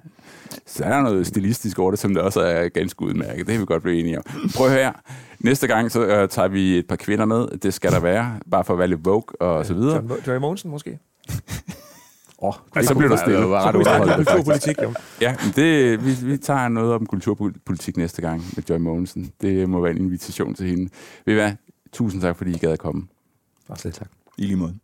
Så 0.67 0.85
er 0.85 0.89
der 0.89 1.03
noget 1.03 1.27
stilistisk 1.27 1.79
over 1.79 1.91
det, 1.91 2.01
som 2.01 2.15
det 2.15 2.23
også 2.23 2.41
er 2.41 2.69
ganske 2.69 3.03
udmærket. 3.03 3.47
Det 3.47 3.55
er 3.55 3.59
vi 3.59 3.65
godt 3.65 3.83
blive 3.83 4.01
enige 4.01 4.19
om. 4.19 4.25
Prøv 4.57 4.67
at 4.67 4.73
høre. 4.73 4.93
Næste 5.39 5.67
gang, 5.67 5.93
så 5.93 6.23
uh, 6.23 6.29
tager 6.29 6.49
vi 6.49 6.79
et 6.79 6.87
par 6.87 6.97
kvinder 6.97 7.25
med. 7.25 7.59
Det 7.59 7.75
skal 7.75 7.93
der 7.93 8.01
være, 8.01 8.41
bare 8.51 8.65
for 8.65 8.73
at 8.73 8.79
være 8.79 8.89
lidt 8.89 9.05
vogue 9.05 9.41
og 9.41 9.67
så 9.67 9.75
videre. 9.75 10.05
Joy 10.27 10.37
Mogensen 10.37 10.71
måske? 10.71 10.99
Åh, 12.43 12.49
oh, 12.49 12.55
det 12.75 12.89
så 12.89 12.95
bliver 12.95 13.09
du 13.09 13.17
stille. 13.17 13.47
ret 13.47 13.77
uholdt. 13.77 14.17
Kulturpolitik, 14.17 14.83
jo. 14.83 14.93
Ja, 15.21 15.37
det, 15.57 16.05
vi, 16.07 16.27
vi 16.27 16.37
tager 16.37 16.69
noget 16.69 16.95
om 16.95 17.07
kulturpolitik 17.07 17.97
næste 17.97 18.23
gang 18.23 18.43
med 18.57 18.65
Joy 18.71 18.77
Mogensen. 18.77 19.33
Det 19.41 19.69
må 19.69 19.81
være 19.81 19.91
en 19.93 19.99
invitation 19.99 20.55
til 20.55 20.67
hende. 20.67 20.91
Ved 21.27 21.35
I 21.35 21.37
hvad? 21.37 21.53
Tusind 21.93 22.23
tak, 22.23 22.37
fordi 22.37 22.51
I 22.51 22.59
gad 22.59 22.71
at 22.71 22.79
komme. 22.79 23.07
Og 23.69 23.79
selv 23.79 23.93
tak. 23.93 24.09
I 24.39 24.43
lige 24.47 24.57
måde. 24.57 24.75